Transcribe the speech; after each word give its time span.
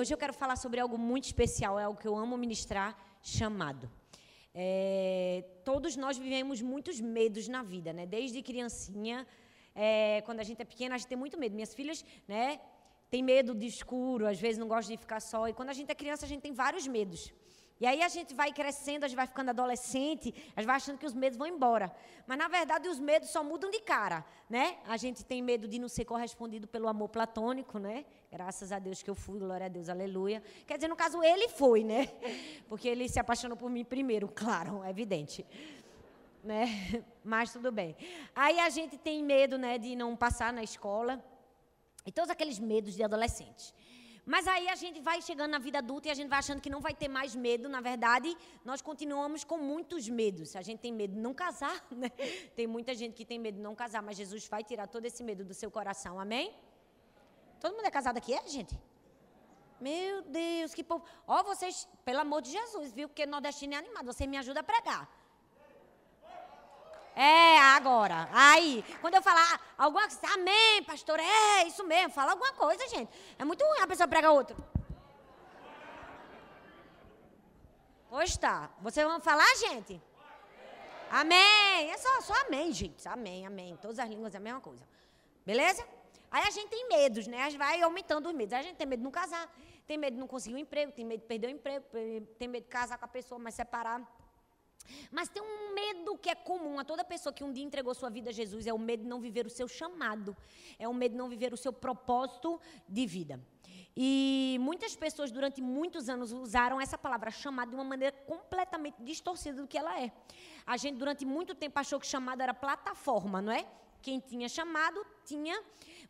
hoje 0.00 0.14
eu 0.14 0.18
quero 0.18 0.32
falar 0.32 0.56
sobre 0.56 0.80
algo 0.80 0.96
muito 0.96 1.24
especial, 1.24 1.78
é 1.78 1.84
algo 1.84 2.00
que 2.00 2.08
eu 2.08 2.16
amo 2.16 2.36
ministrar, 2.44 2.90
chamado. 3.22 3.90
É, 4.54 5.44
todos 5.64 5.94
nós 6.04 6.16
vivemos 6.18 6.62
muitos 6.62 6.98
medos 7.00 7.46
na 7.48 7.62
vida, 7.62 7.92
né? 7.92 8.06
Desde 8.06 8.42
criancinha, 8.42 9.26
é, 9.74 10.22
quando 10.26 10.40
a 10.40 10.42
gente 10.42 10.60
é 10.62 10.64
pequena, 10.64 10.94
a 10.94 10.98
gente 10.98 11.08
tem 11.08 11.18
muito 11.18 11.38
medo. 11.38 11.54
Minhas 11.54 11.74
filhas, 11.74 12.04
né? 12.26 12.60
Tem 13.10 13.22
medo 13.22 13.54
de 13.54 13.66
escuro, 13.66 14.26
às 14.26 14.40
vezes 14.40 14.58
não 14.58 14.68
gostam 14.74 14.94
de 14.94 15.00
ficar 15.00 15.20
só. 15.20 15.46
E 15.48 15.52
quando 15.52 15.68
a 15.68 15.76
gente 15.78 15.90
é 15.90 15.94
criança, 15.94 16.24
a 16.24 16.28
gente 16.28 16.40
tem 16.40 16.52
vários 16.52 16.86
medos. 16.86 17.32
E 17.80 17.86
aí 17.86 18.02
a 18.02 18.08
gente 18.08 18.34
vai 18.34 18.52
crescendo, 18.52 19.04
a 19.04 19.08
gente 19.08 19.16
vai 19.16 19.26
ficando 19.26 19.48
adolescente, 19.48 20.34
a 20.54 20.60
gente 20.60 20.66
vai 20.66 20.76
achando 20.76 20.98
que 20.98 21.06
os 21.06 21.14
medos 21.14 21.38
vão 21.38 21.46
embora. 21.46 21.90
Mas 22.26 22.36
na 22.36 22.46
verdade 22.46 22.86
os 22.86 23.00
medos 23.00 23.30
só 23.30 23.42
mudam 23.42 23.70
de 23.70 23.80
cara, 23.80 24.22
né? 24.50 24.76
A 24.86 24.98
gente 24.98 25.24
tem 25.24 25.40
medo 25.40 25.66
de 25.66 25.78
não 25.78 25.88
ser 25.88 26.04
correspondido 26.04 26.68
pelo 26.68 26.88
amor 26.88 27.08
platônico, 27.08 27.78
né? 27.78 28.04
Graças 28.30 28.70
a 28.70 28.78
Deus 28.78 29.02
que 29.02 29.08
eu 29.08 29.14
fui, 29.14 29.38
glória 29.38 29.64
a 29.64 29.68
Deus, 29.70 29.88
aleluia. 29.88 30.42
Quer 30.66 30.76
dizer, 30.76 30.88
no 30.88 30.94
caso 30.94 31.22
ele 31.24 31.48
foi, 31.48 31.82
né? 31.82 32.10
Porque 32.68 32.86
ele 32.86 33.08
se 33.08 33.18
apaixonou 33.18 33.56
por 33.56 33.70
mim 33.70 33.82
primeiro, 33.82 34.28
claro, 34.34 34.84
é 34.84 34.90
evidente. 34.90 35.46
Né? 36.44 37.02
Mas 37.24 37.50
tudo 37.50 37.72
bem. 37.72 37.96
Aí 38.36 38.60
a 38.60 38.68
gente 38.68 38.98
tem 38.98 39.24
medo, 39.24 39.56
né, 39.56 39.78
de 39.78 39.96
não 39.96 40.14
passar 40.14 40.52
na 40.52 40.62
escola. 40.62 41.24
E 42.04 42.12
todos 42.12 42.30
aqueles 42.30 42.58
medos 42.58 42.94
de 42.94 43.02
adolescente. 43.02 43.74
Mas 44.32 44.46
aí 44.46 44.66
a 44.68 44.76
gente 44.76 44.98
vai 45.00 45.20
chegando 45.20 45.50
na 45.50 45.58
vida 45.58 45.78
adulta 45.78 46.06
e 46.06 46.10
a 46.12 46.14
gente 46.14 46.28
vai 46.28 46.38
achando 46.38 46.60
que 46.64 46.70
não 46.74 46.80
vai 46.80 46.94
ter 46.94 47.08
mais 47.08 47.34
medo. 47.34 47.68
Na 47.68 47.80
verdade, 47.80 48.28
nós 48.64 48.80
continuamos 48.80 49.42
com 49.42 49.58
muitos 49.58 50.08
medos. 50.08 50.54
A 50.54 50.62
gente 50.62 50.78
tem 50.78 50.92
medo 50.92 51.14
de 51.14 51.20
não 51.20 51.34
casar, 51.34 51.76
né? 51.90 52.10
Tem 52.54 52.64
muita 52.74 52.94
gente 52.94 53.14
que 53.14 53.24
tem 53.24 53.40
medo 53.40 53.56
de 53.56 53.64
não 53.68 53.74
casar, 53.74 54.00
mas 54.04 54.16
Jesus 54.16 54.46
vai 54.46 54.62
tirar 54.62 54.86
todo 54.86 55.04
esse 55.04 55.24
medo 55.24 55.44
do 55.44 55.52
seu 55.52 55.68
coração. 55.68 56.20
Amém? 56.20 56.54
Todo 57.58 57.74
mundo 57.74 57.86
é 57.86 57.90
casado 57.90 58.18
aqui, 58.18 58.32
é, 58.32 58.46
gente? 58.46 58.78
Meu 59.80 60.22
Deus, 60.22 60.74
que 60.74 60.84
povo. 60.84 61.04
Ó, 61.26 61.40
oh, 61.40 61.42
vocês, 61.42 61.88
pelo 62.04 62.20
amor 62.20 62.40
de 62.40 62.52
Jesus, 62.52 62.92
viu? 62.92 63.08
Porque 63.08 63.26
nordestino 63.26 63.74
é 63.74 63.78
animado. 63.78 64.06
Você 64.12 64.28
me 64.28 64.36
ajuda 64.36 64.60
a 64.60 64.62
pregar. 64.62 65.10
É, 67.14 67.58
agora. 67.58 68.28
Aí, 68.32 68.84
quando 69.00 69.14
eu 69.14 69.22
falar 69.22 69.60
alguma 69.76 70.02
coisa, 70.08 70.34
amém, 70.34 70.82
pastor, 70.84 71.18
é 71.20 71.66
isso 71.66 71.84
mesmo, 71.84 72.12
fala 72.12 72.32
alguma 72.32 72.52
coisa, 72.52 72.86
gente. 72.88 73.10
É 73.38 73.44
muito 73.44 73.64
ruim 73.64 73.80
a 73.80 73.86
pessoa 73.86 74.08
prega 74.08 74.30
outro. 74.30 74.56
Pois 78.08 78.36
tá. 78.36 78.70
Vocês 78.80 79.06
vão 79.06 79.20
falar, 79.20 79.54
gente? 79.56 80.00
Amém. 81.10 81.90
É 81.90 81.96
só, 81.96 82.20
só 82.22 82.34
amém, 82.46 82.72
gente. 82.72 83.06
Amém, 83.08 83.46
amém. 83.46 83.76
Todas 83.76 83.98
as 83.98 84.08
línguas 84.08 84.34
é 84.34 84.38
a 84.38 84.40
mesma 84.40 84.60
coisa. 84.60 84.84
Beleza? 85.46 85.86
Aí 86.30 86.44
a 86.46 86.50
gente 86.50 86.68
tem 86.68 86.88
medos, 86.88 87.26
né? 87.26 87.42
A 87.42 87.50
gente 87.50 87.58
vai 87.58 87.80
aumentando 87.82 88.28
os 88.28 88.34
medos. 88.34 88.52
A 88.52 88.62
gente 88.62 88.76
tem 88.76 88.86
medo 88.86 89.00
de 89.00 89.04
não 89.04 89.10
casar, 89.10 89.52
tem 89.86 89.98
medo 89.98 90.14
de 90.14 90.20
não 90.20 90.28
conseguir 90.28 90.54
um 90.54 90.58
emprego, 90.58 90.92
tem 90.92 91.04
medo 91.04 91.20
de 91.20 91.26
perder 91.26 91.48
o 91.48 91.50
emprego, 91.50 91.84
tem 92.38 92.48
medo 92.48 92.64
de 92.64 92.68
casar 92.68 92.98
com 92.98 93.04
a 93.04 93.08
pessoa, 93.08 93.38
mas 93.38 93.54
separar. 93.54 94.00
Mas 95.10 95.28
tem 95.28 95.42
um 95.42 95.74
medo 95.74 96.18
que 96.18 96.30
é 96.30 96.34
comum 96.34 96.78
a 96.78 96.84
toda 96.84 97.04
pessoa 97.04 97.32
que 97.32 97.44
um 97.44 97.52
dia 97.52 97.64
entregou 97.64 97.94
sua 97.94 98.10
vida 98.10 98.30
a 98.30 98.32
Jesus, 98.32 98.66
é 98.66 98.72
o 98.72 98.78
medo 98.78 99.02
de 99.02 99.08
não 99.08 99.20
viver 99.20 99.46
o 99.46 99.50
seu 99.50 99.68
chamado, 99.68 100.36
é 100.78 100.88
o 100.88 100.94
medo 100.94 101.12
de 101.12 101.18
não 101.18 101.28
viver 101.28 101.52
o 101.52 101.56
seu 101.56 101.72
propósito 101.72 102.60
de 102.88 103.06
vida. 103.06 103.40
E 103.96 104.56
muitas 104.60 104.94
pessoas 104.94 105.30
durante 105.30 105.60
muitos 105.60 106.08
anos 106.08 106.32
usaram 106.32 106.80
essa 106.80 106.96
palavra 106.96 107.30
chamado 107.30 107.70
de 107.70 107.74
uma 107.74 107.84
maneira 107.84 108.16
completamente 108.26 109.02
distorcida 109.02 109.60
do 109.60 109.66
que 109.66 109.76
ela 109.76 110.00
é. 110.00 110.12
A 110.64 110.76
gente 110.76 110.96
durante 110.96 111.24
muito 111.24 111.54
tempo 111.54 111.78
achou 111.78 111.98
que 111.98 112.06
chamado 112.06 112.40
era 112.40 112.54
plataforma, 112.54 113.42
não 113.42 113.52
é? 113.52 113.66
Quem 114.00 114.18
tinha 114.18 114.48
chamado 114.48 115.04
tinha 115.24 115.62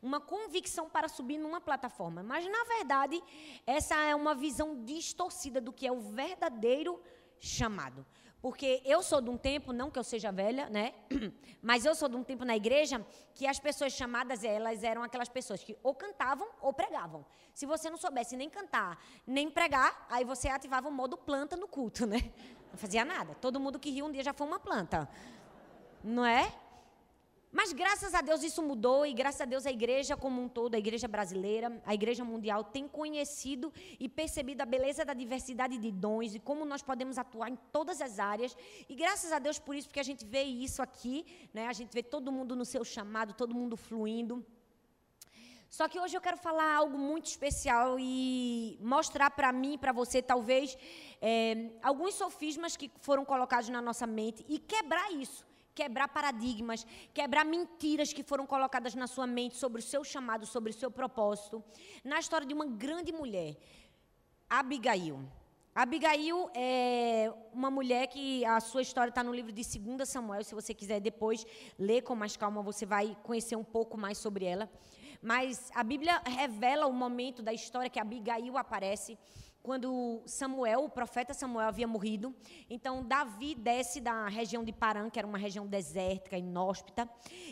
uma 0.02 0.20
convicção 0.20 0.88
para 0.88 1.08
subir 1.08 1.38
numa 1.38 1.60
plataforma. 1.60 2.22
Mas 2.22 2.46
na 2.46 2.64
verdade, 2.64 3.20
essa 3.66 3.96
é 3.96 4.14
uma 4.14 4.34
visão 4.34 4.84
distorcida 4.84 5.60
do 5.60 5.72
que 5.72 5.86
é 5.86 5.92
o 5.92 6.00
verdadeiro 6.00 7.00
chamado. 7.40 8.06
Porque 8.40 8.80
eu 8.86 9.02
sou 9.02 9.20
de 9.20 9.28
um 9.28 9.36
tempo, 9.36 9.72
não 9.72 9.90
que 9.90 9.98
eu 9.98 10.04
seja 10.04 10.32
velha, 10.32 10.68
né? 10.70 10.94
Mas 11.60 11.84
eu 11.84 11.94
sou 11.94 12.08
de 12.08 12.16
um 12.16 12.24
tempo 12.24 12.44
na 12.44 12.56
igreja 12.56 13.04
que 13.34 13.46
as 13.46 13.58
pessoas 13.58 13.92
chamadas, 13.92 14.42
elas 14.42 14.82
eram 14.82 15.02
aquelas 15.02 15.28
pessoas 15.28 15.62
que 15.62 15.76
ou 15.82 15.94
cantavam 15.94 16.48
ou 16.60 16.72
pregavam. 16.72 17.24
Se 17.52 17.66
você 17.66 17.90
não 17.90 17.98
soubesse 17.98 18.36
nem 18.36 18.48
cantar, 18.48 18.98
nem 19.26 19.50
pregar, 19.50 20.06
aí 20.08 20.24
você 20.24 20.48
ativava 20.48 20.88
o 20.88 20.92
modo 20.92 21.18
planta 21.18 21.56
no 21.56 21.68
culto, 21.68 22.06
né? 22.06 22.32
Não 22.70 22.78
fazia 22.78 23.04
nada. 23.04 23.34
Todo 23.34 23.60
mundo 23.60 23.78
que 23.78 23.90
riu 23.90 24.06
um 24.06 24.12
dia 24.12 24.22
já 24.22 24.32
foi 24.32 24.46
uma 24.46 24.58
planta. 24.58 25.08
Não 26.02 26.24
é? 26.24 26.50
Mas 27.52 27.72
graças 27.72 28.14
a 28.14 28.20
Deus 28.20 28.44
isso 28.44 28.62
mudou 28.62 29.04
e 29.04 29.12
graças 29.12 29.40
a 29.40 29.44
Deus 29.44 29.66
a 29.66 29.72
igreja 29.72 30.16
como 30.16 30.40
um 30.40 30.48
todo, 30.48 30.76
a 30.76 30.78
igreja 30.78 31.08
brasileira, 31.08 31.82
a 31.84 31.92
igreja 31.92 32.24
mundial 32.24 32.62
tem 32.62 32.86
conhecido 32.86 33.72
e 33.98 34.08
percebido 34.08 34.60
a 34.60 34.64
beleza 34.64 35.04
da 35.04 35.12
diversidade 35.12 35.76
de 35.76 35.90
dons 35.90 36.32
e 36.32 36.38
como 36.38 36.64
nós 36.64 36.80
podemos 36.80 37.18
atuar 37.18 37.50
em 37.50 37.56
todas 37.72 38.00
as 38.00 38.20
áreas. 38.20 38.56
E 38.88 38.94
graças 38.94 39.32
a 39.32 39.40
Deus 39.40 39.58
por 39.58 39.74
isso, 39.74 39.88
porque 39.88 39.98
a 39.98 40.04
gente 40.04 40.24
vê 40.24 40.44
isso 40.44 40.80
aqui, 40.80 41.26
né? 41.52 41.66
A 41.66 41.72
gente 41.72 41.92
vê 41.92 42.04
todo 42.04 42.30
mundo 42.30 42.54
no 42.54 42.64
seu 42.64 42.84
chamado, 42.84 43.34
todo 43.34 43.52
mundo 43.52 43.76
fluindo. 43.76 44.46
Só 45.68 45.88
que 45.88 45.98
hoje 45.98 46.16
eu 46.16 46.20
quero 46.20 46.36
falar 46.36 46.72
algo 46.76 46.98
muito 46.98 47.26
especial 47.26 47.96
e 47.98 48.78
mostrar 48.80 49.30
para 49.30 49.52
mim, 49.52 49.76
para 49.76 49.92
você, 49.92 50.22
talvez, 50.22 50.78
é, 51.20 51.70
alguns 51.82 52.14
sofismas 52.14 52.76
que 52.76 52.90
foram 53.00 53.24
colocados 53.24 53.68
na 53.68 53.82
nossa 53.82 54.06
mente 54.06 54.44
e 54.48 54.58
quebrar 54.58 55.12
isso 55.12 55.49
quebrar 55.74 56.08
paradigmas, 56.08 56.86
quebrar 57.12 57.44
mentiras 57.44 58.12
que 58.12 58.22
foram 58.22 58.46
colocadas 58.46 58.94
na 58.94 59.06
sua 59.06 59.26
mente 59.26 59.56
sobre 59.56 59.80
o 59.80 59.82
seu 59.82 60.02
chamado, 60.04 60.46
sobre 60.46 60.70
o 60.70 60.74
seu 60.74 60.90
propósito. 60.90 61.62
Na 62.04 62.18
história 62.18 62.46
de 62.46 62.54
uma 62.54 62.66
grande 62.66 63.12
mulher, 63.12 63.56
Abigail. 64.48 65.20
Abigail 65.72 66.50
é 66.52 67.32
uma 67.52 67.70
mulher 67.70 68.08
que 68.08 68.44
a 68.44 68.58
sua 68.58 68.82
história 68.82 69.10
está 69.10 69.22
no 69.22 69.32
livro 69.32 69.52
de 69.52 69.62
2 69.78 70.08
Samuel. 70.08 70.42
Se 70.42 70.54
você 70.54 70.74
quiser 70.74 71.00
depois 71.00 71.46
ler 71.78 72.02
com 72.02 72.16
mais 72.16 72.36
calma, 72.36 72.60
você 72.60 72.84
vai 72.84 73.16
conhecer 73.22 73.54
um 73.54 73.64
pouco 73.64 73.96
mais 73.96 74.18
sobre 74.18 74.44
ela. 74.44 74.68
Mas 75.22 75.70
a 75.74 75.84
Bíblia 75.84 76.20
revela 76.26 76.86
o 76.86 76.92
momento 76.92 77.42
da 77.42 77.52
história 77.52 77.90
que 77.90 78.00
Abigail 78.00 78.56
aparece 78.58 79.16
quando 79.62 80.22
Samuel, 80.26 80.84
o 80.84 80.88
profeta 80.88 81.34
Samuel, 81.34 81.68
havia 81.68 81.86
morrido. 81.86 82.34
Então, 82.68 83.04
Davi 83.04 83.54
desce 83.54 84.00
da 84.00 84.26
região 84.28 84.64
de 84.64 84.72
Paran, 84.72 85.10
que 85.10 85.18
era 85.18 85.28
uma 85.28 85.38
região 85.38 85.66
desértica, 85.66 86.36
inóspita, 86.36 87.08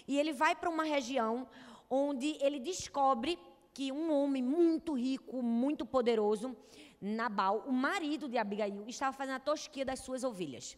e 0.07 0.19
ele 0.19 0.33
vai 0.33 0.55
para 0.55 0.71
uma 0.71 0.85
região 0.85 1.47
onde 1.91 2.37
ele 2.41 2.59
descobre 2.59 3.39
que 3.73 3.93
um 3.93 4.13
homem 4.13 4.43
muito 4.43 4.95
rico, 4.95 5.43
muito 5.43 5.87
poderoso, 5.87 6.57
Nabal, 7.01 7.65
o 7.67 7.73
marido 7.73 8.29
de 8.29 8.37
Abigail, 8.37 8.85
estava 8.89 9.17
fazendo 9.17 9.37
a 9.37 9.41
tosquia 9.41 9.85
das 9.85 10.01
suas 10.01 10.25
ovelhas. 10.25 10.77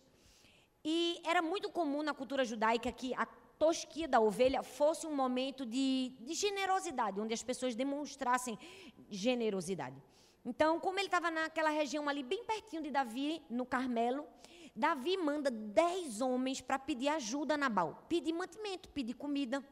E 0.84 1.20
era 1.24 1.40
muito 1.40 1.70
comum 1.70 2.02
na 2.02 2.12
cultura 2.12 2.44
judaica 2.44 2.92
que 2.92 3.14
a 3.14 3.24
tosquia 3.58 4.08
da 4.08 4.20
ovelha 4.20 4.62
fosse 4.62 5.06
um 5.06 5.14
momento 5.14 5.64
de, 5.66 6.12
de 6.20 6.34
generosidade, 6.34 7.20
onde 7.20 7.34
as 7.34 7.42
pessoas 7.42 7.74
demonstrassem 7.74 8.58
generosidade. 9.10 9.96
Então, 10.44 10.80
como 10.80 10.98
ele 10.98 11.06
estava 11.06 11.30
naquela 11.30 11.70
região 11.70 12.08
ali, 12.08 12.22
bem 12.22 12.44
pertinho 12.44 12.82
de 12.82 12.90
Davi, 12.90 13.42
no 13.50 13.66
Carmelo, 13.66 14.26
Davi 14.74 15.16
manda 15.16 15.50
dez 15.50 16.20
homens 16.20 16.60
para 16.60 16.78
pedir 16.78 17.08
ajuda 17.08 17.54
a 17.54 17.58
Nabal, 17.58 18.04
pedir 18.08 18.32
mantimento, 18.32 18.88
pedir 18.88 19.14
comida. 19.14 19.62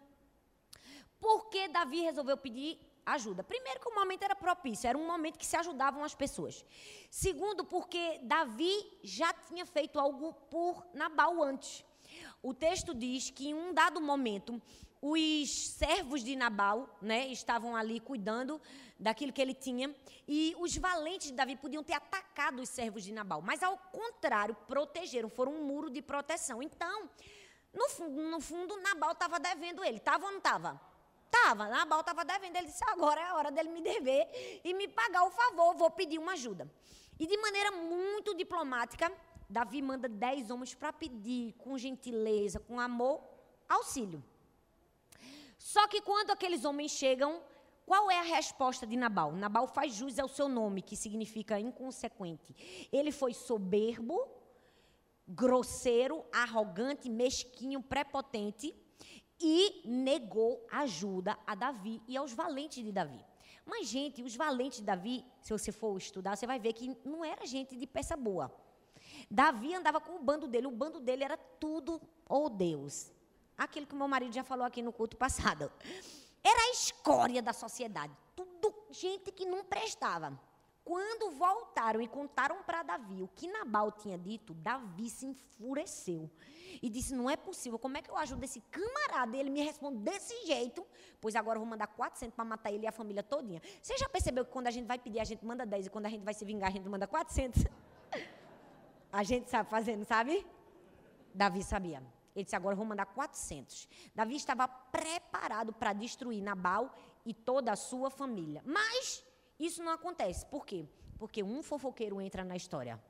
Por 1.18 1.48
que 1.48 1.68
Davi 1.68 2.00
resolveu 2.00 2.36
pedir 2.36 2.78
ajuda? 3.06 3.42
Primeiro, 3.42 3.80
que 3.80 3.88
o 3.88 3.94
momento 3.94 4.22
era 4.22 4.36
propício, 4.36 4.88
era 4.88 4.98
um 4.98 5.06
momento 5.06 5.38
que 5.38 5.46
se 5.46 5.56
ajudavam 5.56 6.04
as 6.04 6.14
pessoas. 6.14 6.64
Segundo, 7.10 7.64
porque 7.64 8.20
Davi 8.22 8.74
já 9.02 9.32
tinha 9.32 9.64
feito 9.64 9.98
algo 9.98 10.34
por 10.50 10.86
Nabal 10.92 11.42
antes. 11.42 11.84
O 12.42 12.54
texto 12.54 12.94
diz 12.94 13.30
que 13.30 13.48
em 13.48 13.54
um 13.54 13.72
dado 13.72 14.00
momento, 14.00 14.60
os 15.00 15.70
servos 15.70 16.22
de 16.22 16.34
Nabal 16.34 16.98
né, 17.00 17.28
estavam 17.28 17.76
ali 17.76 18.00
cuidando 18.00 18.60
daquilo 18.98 19.32
que 19.32 19.40
ele 19.40 19.54
tinha, 19.54 19.94
e 20.26 20.54
os 20.58 20.76
valentes 20.76 21.28
de 21.28 21.34
Davi 21.34 21.56
podiam 21.56 21.84
ter 21.84 21.92
atacado 21.92 22.60
os 22.60 22.68
servos 22.68 23.04
de 23.04 23.12
Nabal, 23.12 23.40
mas 23.40 23.62
ao 23.62 23.78
contrário, 23.78 24.56
protegeram, 24.66 25.28
foram 25.28 25.52
um 25.52 25.64
muro 25.64 25.88
de 25.88 26.02
proteção. 26.02 26.60
Então, 26.60 27.08
no 27.72 27.88
fundo, 27.88 28.22
no 28.22 28.40
fundo 28.40 28.76
Nabal 28.80 29.12
estava 29.12 29.38
devendo 29.38 29.84
ele, 29.84 29.98
estava 29.98 30.24
ou 30.24 30.32
não 30.32 30.38
estava? 30.38 30.80
Estava, 31.26 31.68
Nabal 31.68 32.00
estava 32.00 32.24
devendo, 32.24 32.56
ele 32.56 32.66
disse, 32.66 32.82
agora 32.88 33.20
é 33.20 33.24
a 33.24 33.34
hora 33.36 33.50
dele 33.52 33.68
me 33.68 33.82
dever 33.82 34.60
e 34.64 34.74
me 34.74 34.88
pagar 34.88 35.24
o 35.24 35.30
favor, 35.30 35.76
vou 35.76 35.90
pedir 35.90 36.18
uma 36.18 36.32
ajuda. 36.32 36.68
E 37.20 37.26
de 37.26 37.36
maneira 37.36 37.70
muito 37.70 38.34
diplomática, 38.34 39.12
Davi 39.48 39.80
manda 39.80 40.08
dez 40.08 40.50
homens 40.50 40.74
para 40.74 40.92
pedir, 40.92 41.52
com 41.54 41.78
gentileza, 41.78 42.58
com 42.58 42.80
amor, 42.80 43.22
auxílio. 43.68 44.22
Só 45.58 45.86
que 45.88 46.00
quando 46.00 46.30
aqueles 46.30 46.64
homens 46.64 46.92
chegam, 46.92 47.42
qual 47.84 48.10
é 48.10 48.18
a 48.18 48.22
resposta 48.22 48.86
de 48.86 48.96
Nabal? 48.96 49.32
Nabal 49.32 49.66
faz 49.66 49.94
jus 49.94 50.18
ao 50.18 50.28
seu 50.28 50.48
nome, 50.48 50.82
que 50.82 50.96
significa 50.96 51.58
inconsequente. 51.58 52.54
Ele 52.92 53.10
foi 53.10 53.34
soberbo, 53.34 54.28
grosseiro, 55.26 56.24
arrogante, 56.32 57.10
mesquinho, 57.10 57.82
prepotente 57.82 58.74
e 59.40 59.82
negou 59.84 60.66
ajuda 60.70 61.38
a 61.46 61.54
Davi 61.54 62.02
e 62.06 62.16
aos 62.16 62.32
valentes 62.32 62.82
de 62.82 62.92
Davi. 62.92 63.24
Mas, 63.64 63.88
gente, 63.88 64.22
os 64.22 64.34
valentes 64.34 64.78
de 64.78 64.84
Davi, 64.84 65.24
se 65.40 65.52
você 65.52 65.70
for 65.70 65.96
estudar, 65.98 66.36
você 66.36 66.46
vai 66.46 66.58
ver 66.58 66.72
que 66.72 66.96
não 67.04 67.24
era 67.24 67.46
gente 67.46 67.76
de 67.76 67.86
peça 67.86 68.16
boa. 68.16 68.50
Davi 69.30 69.74
andava 69.74 70.00
com 70.00 70.16
o 70.16 70.22
bando 70.22 70.48
dele, 70.48 70.66
o 70.66 70.70
bando 70.70 71.00
dele 71.00 71.24
era 71.24 71.36
tudo, 71.36 72.00
oh 72.28 72.48
Deus. 72.48 73.12
Aquilo 73.58 73.86
que 73.86 73.94
meu 73.94 74.06
marido 74.06 74.32
já 74.32 74.44
falou 74.44 74.64
aqui 74.64 74.80
no 74.80 74.92
culto 74.92 75.16
passado. 75.16 75.70
Era 76.44 76.60
a 76.60 76.70
escória 76.70 77.42
da 77.42 77.52
sociedade. 77.52 78.16
Tudo 78.36 78.72
gente 78.90 79.32
que 79.32 79.44
não 79.44 79.64
prestava. 79.64 80.38
Quando 80.84 81.32
voltaram 81.32 82.00
e 82.00 82.08
contaram 82.08 82.62
para 82.62 82.82
Davi 82.82 83.22
o 83.22 83.28
que 83.28 83.46
Nabal 83.46 83.92
tinha 83.92 84.16
dito, 84.16 84.54
Davi 84.54 85.10
se 85.10 85.26
enfureceu 85.26 86.30
e 86.80 86.88
disse: 86.88 87.14
Não 87.14 87.28
é 87.28 87.36
possível, 87.36 87.78
como 87.78 87.98
é 87.98 88.00
que 88.00 88.10
eu 88.10 88.16
ajudo 88.16 88.42
esse 88.44 88.62
camarada? 88.70 89.36
E 89.36 89.40
ele 89.40 89.50
me 89.50 89.62
responde 89.62 89.98
desse 89.98 90.46
jeito, 90.46 90.86
pois 91.20 91.36
agora 91.36 91.56
eu 91.56 91.60
vou 91.60 91.68
mandar 91.68 91.88
400 91.88 92.34
para 92.34 92.44
matar 92.44 92.72
ele 92.72 92.84
e 92.84 92.86
a 92.86 92.92
família 92.92 93.22
todinha. 93.22 93.60
Você 93.82 93.98
já 93.98 94.08
percebeu 94.08 94.46
que 94.46 94.50
quando 94.50 94.68
a 94.68 94.70
gente 94.70 94.86
vai 94.86 94.98
pedir, 94.98 95.20
a 95.20 95.24
gente 95.24 95.44
manda 95.44 95.66
10 95.66 95.88
e 95.88 95.90
quando 95.90 96.06
a 96.06 96.08
gente 96.08 96.24
vai 96.24 96.32
se 96.32 96.44
vingar, 96.44 96.70
a 96.70 96.72
gente 96.72 96.88
manda 96.88 97.06
400? 97.06 97.64
A 99.10 99.22
gente 99.22 99.48
sabe 99.48 99.70
fazendo, 99.70 100.04
sabe? 100.04 100.46
Davi 101.34 101.62
sabia. 101.62 102.02
Ele 102.38 102.44
disse: 102.44 102.54
Agora 102.54 102.74
eu 102.74 102.76
vou 102.76 102.86
mandar 102.86 103.06
400. 103.06 103.88
Davi 104.14 104.36
estava 104.36 104.68
preparado 104.68 105.72
para 105.72 105.92
destruir 105.92 106.40
Nabal 106.40 106.94
e 107.26 107.34
toda 107.34 107.72
a 107.72 107.76
sua 107.76 108.10
família. 108.10 108.62
Mas 108.64 109.24
isso 109.58 109.82
não 109.82 109.92
acontece. 109.92 110.46
Por 110.46 110.64
quê? 110.64 110.86
Porque 111.18 111.42
um 111.42 111.62
fofoqueiro 111.64 112.20
entra 112.20 112.44
na 112.44 112.54
história. 112.54 113.02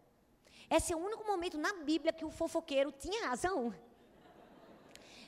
Esse 0.70 0.94
é 0.94 0.96
o 0.96 0.98
único 0.98 1.26
momento 1.26 1.58
na 1.58 1.74
Bíblia 1.84 2.12
que 2.12 2.24
o 2.24 2.30
fofoqueiro 2.30 2.90
tinha 2.90 3.28
razão. 3.28 3.74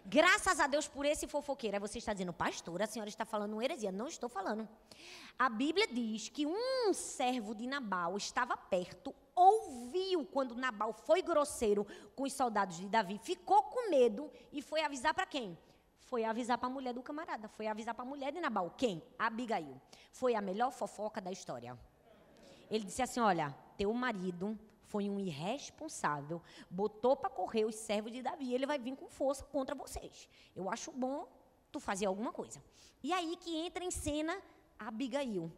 Graças 0.05 0.58
a 0.58 0.67
Deus 0.67 0.88
por 0.88 1.05
esse 1.05 1.26
fofoqueiro. 1.26 1.76
Aí 1.76 1.81
você 1.81 1.99
está 1.99 2.12
dizendo, 2.12 2.32
pastor, 2.32 2.82
a 2.82 2.87
senhora 2.87 3.08
está 3.08 3.25
falando 3.25 3.52
uma 3.52 3.64
heresia. 3.64 3.93
Não 3.93 4.08
estou 4.08 4.29
falando. 4.29 4.69
A 5.38 5.49
Bíblia 5.49 5.87
diz 5.87 6.29
que 6.29 6.47
um 6.47 6.93
servo 6.93 7.55
de 7.55 7.67
Nabal 7.67 8.17
estava 8.17 8.56
perto, 8.56 9.14
ouviu 9.35 10.25
quando 10.26 10.55
Nabal 10.55 10.93
foi 10.93 11.23
grosseiro 11.23 11.87
com 12.14 12.25
os 12.25 12.32
soldados 12.32 12.76
de 12.76 12.88
Davi, 12.88 13.19
ficou 13.23 13.62
com 13.64 13.91
medo 13.91 14.31
e 14.52 14.61
foi 14.61 14.82
avisar 14.82 15.14
para 15.14 15.26
quem? 15.26 15.56
Foi 16.00 16.25
avisar 16.25 16.58
para 16.58 16.69
a 16.69 16.73
mulher 16.73 16.93
do 16.93 17.02
camarada, 17.02 17.49
foi 17.49 17.67
avisar 17.69 17.94
para 17.94 18.05
a 18.05 18.08
mulher 18.08 18.32
de 18.32 18.41
Nabal. 18.41 18.75
Quem? 18.76 19.02
Abigail. 19.19 19.81
Foi 20.12 20.35
a 20.35 20.41
melhor 20.41 20.73
fofoca 20.73 21.20
da 21.20 21.31
história. 21.31 21.79
Ele 22.70 22.85
disse 22.85 23.00
assim: 23.00 23.20
Olha, 23.20 23.55
teu 23.76 23.93
marido 23.94 24.58
foi 24.90 25.08
um 25.08 25.19
irresponsável, 25.19 26.42
botou 26.69 27.16
para 27.16 27.31
correr 27.31 27.64
os 27.64 27.76
servos 27.76 28.12
de 28.12 28.22
Davi, 28.22 28.52
ele 28.52 28.66
vai 28.66 28.78
vir 28.78 28.96
com 28.96 29.08
força 29.08 29.44
contra 29.44 29.75
vocês. 29.75 30.28
Eu 30.54 30.69
acho 30.69 30.90
bom 30.90 31.28
tu 31.70 31.78
fazer 31.78 32.06
alguma 32.06 32.32
coisa. 32.32 32.62
E 33.02 33.12
aí 33.12 33.37
que 33.37 33.56
entra 33.56 33.84
em 33.84 33.90
cena 33.90 34.37
Abigail. 34.78 35.50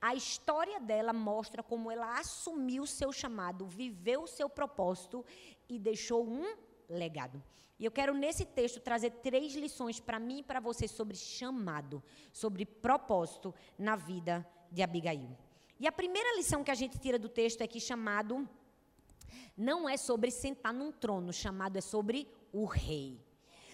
A 0.00 0.14
história 0.14 0.78
dela 0.78 1.12
mostra 1.12 1.62
como 1.62 1.90
ela 1.90 2.18
assumiu 2.18 2.84
o 2.84 2.86
seu 2.86 3.12
chamado, 3.12 3.66
viveu 3.66 4.22
o 4.22 4.28
seu 4.28 4.48
propósito 4.48 5.24
e 5.68 5.78
deixou 5.78 6.24
um 6.26 6.56
legado. 6.88 7.42
E 7.80 7.84
eu 7.84 7.90
quero 7.90 8.14
nesse 8.14 8.44
texto 8.44 8.80
trazer 8.80 9.10
três 9.10 9.54
lições 9.54 9.98
para 10.00 10.18
mim 10.18 10.38
e 10.38 10.42
para 10.42 10.60
você 10.60 10.86
sobre 10.86 11.16
chamado, 11.16 12.02
sobre 12.32 12.64
propósito 12.64 13.54
na 13.78 13.96
vida 13.96 14.46
de 14.70 14.82
Abigail. 14.82 15.36
E 15.80 15.86
a 15.86 15.92
primeira 15.92 16.36
lição 16.36 16.64
que 16.64 16.72
a 16.72 16.74
gente 16.74 16.98
tira 16.98 17.18
do 17.18 17.28
texto 17.28 17.60
é 17.60 17.66
que 17.66 17.80
chamado 17.80 18.48
não 19.56 19.88
é 19.88 19.96
sobre 19.96 20.30
sentar 20.30 20.72
num 20.72 20.92
trono, 20.92 21.32
chamado 21.32 21.76
é 21.76 21.80
sobre 21.80 22.28
o 22.52 22.64
rei. 22.64 23.20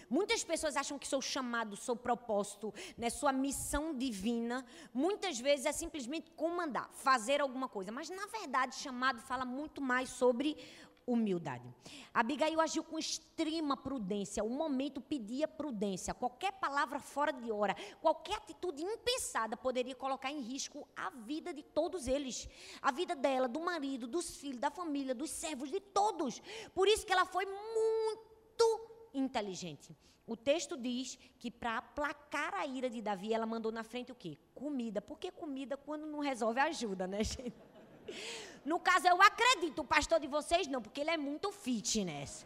Muitas 0.09 0.43
pessoas 0.43 0.75
acham 0.75 0.99
que 0.99 1.07
seu 1.07 1.21
chamado, 1.21 1.75
seu 1.75 1.95
propósito, 1.95 2.73
né, 2.97 3.09
sua 3.09 3.31
missão 3.31 3.95
divina, 3.97 4.65
muitas 4.93 5.39
vezes 5.39 5.65
é 5.65 5.71
simplesmente 5.71 6.29
comandar, 6.31 6.89
fazer 6.93 7.41
alguma 7.41 7.67
coisa. 7.67 7.91
Mas, 7.91 8.09
na 8.09 8.27
verdade, 8.27 8.75
chamado 8.75 9.19
fala 9.21 9.45
muito 9.45 9.81
mais 9.81 10.09
sobre 10.09 10.57
humildade. 11.07 11.73
Abigail 12.13 12.59
agiu 12.59 12.83
com 12.83 12.97
extrema 12.97 13.77
prudência. 13.77 14.43
O 14.43 14.49
momento 14.49 14.99
pedia 14.99 15.47
prudência. 15.47 16.13
Qualquer 16.13 16.53
palavra 16.53 16.99
fora 16.99 17.31
de 17.31 17.51
hora, 17.51 17.75
qualquer 18.01 18.37
atitude 18.37 18.83
impensada 18.83 19.55
poderia 19.55 19.95
colocar 19.95 20.31
em 20.31 20.41
risco 20.41 20.87
a 20.95 21.09
vida 21.09 21.53
de 21.53 21.63
todos 21.63 22.07
eles. 22.07 22.47
A 22.81 22.91
vida 22.91 23.15
dela, 23.15 23.47
do 23.47 23.59
marido, 23.59 24.07
dos 24.07 24.37
filhos, 24.37 24.59
da 24.59 24.71
família, 24.71 25.13
dos 25.13 25.29
servos, 25.29 25.69
de 25.69 25.79
todos. 25.79 26.41
Por 26.73 26.87
isso 26.87 27.05
que 27.05 27.13
ela 27.13 27.25
foi 27.25 27.45
muito 27.45 28.89
inteligente. 29.13 29.95
O 30.27 30.35
texto 30.35 30.75
diz 30.75 31.19
que 31.37 31.51
para 31.51 31.77
aplacar 31.77 32.55
a 32.55 32.65
ira 32.65 32.89
de 32.89 32.99
Davi, 32.99 33.31
ela 33.31 33.45
mandou 33.45 33.71
na 33.71 33.83
frente 33.83 34.11
o 34.11 34.15
quê? 34.15 34.37
Comida. 34.55 34.99
Porque 34.99 35.31
comida, 35.31 35.77
quando 35.77 36.07
não 36.07 36.19
resolve, 36.19 36.59
ajuda, 36.59 37.05
né, 37.05 37.21
gente? 37.23 37.53
No 38.65 38.79
caso, 38.79 39.07
eu 39.07 39.21
acredito, 39.21 39.79
o 39.79 39.85
pastor 39.85 40.19
de 40.19 40.27
vocês 40.27 40.67
não, 40.67 40.81
porque 40.81 41.01
ele 41.01 41.11
é 41.11 41.17
muito 41.17 41.51
fitness. 41.51 42.45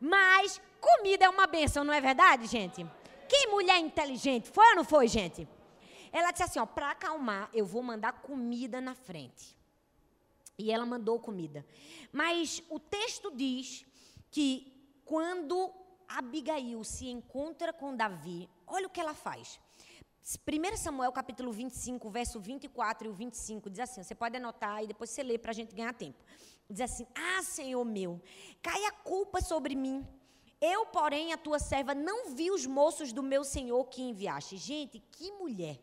Mas 0.00 0.60
comida 0.80 1.24
é 1.24 1.28
uma 1.28 1.46
benção, 1.46 1.84
não 1.84 1.94
é 1.94 2.00
verdade, 2.00 2.46
gente? 2.46 2.84
Que 3.28 3.46
mulher 3.46 3.78
inteligente. 3.78 4.50
Foi 4.50 4.66
ou 4.70 4.76
não 4.76 4.84
foi, 4.84 5.06
gente? 5.06 5.46
Ela 6.12 6.30
disse 6.32 6.42
assim, 6.42 6.58
ó, 6.58 6.66
para 6.66 6.90
acalmar, 6.90 7.48
eu 7.52 7.64
vou 7.64 7.82
mandar 7.82 8.12
comida 8.12 8.80
na 8.80 8.94
frente. 8.94 9.56
E 10.58 10.72
ela 10.72 10.84
mandou 10.84 11.20
comida. 11.20 11.64
Mas 12.12 12.62
o 12.68 12.80
texto 12.80 13.30
diz 13.30 13.86
que 14.30 14.72
quando 15.04 15.72
Abigail 16.08 16.82
se 16.82 17.08
encontra 17.08 17.72
com 17.72 17.94
Davi, 17.94 18.48
olha 18.66 18.86
o 18.86 18.90
que 18.90 19.00
ela 19.00 19.14
faz. 19.14 19.60
1 20.28 20.76
Samuel 20.76 21.10
capítulo 21.10 21.50
25, 21.50 22.10
verso 22.10 22.38
24 22.38 23.06
e 23.06 23.10
o 23.10 23.14
25, 23.14 23.70
diz 23.70 23.80
assim: 23.80 24.02
você 24.02 24.14
pode 24.14 24.36
anotar 24.36 24.84
e 24.84 24.86
depois 24.86 25.08
você 25.08 25.22
lê 25.22 25.38
para 25.38 25.52
a 25.52 25.54
gente 25.54 25.74
ganhar 25.74 25.94
tempo. 25.94 26.22
Diz 26.68 26.82
assim: 26.82 27.06
Ah, 27.14 27.42
Senhor 27.42 27.82
meu, 27.82 28.20
cai 28.60 28.84
a 28.84 28.92
culpa 28.92 29.40
sobre 29.40 29.74
mim. 29.74 30.06
Eu, 30.60 30.84
porém, 30.86 31.32
a 31.32 31.38
tua 31.38 31.58
serva, 31.58 31.94
não 31.94 32.34
vi 32.34 32.50
os 32.50 32.66
moços 32.66 33.10
do 33.10 33.22
meu 33.22 33.42
senhor 33.42 33.82
que 33.86 34.02
enviaste. 34.02 34.58
Gente, 34.58 34.98
que 34.98 35.32
mulher. 35.32 35.80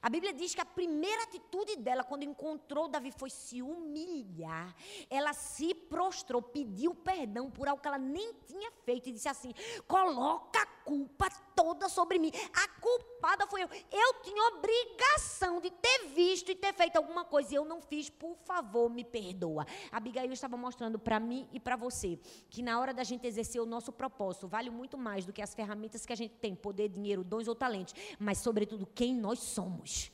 A 0.00 0.08
Bíblia 0.08 0.32
diz 0.32 0.54
que 0.54 0.60
a 0.60 0.64
primeira 0.64 1.24
atitude 1.24 1.76
dela, 1.76 2.02
quando 2.02 2.22
encontrou 2.22 2.88
Davi, 2.88 3.10
foi 3.10 3.28
se 3.28 3.60
humilhar. 3.62 4.74
Ela 5.10 5.32
se 5.34 5.74
prostrou, 5.74 6.40
pediu 6.40 6.94
perdão 6.94 7.50
por 7.50 7.68
algo 7.68 7.82
que 7.82 7.88
ela 7.88 7.98
nem 7.98 8.32
tinha 8.46 8.70
feito 8.86 9.10
e 9.10 9.12
disse 9.12 9.28
assim: 9.28 9.52
coloca 9.86 10.60
a 10.60 10.66
culpa 10.84 11.28
toda 11.56 11.88
sobre 11.88 12.18
mim. 12.18 12.30
A 12.52 12.68
culpada 12.80 13.46
foi 13.46 13.62
eu. 13.62 13.68
Eu 13.90 14.22
tinha 14.22 14.48
obrigação 14.48 15.60
de 15.60 15.70
ter 15.70 16.08
visto 16.14 16.50
e 16.50 16.54
ter 16.54 16.74
feito 16.74 16.96
alguma 16.96 17.24
coisa 17.24 17.54
e 17.54 17.56
eu 17.56 17.64
não 17.64 17.80
fiz. 17.80 18.10
Por 18.10 18.36
favor, 18.44 18.90
me 18.90 19.02
perdoa. 19.02 19.66
A 19.90 19.96
Abigail 19.96 20.30
estava 20.32 20.56
mostrando 20.56 20.98
para 20.98 21.18
mim 21.18 21.48
e 21.52 21.58
para 21.58 21.74
você 21.74 22.20
que 22.50 22.62
na 22.62 22.78
hora 22.78 22.92
da 22.92 23.02
gente 23.02 23.26
exercer 23.26 23.60
o 23.60 23.66
nosso 23.66 23.90
propósito, 23.90 24.46
vale 24.46 24.68
muito 24.68 24.98
mais 24.98 25.24
do 25.24 25.32
que 25.32 25.40
as 25.40 25.54
ferramentas 25.54 26.04
que 26.04 26.12
a 26.12 26.16
gente 26.16 26.34
tem, 26.34 26.54
poder, 26.54 26.90
dinheiro, 26.90 27.24
dons 27.24 27.48
ou 27.48 27.54
talentos, 27.54 27.94
mas 28.18 28.38
sobretudo 28.38 28.86
quem 28.86 29.14
nós 29.14 29.38
somos 29.38 30.12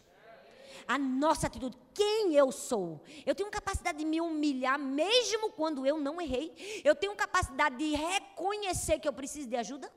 a 0.87 0.99
nossa 0.99 1.47
atitude, 1.47 1.76
quem 1.95 2.35
eu 2.35 2.50
sou. 2.50 3.00
Eu 3.25 3.35
tenho 3.35 3.50
capacidade 3.50 3.99
de 3.99 4.05
me 4.05 4.21
humilhar 4.21 4.78
mesmo 4.78 5.50
quando 5.52 5.87
eu 5.87 5.99
não 5.99 6.21
errei. 6.21 6.83
Eu 6.85 6.95
tenho 6.95 7.14
capacidade 7.14 7.76
de 7.76 7.95
reconhecer 7.95 8.99
que 8.99 9.07
eu 9.07 9.12
preciso 9.12 9.49
de 9.49 9.57
ajuda. 9.57 9.93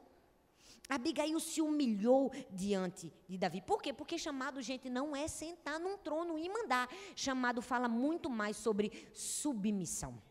Abigail 0.89 1.39
se 1.39 1.61
humilhou 1.61 2.31
diante 2.51 3.11
de 3.27 3.37
Davi. 3.37 3.61
Por 3.61 3.81
quê? 3.81 3.91
Porque 3.91 4.17
chamado, 4.17 4.61
gente, 4.61 4.89
não 4.89 5.15
é 5.15 5.27
sentar 5.27 5.79
num 5.79 5.97
trono 5.97 6.37
e 6.37 6.47
mandar. 6.47 6.87
Chamado 7.15 7.61
fala 7.61 7.87
muito 7.87 8.29
mais 8.29 8.55
sobre 8.57 9.09
submissão. 9.13 10.21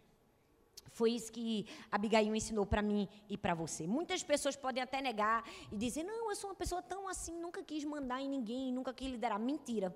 Foi 0.94 1.10
isso 1.10 1.32
que 1.32 1.66
Abigail 1.90 2.36
ensinou 2.36 2.64
para 2.64 2.80
mim 2.80 3.08
e 3.28 3.36
para 3.36 3.52
você. 3.52 3.84
Muitas 3.84 4.22
pessoas 4.22 4.54
podem 4.54 4.80
até 4.80 5.02
negar 5.02 5.44
e 5.72 5.76
dizer: 5.76 6.04
não, 6.04 6.30
eu 6.30 6.36
sou 6.36 6.50
uma 6.50 6.56
pessoa 6.56 6.80
tão 6.80 7.08
assim, 7.08 7.36
nunca 7.40 7.64
quis 7.64 7.84
mandar 7.84 8.20
em 8.20 8.28
ninguém, 8.28 8.72
nunca 8.72 8.94
quis 8.94 9.10
liderar. 9.10 9.40
Mentira. 9.40 9.94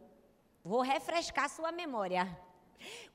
Vou 0.65 0.81
refrescar 0.81 1.49
sua 1.49 1.71
memória. 1.71 2.27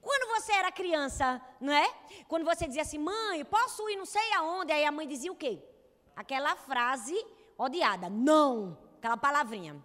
Quando 0.02 0.30
você 0.34 0.54
era 0.54 0.72
criança, 0.72 1.42
não 1.60 1.74
é? 1.74 1.94
Quando 2.28 2.46
você 2.46 2.66
dizia 2.68 2.82
assim, 2.84 2.98
mãe, 2.98 3.44
posso 3.46 3.90
ir 3.90 3.98
não 3.98 4.06
sei 4.06 4.32
aonde? 4.34 4.72
Aí 4.72 4.86
a 4.86 4.92
mãe 4.92 5.08
dizia 5.08 5.32
o 5.32 5.36
quê? 5.36 5.62
Aquela 6.16 6.56
frase 6.56 7.16
odiada, 7.58 8.10
não, 8.10 8.78
aquela 8.98 9.18
palavrinha. 9.18 9.84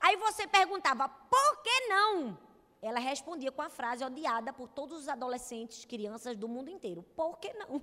Aí 0.00 0.16
você 0.16 0.46
perguntava, 0.46 1.08
por 1.08 1.62
que 1.62 1.88
não? 1.88 2.38
Ela 2.82 3.00
respondia 3.00 3.50
com 3.50 3.62
a 3.62 3.70
frase 3.70 4.04
odiada 4.04 4.52
por 4.52 4.68
todos 4.68 4.98
os 5.00 5.08
adolescentes, 5.08 5.84
crianças 5.84 6.36
do 6.36 6.48
mundo 6.48 6.70
inteiro: 6.70 7.02
por 7.14 7.38
que 7.38 7.52
não? 7.54 7.80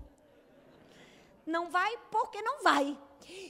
Não 1.46 1.70
vai 1.70 1.98
porque 2.10 2.42
não 2.42 2.64
vai. 2.64 2.98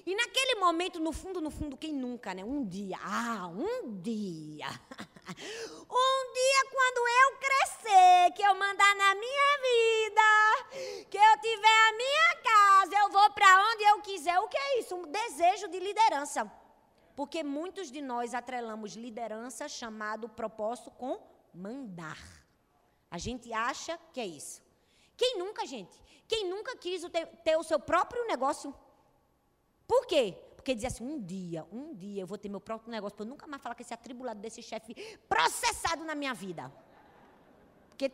E 0.05 0.15
naquele 0.15 0.55
momento, 0.59 0.99
no 0.99 1.11
fundo, 1.11 1.41
no 1.41 1.51
fundo, 1.51 1.77
quem 1.77 1.93
nunca, 1.93 2.33
né? 2.33 2.43
Um 2.43 2.65
dia, 2.65 2.97
ah, 3.03 3.47
um 3.47 3.99
dia. 4.01 4.67
Um 5.25 6.33
dia, 6.33 6.61
quando 6.71 7.07
eu 7.07 7.37
crescer, 7.37 8.33
que 8.35 8.41
eu 8.41 8.53
mandar 8.55 8.95
na 8.95 9.15
minha 9.15 9.51
vida, 9.69 11.05
que 11.09 11.17
eu 11.17 11.39
tiver 11.39 11.89
a 11.89 11.93
minha 11.93 12.35
casa, 12.43 12.95
eu 12.99 13.09
vou 13.09 13.29
para 13.31 13.71
onde 13.71 13.83
eu 13.83 14.01
quiser. 14.01 14.37
O 14.39 14.49
que 14.49 14.57
é 14.57 14.79
isso? 14.79 14.95
Um 14.95 15.07
desejo 15.07 15.67
de 15.69 15.79
liderança. 15.79 16.51
Porque 17.15 17.43
muitos 17.43 17.91
de 17.91 18.01
nós 18.01 18.33
atrelamos 18.33 18.95
liderança 18.95 19.69
chamado 19.69 20.27
propósito 20.27 20.91
com 20.91 21.21
mandar. 21.53 22.17
A 23.09 23.17
gente 23.17 23.53
acha 23.53 23.97
que 24.11 24.19
é 24.19 24.25
isso. 24.25 24.61
Quem 25.15 25.37
nunca, 25.37 25.65
gente? 25.65 25.95
Quem 26.27 26.49
nunca 26.49 26.75
quis 26.75 27.03
ter, 27.09 27.27
ter 27.43 27.55
o 27.55 27.63
seu 27.63 27.79
próprio 27.79 28.25
negócio? 28.25 28.75
Por 29.87 30.05
quê? 30.05 30.35
Porque 30.63 30.73
dizia 30.73 30.87
assim: 30.87 31.03
um 31.03 31.19
dia, 31.19 31.67
um 31.73 31.93
dia 31.93 32.21
eu 32.21 32.27
vou 32.27 32.37
ter 32.37 32.47
meu 32.47 32.61
próprio 32.61 32.89
negócio, 32.89 33.17
para 33.17 33.25
eu 33.25 33.29
nunca 33.29 33.45
mais 33.45 33.61
falar 33.61 33.75
com 33.75 33.81
esse 33.81 33.93
atribulado 33.93 34.39
desse 34.39 34.61
chefe 34.63 34.95
processado 35.27 36.05
na 36.05 36.15
minha 36.15 36.33
vida. 36.33 36.71
Porque, 37.89 38.09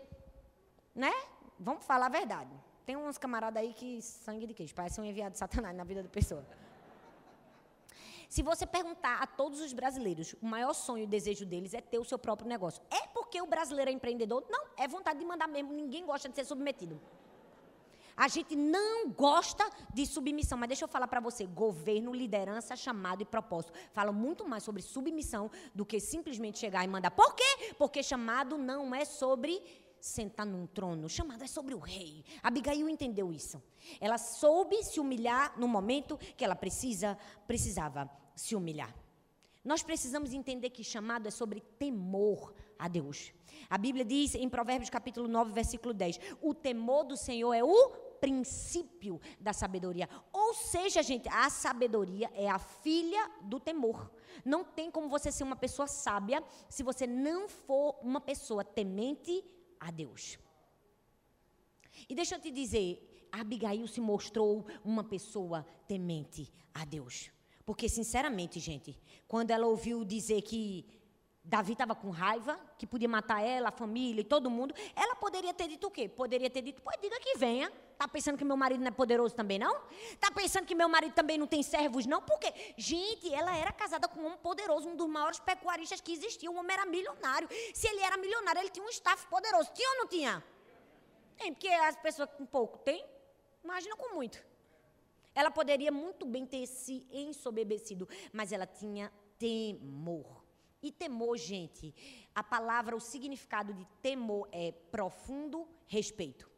né? 0.96 1.14
Vamos 1.60 1.86
falar 1.86 2.08
a 2.08 2.10
verdade. 2.10 2.50
Tem 2.88 2.98
uns 2.98 3.20
camaradas 3.20 3.62
aí 3.62 3.72
que 3.72 4.02
sangue 4.02 4.48
de 4.48 4.56
queijo, 4.56 4.74
parece 4.74 5.00
um 5.00 5.06
enviado 5.06 5.34
de 5.34 5.38
Satanás 5.38 5.76
na 5.76 5.84
vida 5.84 6.02
da 6.02 6.10
pessoa. 6.10 6.44
Se 8.28 8.42
você 8.42 8.66
perguntar 8.66 9.22
a 9.22 9.28
todos 9.28 9.62
os 9.62 9.72
brasileiros, 9.72 10.34
o 10.42 10.48
maior 10.48 10.74
sonho 10.74 11.04
e 11.04 11.08
desejo 11.08 11.46
deles 11.46 11.76
é 11.76 11.82
ter 11.82 12.00
o 12.00 12.04
seu 12.04 12.18
próprio 12.18 12.48
negócio. 12.48 12.82
É 12.90 13.06
porque 13.08 13.40
o 13.40 13.46
brasileiro 13.46 13.92
é 13.92 13.94
empreendedor? 13.94 14.44
Não, 14.50 14.66
é 14.76 14.88
vontade 14.88 15.20
de 15.20 15.26
mandar 15.26 15.48
mesmo. 15.48 15.72
Ninguém 15.72 16.04
gosta 16.04 16.28
de 16.28 16.36
ser 16.36 16.46
submetido. 16.46 17.00
A 18.20 18.28
gente 18.28 18.54
não 18.54 19.10
gosta 19.10 19.66
de 19.94 20.06
submissão, 20.06 20.58
mas 20.58 20.68
deixa 20.68 20.84
eu 20.84 20.90
falar 20.90 21.08
para 21.08 21.22
você: 21.22 21.46
governo, 21.46 22.14
liderança, 22.14 22.76
chamado 22.76 23.22
e 23.22 23.26
propósito. 23.26 23.72
Fala 23.94 24.12
muito 24.12 24.46
mais 24.46 24.62
sobre 24.62 24.82
submissão 24.82 25.50
do 25.74 25.86
que 25.86 26.02
simplesmente 26.02 26.60
chegar 26.60 26.84
e 26.84 26.88
mandar. 26.90 27.12
Por 27.12 27.34
quê? 27.34 27.74
Porque 27.78 28.04
chamado 28.04 28.58
não 28.58 28.94
é 28.94 29.06
sobre 29.06 29.64
sentar 30.02 30.46
num 30.46 30.68
trono. 30.68 31.08
Chamado 31.08 31.46
é 31.46 31.48
sobre 31.48 31.74
o 31.74 31.80
rei. 31.80 32.26
Abigail 32.44 32.90
entendeu 32.90 33.32
isso. 33.32 33.64
Ela 34.02 34.18
soube 34.18 34.84
se 34.84 35.00
humilhar 35.00 35.58
no 35.58 35.68
momento 35.68 36.18
que 36.36 36.44
ela 36.44 36.58
precisa, 36.58 37.18
precisava 37.48 38.10
se 38.36 38.54
humilhar. 38.54 38.94
Nós 39.64 39.82
precisamos 39.82 40.34
entender 40.34 40.72
que 40.72 40.84
chamado 40.84 41.28
é 41.30 41.32
sobre 41.32 41.62
temor 41.62 42.54
a 42.78 42.90
Deus. 42.90 43.32
A 43.70 43.78
Bíblia 43.78 44.04
diz 44.04 44.36
em 44.36 44.50
Provérbios 44.50 44.90
capítulo 44.90 45.30
9, 45.30 45.54
versículo 45.54 45.94
10: 45.94 46.20
"O 46.42 46.54
temor 46.54 47.06
do 47.06 47.16
Senhor 47.16 47.54
é 47.54 47.64
o 47.64 48.09
princípio 48.20 49.20
da 49.40 49.54
sabedoria". 49.54 50.10
Ou 50.32 50.54
seja, 50.54 51.02
gente, 51.02 51.28
a 51.30 51.50
sabedoria 51.50 52.30
é 52.34 52.50
a 52.50 52.60
filha 52.60 53.30
do 53.42 53.60
temor. 53.60 54.12
Não 54.46 54.64
tem 54.64 54.90
como 54.92 55.10
você 55.10 55.32
ser 55.32 55.44
uma 55.44 55.56
pessoa 55.56 55.88
sábia 55.88 56.44
se 56.70 56.84
você 56.84 57.06
não 57.08 57.48
for 57.48 57.98
uma 58.02 58.22
pessoa 58.22 58.64
temente 58.64 59.44
a 59.80 59.92
Deus. 59.92 60.38
E 62.08 62.16
deixa 62.16 62.36
eu 62.36 62.40
te 62.40 62.52
dizer, 62.52 63.28
Abigail 63.32 63.88
se 63.88 64.02
mostrou 64.02 64.66
uma 64.84 65.04
pessoa 65.04 65.66
temente 65.88 66.52
a 66.74 66.86
Deus. 66.86 67.32
Porque, 67.66 67.88
sinceramente, 67.88 68.60
gente, 68.60 69.00
quando 69.28 69.52
ela 69.52 69.68
ouviu 69.68 70.04
dizer 70.04 70.42
que 70.42 70.86
Davi 71.44 71.74
estava 71.74 71.96
com 71.96 72.10
raiva, 72.10 72.60
que 72.78 72.88
podia 72.88 73.08
matar 73.08 73.42
ela, 73.44 73.70
a 73.70 73.72
família 73.72 74.22
e 74.22 74.24
todo 74.24 74.50
mundo, 74.50 74.74
ela 74.96 75.16
poderia 75.16 75.54
ter 75.54 75.68
dito 75.68 75.88
o 75.88 75.92
quê? 75.92 76.08
Poderia 76.08 76.50
ter 76.50 76.62
dito, 76.62 76.82
pô, 76.82 76.92
diga 77.02 77.20
que 77.20 77.38
venha. 77.38 77.72
Tá 78.00 78.08
pensando 78.08 78.38
que 78.38 78.46
meu 78.46 78.56
marido 78.56 78.80
não 78.80 78.88
é 78.88 78.92
poderoso 78.92 79.36
também, 79.36 79.60
não? 79.60 79.76
Tá 80.22 80.32
pensando 80.32 80.66
que 80.66 80.74
meu 80.74 80.88
marido 80.88 81.14
também 81.14 81.38
não 81.38 81.46
tem 81.46 81.62
servos, 81.62 82.06
não? 82.06 82.22
Porque, 82.22 82.50
gente, 82.78 83.34
ela 83.34 83.54
era 83.58 83.74
casada 83.74 84.08
com 84.08 84.22
um 84.22 84.26
homem 84.28 84.38
poderoso, 84.38 84.88
um 84.88 84.96
dos 84.96 85.10
maiores 85.10 85.38
pecuaristas 85.38 86.00
que 86.00 86.14
existia. 86.14 86.50
O 86.50 86.56
homem 86.56 86.74
era 86.78 86.86
milionário. 86.86 87.50
Se 87.74 87.90
ele 87.90 88.00
era 88.00 88.16
milionário, 88.16 88.62
ele 88.62 88.70
tinha 88.70 88.86
um 88.86 88.90
staff 88.90 89.28
poderoso. 89.28 89.70
Tinha 89.74 89.90
ou 89.90 89.98
não 89.98 90.08
tinha? 90.08 90.42
Tem, 91.36 91.52
porque 91.52 91.68
as 91.68 91.98
pessoas 91.98 92.30
com 92.38 92.46
pouco 92.46 92.78
têm, 92.78 93.06
imagina 93.62 93.98
com 93.98 94.16
muito. 94.16 94.42
Ela 95.36 95.52
poderia 95.52 95.92
muito 95.92 96.26
bem 96.26 96.46
ter 96.46 96.66
se 96.68 97.06
ensoberbecido, 97.12 98.08
mas 98.32 98.54
ela 98.54 98.66
tinha 98.66 99.12
temor. 99.38 100.42
E 100.82 100.90
temor, 100.90 101.36
gente, 101.36 101.94
a 102.34 102.42
palavra, 102.42 102.96
o 102.96 103.02
significado 103.02 103.74
de 103.74 103.86
temor 104.02 104.48
é 104.54 104.72
profundo 104.90 105.68
respeito. 105.86 106.50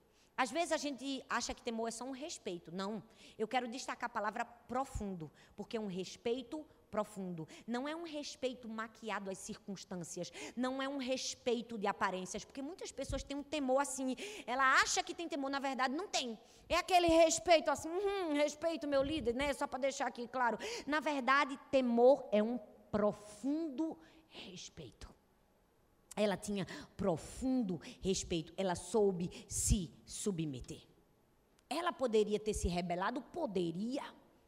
Às 0.41 0.49
vezes 0.49 0.71
a 0.71 0.77
gente 0.77 1.23
acha 1.29 1.53
que 1.53 1.61
temor 1.61 1.87
é 1.87 1.91
só 1.91 2.03
um 2.03 2.17
respeito. 2.25 2.71
Não. 2.71 3.03
Eu 3.37 3.47
quero 3.47 3.67
destacar 3.67 4.09
a 4.09 4.13
palavra 4.17 4.43
profundo, 4.43 5.31
porque 5.55 5.77
é 5.77 5.79
um 5.79 5.85
respeito 5.85 6.65
profundo. 6.89 7.47
Não 7.67 7.87
é 7.87 7.95
um 7.95 8.01
respeito 8.01 8.67
maquiado 8.67 9.29
às 9.29 9.37
circunstâncias. 9.37 10.33
Não 10.55 10.81
é 10.81 10.89
um 10.89 10.97
respeito 10.97 11.77
de 11.77 11.85
aparências. 11.85 12.43
Porque 12.43 12.59
muitas 12.59 12.91
pessoas 12.91 13.21
têm 13.21 13.37
um 13.37 13.43
temor 13.43 13.81
assim. 13.83 14.15
Ela 14.47 14.81
acha 14.81 15.03
que 15.03 15.13
tem 15.13 15.29
temor, 15.29 15.51
na 15.51 15.59
verdade, 15.59 15.93
não 15.93 16.07
tem. 16.07 16.35
É 16.67 16.77
aquele 16.77 17.05
respeito 17.05 17.69
assim, 17.69 17.89
hum, 17.89 18.33
respeito 18.33 18.87
meu 18.87 19.03
líder, 19.03 19.35
né? 19.35 19.53
Só 19.53 19.67
para 19.67 19.77
deixar 19.77 20.07
aqui 20.07 20.27
claro. 20.27 20.57
Na 20.87 20.99
verdade, 20.99 21.55
temor 21.69 22.27
é 22.31 22.41
um 22.41 22.57
profundo 22.89 23.95
respeito. 24.27 25.20
Ela 26.15 26.35
tinha 26.35 26.67
profundo 26.97 27.79
respeito, 28.01 28.53
ela 28.57 28.75
soube 28.75 29.29
se 29.47 29.89
submeter. 30.05 30.81
Ela 31.69 31.93
poderia 31.93 32.39
ter 32.39 32.53
se 32.53 32.67
rebelado? 32.67 33.21
Poderia. 33.21 34.03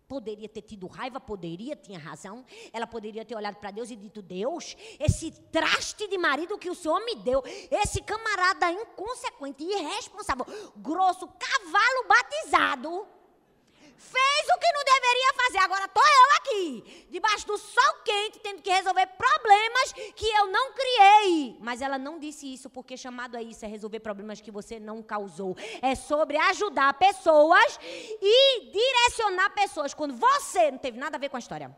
Poderia 0.08 0.50
ter 0.50 0.62
tido 0.62 0.88
raiva? 0.88 1.20
Poderia, 1.20 1.76
tinha 1.76 1.98
razão. 1.98 2.46
Ela 2.74 2.86
poderia 2.86 3.24
ter 3.24 3.36
olhado 3.36 3.56
para 3.56 3.72
Deus 3.72 3.90
e 3.90 3.96
dito: 3.96 4.22
Deus, 4.22 4.76
esse 5.00 5.32
traste 5.32 6.08
de 6.08 6.18
marido 6.18 6.58
que 6.58 6.70
o 6.70 6.76
Senhor 6.76 7.04
me 7.06 7.16
deu, 7.16 7.42
esse 7.72 8.02
camarada 8.02 8.70
inconsequente, 8.72 9.64
irresponsável, 9.64 10.46
grosso, 10.76 11.28
cavalo 11.28 12.08
batizado 12.08 13.08
fez 13.98 14.46
o 14.56 14.60
que 14.60 14.72
não 14.74 14.84
deveria 14.84 15.34
fazer. 15.34 15.58
Agora 15.60 15.86
estou 15.86 16.04
eu 16.04 16.38
aqui, 16.38 17.08
debaixo 17.10 17.48
do 17.48 17.58
sol 17.58 17.94
quente, 18.04 18.40
tendo 18.40 18.62
que 18.62 18.72
resolver 18.72 19.08
problemas 19.08 19.94
que 20.16 20.28
eu 20.28 20.48
não 20.48 20.74
criei. 20.74 21.58
Mas 21.60 21.82
ela 21.82 21.98
não 21.98 22.20
disse 22.20 22.52
isso 22.52 22.70
porque 22.70 22.98
chamado 22.98 23.36
a 23.36 23.42
isso 23.42 23.66
é 23.66 23.68
resolver 23.68 24.00
problemas 24.00 24.42
que 24.42 24.52
você 24.52 24.80
não 24.80 25.02
causou. 25.02 25.56
É 25.82 25.96
sobre 25.96 26.38
ajudar 26.38 26.94
pessoas 26.96 27.80
e 28.22 28.72
direcionar 28.72 29.50
pessoas 29.52 29.94
quando 29.94 30.16
você 30.16 30.72
não 30.72 30.78
teve 30.78 30.98
nada 30.98 31.18
a 31.18 31.20
ver 31.20 31.30
com 31.30 31.38
a 31.38 31.40
história. 31.40 31.76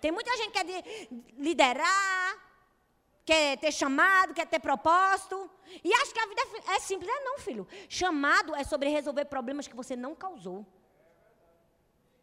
Tem 0.00 0.12
muita 0.12 0.36
gente 0.36 0.50
que 0.50 0.62
quer 0.62 1.08
liderar, 1.38 2.36
quer 3.24 3.56
ter 3.56 3.72
chamado, 3.72 4.34
quer 4.34 4.46
ter 4.46 4.60
propósito. 4.60 5.50
E 5.82 5.92
acha 5.94 6.12
que 6.12 6.20
a 6.20 6.26
vida 6.26 6.42
é 6.76 6.80
simples. 6.80 7.10
É 7.10 7.24
não, 7.24 7.38
filho. 7.38 7.66
Chamado 7.88 8.54
é 8.54 8.64
sobre 8.64 8.88
resolver 8.90 9.24
problemas 9.24 9.66
que 9.66 9.74
você 9.74 9.96
não 9.96 10.14
causou. 10.14 10.66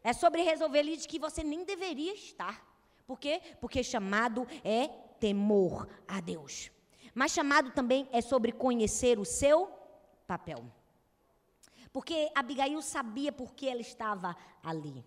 É 0.02 0.12
sobre 0.12 0.42
resolver 0.42 0.82
lide 0.82 1.06
que 1.06 1.18
você 1.18 1.42
nem 1.42 1.64
deveria 1.64 2.14
estar. 2.14 2.66
Por 3.06 3.18
quê? 3.18 3.40
Porque 3.60 3.82
chamado 3.82 4.46
é 4.64 4.88
temor 5.20 5.88
a 6.08 6.20
Deus. 6.20 6.70
Mas 7.14 7.32
chamado 7.32 7.70
também 7.72 8.08
é 8.10 8.20
sobre 8.20 8.52
conhecer 8.52 9.18
o 9.18 9.24
seu 9.24 9.70
papel. 10.26 10.64
Porque 11.92 12.30
Abigail 12.34 12.80
sabia 12.80 13.30
por 13.30 13.52
que 13.52 13.68
ela 13.68 13.80
estava 13.80 14.34
ali. 14.62 15.04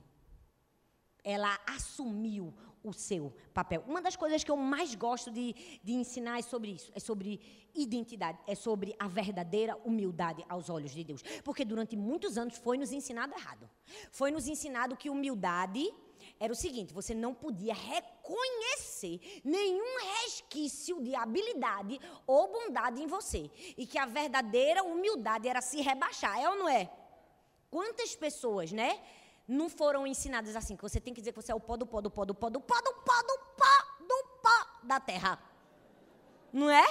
Ela 1.23 1.59
assumiu 1.65 2.53
o 2.86 2.94
seu 2.94 3.34
papel. 3.54 3.84
Uma 3.88 4.01
das 4.01 4.15
coisas 4.15 4.44
que 4.44 4.51
eu 4.51 4.58
mais 4.58 4.94
gosto 4.96 5.32
de, 5.32 5.56
de 5.84 5.94
ensinar 5.94 6.39
é 6.39 6.42
sobre 6.42 6.72
isso, 6.72 6.92
é 6.94 7.00
sobre 7.00 7.39
identidade, 7.74 8.39
é 8.48 8.56
sobre 8.56 8.96
a 8.98 9.08
verdadeira 9.08 9.75
humildade 9.84 10.46
aos 10.48 10.70
olhos 10.70 10.92
de 10.92 11.04
Deus. 11.04 11.22
Porque 11.44 11.65
durante 11.65 11.96
muitos 11.96 12.38
anos 12.38 12.58
foi 12.58 12.77
nos 12.77 12.92
ensinado 12.92 13.34
errado. 13.34 13.70
Foi 14.12 14.32
nos 14.32 14.48
ensinado 14.48 14.96
que 14.96 15.10
humildade 15.10 15.92
era 16.39 16.51
o 16.51 16.56
seguinte: 16.56 16.94
você 16.94 17.13
não 17.13 17.34
podia 17.34 17.74
reconhecer 17.74 19.42
nenhum 19.44 19.98
resquício 20.22 21.01
de 21.01 21.15
habilidade 21.15 22.00
ou 22.25 22.51
bondade 22.51 23.01
em 23.01 23.08
você. 23.08 23.50
E 23.77 23.86
que 23.86 23.98
a 23.98 24.06
verdadeira 24.06 24.84
humildade 24.84 25.48
era 25.48 25.62
se 25.62 25.82
rebaixar, 25.82 26.39
é 26.39 26.50
ou 26.50 26.56
não 26.56 26.70
é? 26.70 26.89
Quantas 27.70 28.15
pessoas, 28.15 28.72
né? 28.72 29.01
Não 29.47 29.69
foram 29.69 30.07
ensinadas 30.07 30.55
assim, 30.55 30.75
que 30.75 30.81
você 30.81 30.99
tem 30.99 31.13
que 31.13 31.21
dizer 31.21 31.31
que 31.31 31.41
você 31.41 31.51
é 31.51 31.55
o 31.55 31.59
pó 31.59 31.77
do 31.77 31.85
pó 31.85 32.01
do 32.01 32.09
pó 32.09 32.25
do 32.25 32.33
pó 32.33 32.49
do 32.49 32.59
pó 32.59 32.81
do 32.81 32.91
pó 33.07 33.21
do 33.21 33.37
pó 33.57 34.05
do 34.07 34.23
pó 34.41 34.79
da 34.83 34.99
terra. 34.99 35.39
Não 36.51 36.69
é? 36.69 36.85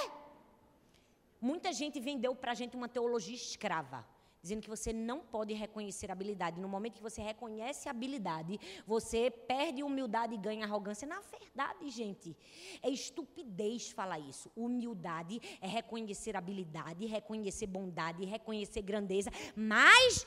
Muita 1.41 1.73
gente 1.73 1.99
vendeu 1.99 2.33
para 2.33 2.53
gente 2.53 2.75
uma 2.75 2.87
teologia 2.87 3.35
escrava, 3.35 4.05
dizendo 4.41 4.61
que 4.61 4.69
você 4.69 4.93
não 4.93 5.19
pode 5.19 5.53
reconhecer 5.53 6.09
habilidade. 6.09 6.61
No 6.61 6.67
momento 6.67 6.95
que 6.95 7.03
você 7.03 7.21
reconhece 7.21 7.89
habilidade, 7.89 8.59
você 8.85 9.29
perde 9.29 9.83
humildade 9.83 10.33
e 10.33 10.37
ganha 10.37 10.65
arrogância. 10.65 11.07
Na 11.07 11.19
verdade, 11.19 11.89
gente, 11.89 12.35
é 12.81 12.89
estupidez 12.89 13.89
falar 13.89 14.19
isso. 14.19 14.51
Humildade 14.55 15.41
é 15.59 15.67
reconhecer 15.67 16.35
habilidade, 16.37 17.05
reconhecer 17.05 17.67
bondade, 17.67 18.25
reconhecer 18.25 18.81
grandeza, 18.81 19.29
mas 19.55 20.25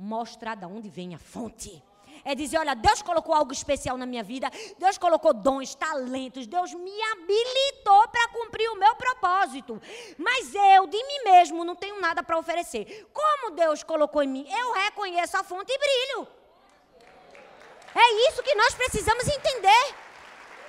mostrar 0.00 0.56
de 0.56 0.64
onde 0.64 0.88
vem 0.88 1.14
a 1.14 1.18
fonte. 1.18 1.82
É 2.24 2.34
dizer, 2.34 2.58
olha, 2.58 2.74
Deus 2.74 3.00
colocou 3.00 3.34
algo 3.34 3.52
especial 3.52 3.96
na 3.96 4.04
minha 4.04 4.22
vida, 4.22 4.50
Deus 4.78 4.98
colocou 4.98 5.32
dons, 5.32 5.74
talentos, 5.74 6.46
Deus 6.46 6.74
me 6.74 7.02
habilitou 7.12 8.08
para 8.08 8.28
cumprir 8.28 8.68
o 8.70 8.76
meu 8.76 8.94
propósito. 8.94 9.80
Mas 10.18 10.54
eu, 10.54 10.86
de 10.86 11.02
mim 11.02 11.24
mesmo, 11.24 11.64
não 11.64 11.74
tenho 11.74 12.00
nada 12.00 12.22
para 12.22 12.38
oferecer. 12.38 13.08
Como 13.12 13.52
Deus 13.52 13.82
colocou 13.82 14.22
em 14.22 14.28
mim? 14.28 14.46
Eu 14.50 14.72
reconheço 14.72 15.36
a 15.36 15.44
fonte 15.44 15.72
e 15.72 15.78
brilho. 15.78 16.28
É 17.94 18.28
isso 18.28 18.42
que 18.42 18.54
nós 18.54 18.74
precisamos 18.74 19.26
entender. 19.26 19.94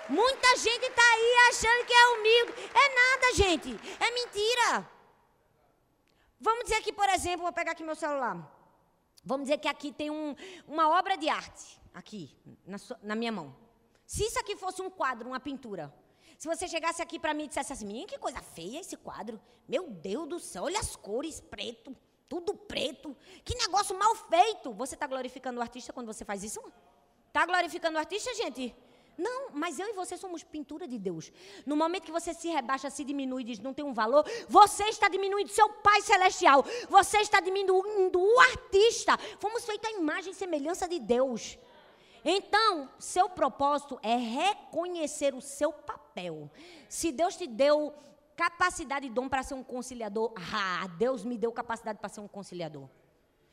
Muita 0.10 0.58
gente 0.58 0.86
está 0.86 1.02
aí 1.02 1.36
achando 1.50 1.86
que 1.86 1.94
é 1.94 2.08
humilde. 2.08 2.54
É 2.74 2.96
nada, 2.96 3.36
gente. 3.36 3.80
É 4.00 4.12
mentira. 4.12 4.90
Vamos 6.40 6.64
dizer 6.64 6.82
que, 6.82 6.92
por 6.92 7.08
exemplo, 7.10 7.44
vou 7.44 7.54
pegar 7.54 7.74
aqui 7.74 7.84
meu 7.84 7.96
celular. 7.96 8.38
Vamos 9.24 9.46
dizer 9.46 9.60
que 9.60 9.68
aqui 9.68 9.92
tem 9.92 10.10
um, 10.10 10.36
uma 10.68 10.90
obra 10.90 11.16
de 11.16 11.30
arte, 11.30 11.80
aqui, 11.94 12.36
na, 12.66 12.78
na 13.04 13.16
minha 13.16 13.32
mão. 13.32 13.56
Se 14.06 14.24
isso 14.24 14.40
aqui 14.40 14.56
fosse 14.56 14.82
um 14.82 14.90
quadro, 14.90 15.28
uma 15.28 15.40
pintura, 15.40 15.94
se 16.42 16.48
você 16.48 16.68
chegasse 16.68 17.04
aqui 17.04 17.20
para 17.20 17.36
mim 17.36 17.44
e 17.44 17.48
dissesse 17.48 17.72
assim, 17.72 18.06
que 18.08 18.18
coisa 18.18 18.42
feia 18.42 18.80
esse 18.80 18.98
quadro. 18.98 19.40
Meu 19.68 19.92
Deus 19.92 20.28
do 20.28 20.40
céu, 20.40 20.64
olha 20.64 20.80
as 20.80 20.96
cores, 20.96 21.40
preto, 21.40 21.96
tudo 22.28 22.56
preto. 22.56 23.16
Que 23.46 23.54
negócio 23.56 23.96
mal 23.96 24.16
feito. 24.16 24.74
Você 24.74 24.96
está 24.96 25.06
glorificando 25.06 25.60
o 25.60 25.62
artista 25.62 25.94
quando 25.94 26.08
você 26.08 26.26
faz 26.26 26.44
isso? 26.44 26.60
Está 27.28 27.46
glorificando 27.46 27.96
o 27.96 28.00
artista, 28.00 28.34
gente? 28.34 28.76
Não, 29.22 29.52
mas 29.54 29.78
eu 29.78 29.88
e 29.88 29.94
você 29.94 30.18
somos 30.18 30.44
pintura 30.44 30.88
de 30.88 30.98
Deus. 30.98 31.32
No 31.64 31.76
momento 31.76 32.06
que 32.06 32.12
você 32.20 32.34
se 32.34 32.48
rebaixa, 32.50 32.90
se 32.90 33.04
diminui 33.04 33.44
diz 33.44 33.60
não 33.60 33.74
tem 33.74 33.86
um 33.86 33.94
valor, 33.94 34.26
você 34.48 34.86
está 34.86 35.08
diminuindo 35.08 35.50
seu 35.50 35.70
Pai 35.70 36.02
Celestial. 36.02 36.66
Você 36.90 37.20
está 37.20 37.40
diminuindo 37.40 38.20
o 38.20 38.40
artista. 38.40 39.16
Fomos 39.40 39.64
feitos 39.64 39.88
à 39.90 39.94
imagem 39.94 40.32
e 40.32 40.36
semelhança 40.36 40.88
de 40.88 41.00
Deus. 41.00 41.60
Então, 42.26 42.90
seu 42.98 43.30
propósito 43.30 44.00
é 44.02 44.16
reconhecer 44.16 45.36
o 45.36 45.42
seu 45.42 45.72
papel. 45.72 46.50
Se 46.90 47.12
Deus 47.12 47.36
te 47.36 47.46
deu 47.46 47.94
capacidade 48.36 49.06
e 49.06 49.10
dom 49.10 49.30
para 49.30 49.44
ser 49.44 49.54
um 49.54 49.64
conciliador, 49.64 50.34
ah, 50.36 50.88
Deus 50.98 51.24
me 51.24 51.38
deu 51.38 51.52
capacidade 51.52 52.00
para 52.00 52.10
ser 52.10 52.22
um 52.22 52.28
conciliador. 52.28 52.88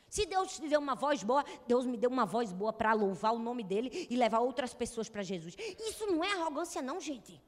Se 0.08 0.24
Deus 0.26 0.56
te 0.56 0.68
deu 0.68 0.80
uma 0.80 0.94
voz 0.94 1.22
boa, 1.22 1.44
Deus 1.66 1.84
me 1.84 1.96
deu 1.96 2.10
uma 2.10 2.24
voz 2.24 2.52
boa 2.52 2.72
para 2.72 2.92
louvar 2.92 3.32
o 3.34 3.38
nome 3.38 3.62
dele 3.62 4.06
e 4.10 4.16
levar 4.16 4.40
outras 4.40 4.72
pessoas 4.72 5.08
para 5.08 5.22
Jesus. 5.22 5.54
Isso 5.78 6.06
não 6.06 6.24
é 6.24 6.32
arrogância, 6.32 6.80
não, 6.80 7.00
gente. 7.00 7.40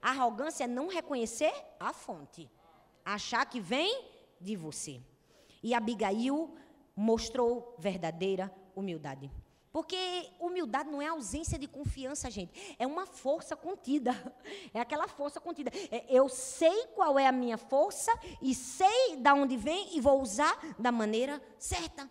A 0.00 0.10
arrogância 0.10 0.64
é 0.64 0.66
não 0.66 0.88
reconhecer 0.88 1.52
a 1.78 1.92
fonte, 1.92 2.50
achar 3.04 3.44
que 3.44 3.60
vem 3.60 4.04
de 4.40 4.56
você. 4.56 5.00
E 5.62 5.74
Abigail 5.74 6.54
mostrou 6.96 7.74
verdadeira 7.78 8.50
humildade. 8.74 9.30
Porque 9.72 9.96
humildade 10.40 10.90
não 10.90 11.00
é 11.00 11.06
ausência 11.06 11.56
de 11.56 11.68
confiança, 11.68 12.28
gente. 12.28 12.76
É 12.78 12.86
uma 12.86 13.06
força 13.06 13.56
contida. 13.56 14.12
É 14.72 14.80
aquela 14.80 15.08
força 15.08 15.40
contida. 15.40 15.70
É, 15.90 16.04
eu 16.08 16.28
sei 16.28 16.86
qual 16.94 17.18
é 17.18 17.26
a 17.26 17.32
minha 17.32 17.58
força 17.58 18.12
e 18.40 18.54
sei 18.54 19.16
de 19.16 19.32
onde 19.32 19.56
vem 19.56 19.96
e 19.96 20.00
vou 20.00 20.20
usar 20.20 20.56
da 20.78 20.92
maneira 20.92 21.42
certa. 21.58 22.08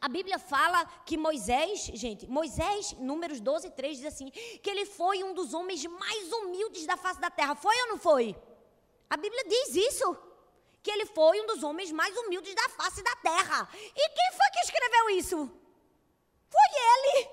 A 0.00 0.08
Bíblia 0.08 0.38
fala 0.38 0.84
que 1.04 1.16
Moisés, 1.16 1.90
gente, 1.94 2.26
Moisés, 2.28 2.92
números 2.92 3.40
12, 3.40 3.70
3, 3.70 3.96
diz 3.98 4.06
assim: 4.06 4.30
que 4.30 4.70
ele 4.70 4.86
foi 4.86 5.24
um 5.24 5.34
dos 5.34 5.52
homens 5.52 5.84
mais 5.84 6.32
humildes 6.32 6.86
da 6.86 6.96
face 6.96 7.20
da 7.20 7.30
terra. 7.30 7.54
Foi 7.54 7.74
ou 7.82 7.88
não 7.88 7.98
foi? 7.98 8.36
A 9.10 9.16
Bíblia 9.16 9.44
diz 9.48 9.74
isso. 9.74 10.16
Que 10.82 10.90
ele 10.90 11.06
foi 11.06 11.40
um 11.40 11.46
dos 11.46 11.62
homens 11.62 11.92
mais 11.92 12.16
humildes 12.16 12.54
da 12.54 12.68
face 12.70 13.02
da 13.02 13.16
terra. 13.16 13.68
E 13.74 14.08
quem 14.08 14.32
foi 14.32 14.50
que 14.52 14.60
escreveu 14.60 15.10
isso? 15.10 15.61
Foi 16.54 16.70
ele. 16.92 17.30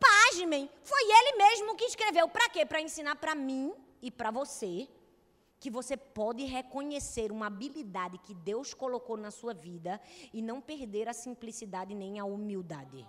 Pasmem, 0.00 0.68
foi 0.82 1.02
ele 1.18 1.36
mesmo 1.36 1.76
que 1.76 1.84
escreveu. 1.84 2.28
Para 2.28 2.48
quê? 2.48 2.66
Para 2.66 2.80
ensinar 2.80 3.16
para 3.16 3.34
mim 3.34 3.72
e 4.00 4.10
para 4.10 4.30
você 4.30 4.88
que 5.60 5.70
você 5.70 5.96
pode 5.96 6.42
reconhecer 6.44 7.30
uma 7.30 7.46
habilidade 7.46 8.18
que 8.18 8.34
Deus 8.34 8.74
colocou 8.74 9.16
na 9.16 9.30
sua 9.30 9.54
vida 9.54 10.00
e 10.32 10.42
não 10.42 10.60
perder 10.60 11.08
a 11.08 11.12
simplicidade 11.12 11.94
nem 11.94 12.18
a 12.18 12.24
humildade, 12.24 13.06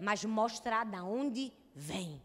mas 0.00 0.24
mostrar 0.24 0.84
da 0.84 1.04
onde 1.04 1.52
vem 1.72 2.20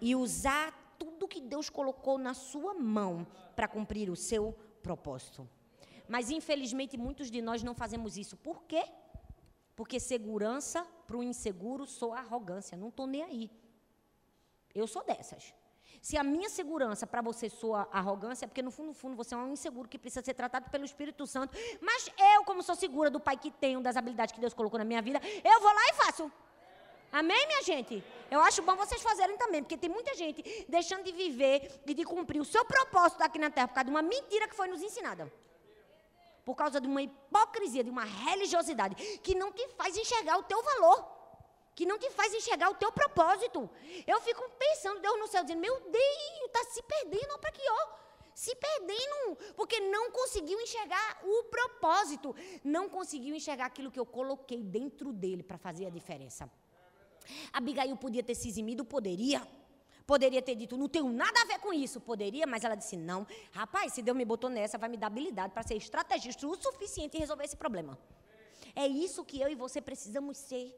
e 0.00 0.16
usar 0.16 0.96
tudo 0.98 1.28
que 1.28 1.40
Deus 1.40 1.68
colocou 1.68 2.16
na 2.16 2.32
sua 2.32 2.72
mão 2.72 3.26
para 3.54 3.68
cumprir 3.68 4.08
o 4.08 4.16
seu 4.16 4.56
propósito. 4.82 5.46
Mas 6.08 6.30
infelizmente 6.30 6.96
muitos 6.96 7.30
de 7.30 7.42
nós 7.42 7.62
não 7.62 7.74
fazemos 7.74 8.16
isso. 8.16 8.38
Por 8.38 8.62
quê? 8.62 8.84
Porque 9.74 9.98
segurança 9.98 10.86
para 11.06 11.16
o 11.16 11.22
inseguro 11.22 11.86
sou 11.86 12.12
arrogância. 12.12 12.76
Não 12.76 12.88
estou 12.88 13.06
nem 13.06 13.22
aí. 13.22 13.50
Eu 14.74 14.86
sou 14.86 15.04
dessas. 15.04 15.54
Se 16.00 16.16
a 16.16 16.24
minha 16.24 16.48
segurança 16.50 17.06
para 17.06 17.22
você 17.22 17.48
soa 17.48 17.88
arrogância, 17.92 18.44
é 18.44 18.48
porque 18.48 18.62
no 18.62 18.70
fundo, 18.70 18.88
no 18.88 18.94
fundo, 18.94 19.16
você 19.16 19.34
é 19.34 19.36
um 19.36 19.52
inseguro 19.52 19.88
que 19.88 19.98
precisa 19.98 20.24
ser 20.24 20.34
tratado 20.34 20.70
pelo 20.70 20.84
Espírito 20.84 21.26
Santo. 21.26 21.56
Mas 21.80 22.08
eu, 22.34 22.44
como 22.44 22.62
sou 22.62 22.74
segura 22.74 23.08
do 23.08 23.20
Pai 23.20 23.36
que 23.36 23.50
tenho, 23.50 23.80
das 23.80 23.96
habilidades 23.96 24.34
que 24.34 24.40
Deus 24.40 24.52
colocou 24.52 24.78
na 24.78 24.84
minha 24.84 25.00
vida, 25.00 25.20
eu 25.44 25.60
vou 25.60 25.72
lá 25.72 25.82
e 25.90 25.94
faço. 25.94 26.32
Amém, 27.12 27.46
minha 27.46 27.62
gente? 27.62 28.02
Eu 28.30 28.40
acho 28.40 28.62
bom 28.62 28.74
vocês 28.74 29.02
fazerem 29.02 29.36
também, 29.36 29.62
porque 29.62 29.76
tem 29.76 29.90
muita 29.90 30.14
gente 30.14 30.42
deixando 30.68 31.04
de 31.04 31.12
viver 31.12 31.82
e 31.86 31.94
de 31.94 32.04
cumprir 32.04 32.40
o 32.40 32.44
seu 32.44 32.64
propósito 32.64 33.22
aqui 33.22 33.38
na 33.38 33.50
terra 33.50 33.68
por 33.68 33.74
causa 33.74 33.84
de 33.84 33.90
uma 33.90 34.02
mentira 34.02 34.48
que 34.48 34.56
foi 34.56 34.66
nos 34.66 34.82
ensinada 34.82 35.30
por 36.44 36.54
causa 36.54 36.80
de 36.80 36.86
uma 36.86 37.02
hipocrisia, 37.02 37.84
de 37.84 37.90
uma 37.90 38.04
religiosidade 38.04 38.94
que 39.18 39.34
não 39.34 39.52
te 39.52 39.66
faz 39.68 39.96
enxergar 39.96 40.38
o 40.38 40.42
teu 40.42 40.62
valor, 40.62 41.10
que 41.74 41.86
não 41.86 41.98
te 41.98 42.10
faz 42.10 42.34
enxergar 42.34 42.70
o 42.70 42.74
teu 42.74 42.90
propósito. 42.92 43.68
Eu 44.06 44.20
fico 44.20 44.42
pensando, 44.58 45.00
Deus 45.00 45.18
no 45.18 45.28
céu, 45.28 45.42
dizendo: 45.42 45.60
Meu 45.60 45.80
Deus, 45.80 46.46
está 46.46 46.64
se 46.64 46.82
perdendo, 46.82 47.38
para 47.38 47.50
aqui, 47.50 47.62
ó. 47.68 48.02
Se 48.34 48.54
perdendo, 48.56 49.36
porque 49.54 49.78
não 49.78 50.10
conseguiu 50.10 50.58
enxergar 50.60 51.20
o 51.22 51.44
propósito, 51.44 52.34
não 52.64 52.88
conseguiu 52.88 53.34
enxergar 53.34 53.66
aquilo 53.66 53.90
que 53.90 54.00
eu 54.00 54.06
coloquei 54.06 54.62
dentro 54.62 55.12
dele 55.12 55.42
para 55.42 55.58
fazer 55.58 55.86
a 55.86 55.90
diferença. 55.90 56.50
Abigail 57.52 57.96
podia 57.96 58.22
ter 58.22 58.34
se 58.34 58.48
eximido, 58.48 58.84
poderia. 58.84 59.46
Poderia 60.12 60.42
ter 60.42 60.54
dito, 60.54 60.76
não 60.76 60.90
tenho 60.90 61.08
nada 61.10 61.40
a 61.40 61.46
ver 61.46 61.58
com 61.58 61.72
isso. 61.72 61.98
Poderia, 61.98 62.46
mas 62.46 62.64
ela 62.64 62.74
disse, 62.74 62.98
não. 62.98 63.26
Rapaz, 63.50 63.94
se 63.94 64.02
Deus 64.02 64.14
me 64.14 64.26
botou 64.26 64.50
nessa, 64.50 64.76
vai 64.76 64.90
me 64.90 64.98
dar 64.98 65.06
habilidade 65.06 65.54
para 65.54 65.62
ser 65.62 65.74
estrategista 65.74 66.46
o 66.46 66.54
suficiente 66.54 67.16
e 67.16 67.20
resolver 67.20 67.44
esse 67.44 67.56
problema. 67.56 67.98
É 68.76 68.86
isso 68.86 69.24
que 69.24 69.40
eu 69.40 69.48
e 69.48 69.54
você 69.54 69.80
precisamos 69.80 70.36
ser. 70.36 70.70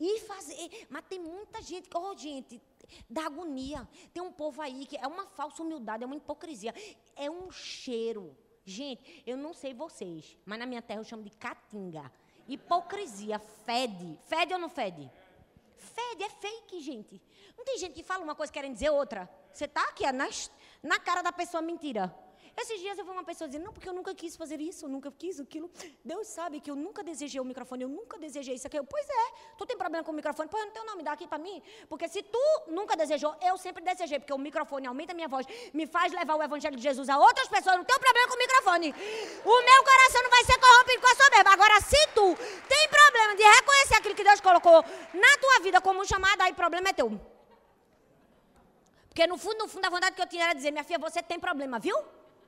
E 0.00 0.20
fazer. 0.20 0.86
Mas 0.88 1.04
tem 1.10 1.20
muita 1.20 1.60
gente 1.60 1.90
que, 1.90 1.94
oh, 1.98 2.16
gente, 2.16 2.58
dá 3.06 3.26
agonia. 3.26 3.86
Tem 4.14 4.22
um 4.22 4.32
povo 4.32 4.62
aí 4.62 4.86
que 4.86 4.96
é 4.96 5.06
uma 5.06 5.26
falsa 5.26 5.62
humildade, 5.62 6.02
é 6.02 6.06
uma 6.06 6.16
hipocrisia. 6.16 6.74
É 7.16 7.30
um 7.30 7.50
cheiro. 7.50 8.34
Gente, 8.64 9.22
eu 9.26 9.36
não 9.36 9.52
sei 9.52 9.74
vocês, 9.74 10.38
mas 10.46 10.58
na 10.58 10.64
minha 10.64 10.80
terra 10.80 11.00
eu 11.00 11.04
chamo 11.04 11.22
de 11.22 11.36
catinga. 11.36 12.10
Hipocrisia, 12.48 13.38
fede. 13.38 14.18
Fede 14.26 14.54
ou 14.54 14.58
não 14.58 14.70
fede? 14.70 15.10
Fede, 15.84 16.24
é 16.24 16.30
fake, 16.30 16.80
gente. 16.80 17.22
Não 17.56 17.64
tem 17.64 17.78
gente 17.78 17.94
que 17.94 18.02
fala 18.02 18.24
uma 18.24 18.34
coisa 18.34 18.52
querendo 18.52 18.74
dizer 18.74 18.90
outra. 18.90 19.28
Você 19.52 19.66
está 19.66 19.82
aqui, 19.82 20.10
na, 20.12 20.28
na 20.82 20.98
cara 20.98 21.22
da 21.22 21.32
pessoa 21.32 21.62
mentira. 21.62 22.14
Esses 22.56 22.80
dias 22.80 22.96
eu 22.96 23.04
vi 23.04 23.10
uma 23.10 23.24
pessoa 23.24 23.48
dizendo, 23.48 23.64
não, 23.64 23.72
porque 23.72 23.88
eu 23.88 23.92
nunca 23.92 24.14
quis 24.14 24.36
fazer 24.36 24.60
isso, 24.60 24.84
eu 24.84 24.88
nunca 24.88 25.10
quis 25.10 25.40
aquilo. 25.40 25.68
Deus 26.04 26.28
sabe 26.28 26.60
que 26.60 26.70
eu 26.70 26.76
nunca 26.76 27.02
desejei 27.02 27.40
o 27.40 27.44
microfone, 27.44 27.82
eu 27.82 27.88
nunca 27.88 28.16
desejei 28.16 28.54
isso 28.54 28.66
aqui. 28.66 28.78
Eu, 28.78 28.84
pois 28.84 29.04
é, 29.08 29.32
tu 29.58 29.66
tem 29.66 29.76
problema 29.76 30.04
com 30.04 30.12
o 30.12 30.14
microfone? 30.14 30.48
Pois 30.48 30.62
eu 30.62 30.66
não 30.66 30.72
tenho 30.72 30.86
nome, 30.86 31.02
dá 31.02 31.12
aqui 31.12 31.26
para 31.26 31.38
mim. 31.38 31.60
Porque 31.88 32.06
se 32.06 32.22
tu 32.22 32.62
nunca 32.68 32.96
desejou, 32.96 33.34
eu 33.42 33.58
sempre 33.58 33.82
desejei, 33.82 34.20
porque 34.20 34.32
o 34.32 34.38
microfone 34.38 34.86
aumenta 34.86 35.12
a 35.12 35.14
minha 35.16 35.26
voz, 35.26 35.46
me 35.72 35.84
faz 35.86 36.12
levar 36.12 36.36
o 36.36 36.42
evangelho 36.42 36.76
de 36.76 36.82
Jesus 36.82 37.08
a 37.08 37.18
outras 37.18 37.48
pessoas, 37.48 37.76
não 37.76 37.84
tenho 37.84 37.98
problema 37.98 38.28
com 38.28 38.34
o 38.34 38.38
microfone. 38.38 38.94
O 39.44 39.62
meu 39.62 39.84
coração 39.84 40.22
não 40.22 40.30
vai 40.30 40.44
ser 40.44 40.58
corrompido 40.60 41.00
com 41.00 41.08
a 41.08 41.24
soberba. 41.24 41.50
Agora, 41.50 41.80
se 41.80 42.06
tu 42.14 42.36
tem 42.68 42.88
problema 43.24 43.36
de 43.36 43.42
reconhecer 43.42 43.94
aquilo 43.94 44.14
que 44.14 44.24
Deus 44.24 44.40
colocou 44.40 44.84
na 45.14 45.38
tua 45.40 45.60
vida 45.62 45.80
como 45.80 46.00
um 46.00 46.04
chamado, 46.04 46.40
aí 46.42 46.52
problema 46.52 46.90
é 46.90 46.92
teu. 46.92 47.20
Porque 49.08 49.26
no 49.26 49.38
fundo, 49.38 49.58
no 49.58 49.68
fundo, 49.68 49.84
a 49.86 49.90
vontade 49.90 50.14
que 50.14 50.22
eu 50.22 50.26
tinha 50.26 50.44
era 50.44 50.54
dizer, 50.54 50.70
minha 50.70 50.84
filha, 50.84 50.98
você 50.98 51.22
tem 51.22 51.38
problema, 51.38 51.78
viu? 51.78 51.96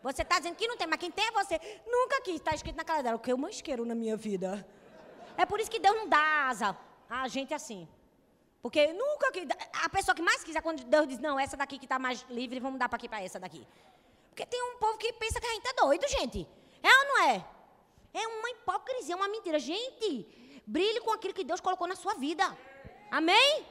Você 0.02 0.22
está 0.22 0.38
dizendo 0.38 0.56
que 0.56 0.68
não 0.68 0.76
tem, 0.76 0.86
mas 0.86 0.98
quem 0.98 1.10
tem 1.10 1.26
é 1.26 1.30
você. 1.32 1.58
Nunca 1.86 2.20
quis, 2.20 2.36
está 2.36 2.54
escrito 2.54 2.76
naquela 2.76 3.02
dela, 3.02 3.16
o 3.16 3.18
que 3.18 3.32
eu 3.32 3.38
mais 3.38 3.60
quero 3.60 3.84
na 3.84 3.94
minha 3.94 4.16
vida. 4.16 4.66
É 5.36 5.46
por 5.46 5.60
isso 5.60 5.70
que 5.70 5.78
Deus 5.78 5.96
não 5.96 6.08
dá 6.08 6.48
asa 6.48 6.76
a 7.08 7.28
gente 7.28 7.54
assim. 7.54 7.88
Porque 8.60 8.92
nunca 8.92 9.30
quis. 9.32 9.46
A 9.84 9.88
pessoa 9.88 10.14
que 10.14 10.22
mais 10.22 10.42
quiser, 10.42 10.60
quando 10.60 10.82
Deus 10.84 11.06
diz, 11.08 11.18
não, 11.18 11.38
essa 11.38 11.56
daqui 11.56 11.78
que 11.78 11.84
está 11.84 11.98
mais 11.98 12.24
livre, 12.28 12.58
vamos 12.58 12.78
dar 12.78 12.88
para 12.88 12.96
aqui, 12.96 13.08
para 13.08 13.22
essa 13.22 13.38
daqui. 13.38 13.66
Porque 14.28 14.44
tem 14.44 14.60
um 14.62 14.76
povo 14.78 14.98
que 14.98 15.12
pensa 15.14 15.40
que 15.40 15.46
a 15.46 15.54
gente 15.54 15.68
é 15.68 15.72
doido, 15.72 16.06
gente. 16.08 16.46
É 16.82 16.98
ou 16.98 17.04
não 17.04 17.22
é? 17.30 17.44
É 18.12 18.26
uma 18.26 18.50
hipocrisia, 18.50 19.16
uma 19.16 19.28
mentira. 19.28 19.58
Gente, 19.58 20.45
brilhe 20.66 21.00
com 21.00 21.12
aquilo 21.12 21.32
que 21.32 21.44
Deus 21.44 21.60
colocou 21.60 21.86
na 21.86 21.94
sua 21.94 22.14
vida. 22.14 22.56
Amém? 23.10 23.64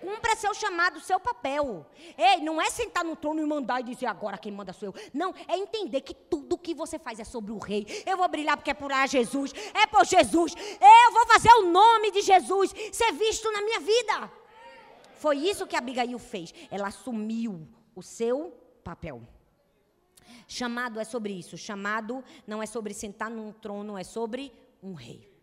Cumpra 0.00 0.36
seu 0.36 0.52
chamado, 0.52 1.00
seu 1.00 1.18
papel. 1.18 1.86
Ei, 2.18 2.40
não 2.42 2.60
é 2.60 2.68
sentar 2.68 3.02
no 3.02 3.16
trono 3.16 3.40
e 3.40 3.46
mandar 3.46 3.80
e 3.80 3.84
dizer 3.84 4.06
agora 4.06 4.36
quem 4.36 4.52
manda 4.52 4.72
sou 4.72 4.88
eu. 4.88 4.94
Não, 5.14 5.34
é 5.48 5.56
entender 5.56 6.02
que 6.02 6.12
tudo 6.12 6.58
que 6.58 6.74
você 6.74 6.98
faz 6.98 7.18
é 7.18 7.24
sobre 7.24 7.52
o 7.52 7.58
rei. 7.58 7.86
Eu 8.04 8.18
vou 8.18 8.28
brilhar 8.28 8.56
porque 8.56 8.70
é 8.70 8.74
por 8.74 8.92
ah, 8.92 9.06
Jesus, 9.06 9.52
é 9.72 9.86
por 9.86 10.04
Jesus. 10.04 10.54
Eu 10.54 11.12
vou 11.12 11.26
fazer 11.26 11.50
o 11.54 11.70
nome 11.70 12.10
de 12.10 12.20
Jesus 12.20 12.74
ser 12.92 13.12
visto 13.12 13.50
na 13.50 13.62
minha 13.62 13.80
vida. 13.80 14.30
Foi 15.14 15.38
isso 15.38 15.66
que 15.66 15.74
Abigail 15.74 16.18
fez. 16.18 16.52
Ela 16.70 16.88
assumiu 16.88 17.66
o 17.94 18.02
seu 18.02 18.52
papel. 18.82 19.22
Chamado 20.46 21.00
é 21.00 21.04
sobre 21.04 21.32
isso. 21.32 21.56
Chamado 21.56 22.22
não 22.46 22.62
é 22.62 22.66
sobre 22.66 22.92
sentar 22.92 23.30
num 23.30 23.52
trono, 23.52 23.96
é 23.96 24.04
sobre 24.04 24.52
um 24.82 24.92
rei. 24.92 25.33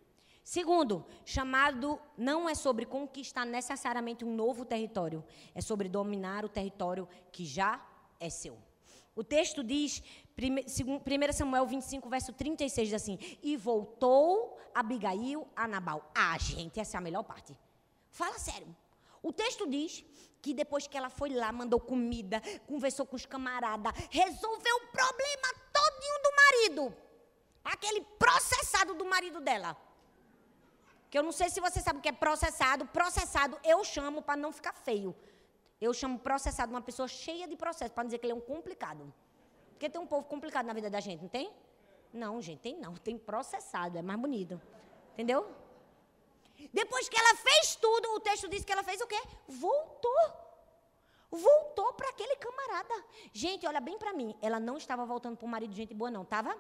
Segundo, 0.44 1.06
chamado 1.24 2.00
não 2.18 2.50
é 2.50 2.56
sobre 2.56 2.86
conquistar 2.86 3.46
necessariamente 3.46 4.26
um 4.26 4.36
novo 4.36 4.66
território, 4.66 5.24
é 5.54 5.62
sobre 5.62 5.88
dominar 5.88 6.44
o 6.44 6.50
território 6.50 7.08
que 7.32 7.46
já 7.46 7.84
é 8.20 8.30
seu. 8.30 8.58
O 9.16 9.24
texto 9.24 9.64
diz, 9.64 10.02
1 10.38 11.34
Samuel 11.34 11.66
25, 11.66 12.10
verso 12.10 12.34
36, 12.34 12.90
diz 12.90 12.96
assim: 12.96 13.20
E 13.44 13.58
voltou 13.58 14.58
Abigail 14.74 15.48
a 15.56 15.68
Nabal. 15.68 16.12
Ah, 16.16 16.38
gente, 16.38 16.80
essa 16.80 16.98
é 16.98 17.00
a 17.00 17.02
melhor 17.02 17.24
parte. 17.24 17.58
Fala 18.10 18.40
sério. 18.40 18.76
O 19.22 19.32
texto 19.32 19.70
diz 19.70 20.04
que 20.42 20.54
depois 20.54 20.88
que 20.88 20.98
ela 20.98 21.10
foi 21.10 21.30
lá, 21.30 21.52
mandou 21.52 21.80
comida, 21.80 22.42
conversou 22.66 23.06
com 23.06 23.16
os 23.16 23.26
camaradas, 23.26 23.94
resolveu 24.10 24.76
o 24.78 24.88
problema 24.88 25.48
todinho 25.72 26.24
do 26.24 26.32
marido. 26.36 26.98
Aquele 27.64 28.02
processado 28.18 28.96
do 28.96 29.06
marido 29.06 29.40
dela. 29.40 29.78
Que 31.12 31.20
eu 31.20 31.24
não 31.24 31.34
sei 31.34 31.50
se 31.50 31.60
você 31.60 31.82
sabe 31.82 32.00
o 32.00 32.02
que 32.02 32.08
é 32.08 32.14
processado. 32.14 32.86
Processado 32.88 33.60
eu 33.66 33.84
chamo 33.84 34.22
para 34.22 34.38
não 34.38 34.52
ficar 34.54 34.74
feio. 34.74 35.14
Eu 35.80 35.94
chamo 35.94 36.18
processado 36.18 36.72
uma 36.72 36.82
pessoa 36.82 37.08
cheia 37.08 37.46
de 37.48 37.58
processo, 37.58 37.94
para 37.94 38.06
dizer 38.06 38.18
que 38.18 38.26
ele 38.26 38.32
é 38.32 38.36
um 38.36 38.40
complicado. 38.40 39.14
Porque 39.72 39.90
tem 39.90 40.00
um 40.00 40.08
povo 40.08 40.26
complicado 40.26 40.66
na 40.66 40.74
vida 40.74 40.90
da 40.90 41.02
gente, 41.02 41.22
não 41.22 41.28
tem? 41.28 41.52
Não, 42.14 42.42
gente, 42.42 42.60
tem 42.60 42.78
não. 42.78 42.94
Tem 42.96 43.18
processado, 43.18 43.98
é 43.98 44.02
mais 44.02 44.20
bonito. 44.20 44.62
Entendeu? 45.14 45.52
Depois 46.72 47.10
que 47.10 47.18
ela 47.18 47.36
fez 47.36 47.76
tudo, 47.76 48.14
o 48.16 48.20
texto 48.22 48.48
diz 48.48 48.64
que 48.64 48.72
ela 48.72 48.84
fez 48.84 49.02
o 49.02 49.08
quê? 49.08 49.22
Voltou. 49.50 50.24
Voltou 51.30 51.92
para 51.94 52.08
aquele 52.08 52.38
camarada. 52.38 53.06
Gente, 53.34 53.68
olha 53.68 53.82
bem 53.82 53.98
para 53.98 54.14
mim. 54.14 54.34
Ela 54.42 54.62
não 54.62 54.78
estava 54.78 55.06
voltando 55.06 55.36
para 55.36 55.46
o 55.46 55.50
marido 55.50 55.72
de 55.72 55.78
gente 55.78 55.94
boa, 55.94 56.10
não. 56.10 56.22
Estava? 56.22 56.56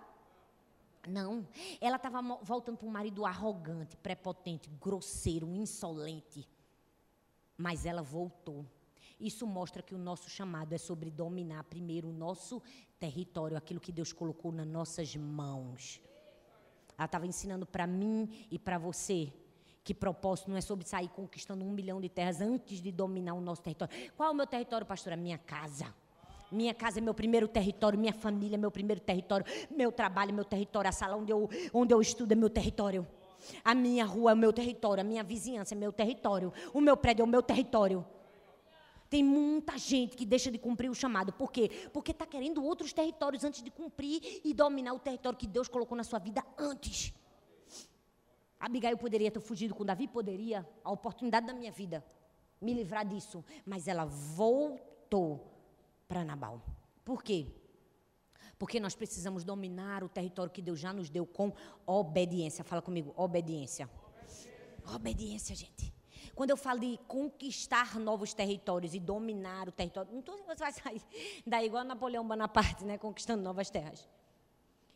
Não. 1.08 1.48
Ela 1.80 1.96
estava 1.96 2.22
voltando 2.44 2.78
para 2.78 2.88
um 2.88 2.92
marido 2.92 3.26
arrogante, 3.26 3.98
prepotente, 3.98 4.70
grosseiro, 4.70 5.48
insolente. 5.54 6.48
Mas 7.58 7.86
ela 7.86 8.02
voltou. 8.02 8.66
Isso 9.20 9.46
mostra 9.46 9.84
que 9.84 9.94
o 9.94 10.00
nosso 10.00 10.30
chamado 10.30 10.74
é 10.74 10.78
sobre 10.78 11.12
dominar 11.12 11.64
primeiro 11.66 12.10
o 12.10 12.14
nosso 12.14 12.62
território, 13.00 13.56
aquilo 13.56 13.80
que 13.80 13.92
Deus 13.92 14.12
colocou 14.12 14.52
nas 14.52 14.68
nossas 14.68 15.16
mãos. 15.16 16.02
Ela 16.98 17.06
estava 17.06 17.28
ensinando 17.28 17.66
para 17.66 17.86
mim 17.86 18.48
e 18.50 18.58
para 18.58 18.78
você 18.78 19.32
que 19.84 19.94
propósito 19.94 20.50
não 20.50 20.58
é 20.58 20.62
sobre 20.62 20.88
sair 20.88 21.10
conquistando 21.10 21.66
um 21.66 21.72
milhão 21.72 22.00
de 22.00 22.10
terras 22.10 22.40
antes 22.42 22.80
de 22.80 22.92
dominar 22.92 23.34
o 23.34 23.42
nosso 23.42 23.62
território. 23.62 23.94
Qual 24.16 24.30
é 24.30 24.32
o 24.32 24.36
meu 24.36 24.46
território, 24.46 24.86
pastora? 24.86 25.16
Minha 25.16 25.38
casa. 25.38 25.94
Minha 26.52 26.74
casa 26.74 27.00
é 27.00 27.02
meu 27.02 27.14
primeiro 27.14 27.48
território, 27.48 27.98
minha 27.98 28.14
família 28.14 28.56
é 28.56 28.58
meu 28.58 28.72
primeiro 28.72 29.00
território, 29.00 29.46
meu 29.70 29.92
trabalho 29.92 30.32
é 30.32 30.34
meu 30.34 30.44
território, 30.44 30.90
a 30.90 30.92
sala 30.92 31.16
onde 31.16 31.32
eu, 31.32 31.50
onde 31.74 31.94
eu 31.94 32.02
estudo 32.02 32.32
é 32.34 32.36
meu 32.36 32.50
território. 32.50 33.08
A 33.64 33.74
minha 33.74 34.06
rua 34.06 34.32
é 34.32 34.34
o 34.34 34.38
meu 34.38 34.54
território, 34.54 35.02
a 35.02 35.04
minha 35.04 35.24
vizinhança 35.24 35.74
é 35.74 35.78
meu 35.78 35.92
território, 35.92 36.52
o 36.74 36.82
meu 36.82 36.98
prédio 36.98 37.24
é 37.24 37.26
o 37.26 37.28
meu 37.28 37.42
território. 37.42 38.06
Tem 39.10 39.24
muita 39.24 39.78
gente 39.78 40.16
que 40.16 40.26
deixa 40.26 40.50
de 40.50 40.58
cumprir 40.58 40.90
o 40.90 40.96
chamado. 40.96 41.34
Por 41.34 41.52
quê? 41.52 41.70
Porque 41.92 42.12
está 42.12 42.26
querendo 42.26 42.64
outros 42.64 42.94
territórios 42.94 43.44
antes 43.44 43.62
de 43.62 43.70
cumprir 43.70 44.42
e 44.44 44.54
dominar 44.54 44.94
o 44.94 45.00
território 45.00 45.38
que 45.38 45.48
Deus 45.48 45.68
colocou 45.68 45.98
na 45.98 46.04
sua 46.04 46.18
vida 46.18 46.42
antes. 46.58 47.14
Abigail 48.58 48.98
poderia 48.98 49.30
ter 49.30 49.42
fugido 49.42 49.76
com 49.76 49.84
Davi? 49.84 50.08
Poderia. 50.08 50.66
A 50.82 50.92
oportunidade 50.92 51.46
da 51.46 51.54
minha 51.54 51.72
vida 51.72 52.06
me 52.62 52.74
livrar 52.74 53.06
disso. 53.06 53.44
Mas 53.66 53.86
ela 53.86 54.06
voltou 54.06 55.51
para 56.12 56.26
Nabal. 56.26 56.62
Por 57.06 57.24
quê? 57.24 57.48
Porque 58.60 58.82
nós 58.82 58.94
precisamos 58.94 59.46
dominar 59.46 60.04
o 60.04 60.10
território 60.10 60.52
que 60.52 60.62
Deus 60.62 60.78
já 60.78 60.92
nos 60.92 61.10
deu 61.10 61.26
com 61.26 61.54
obediência. 61.86 62.66
Fala 62.66 62.82
comigo, 62.82 63.14
obediência. 63.16 63.90
Obediência, 64.84 64.94
obediência 64.94 65.56
gente. 65.56 65.94
Quando 66.36 66.50
eu 66.50 66.58
falo 66.58 66.82
de 66.82 67.00
conquistar 67.08 67.98
novos 67.98 68.34
territórios 68.34 68.94
e 68.94 69.00
dominar 69.00 69.70
o 69.70 69.72
território, 69.72 70.12
não 70.12 70.20
estou 70.20 70.36
você 70.46 70.60
vai 70.60 70.74
sair 70.74 71.02
daí 71.48 71.68
igual 71.68 71.86
Napoleão 71.86 72.28
Bonaparte, 72.28 72.84
né, 72.84 72.98
conquistando 72.98 73.42
novas 73.42 73.70
terras. 73.70 74.06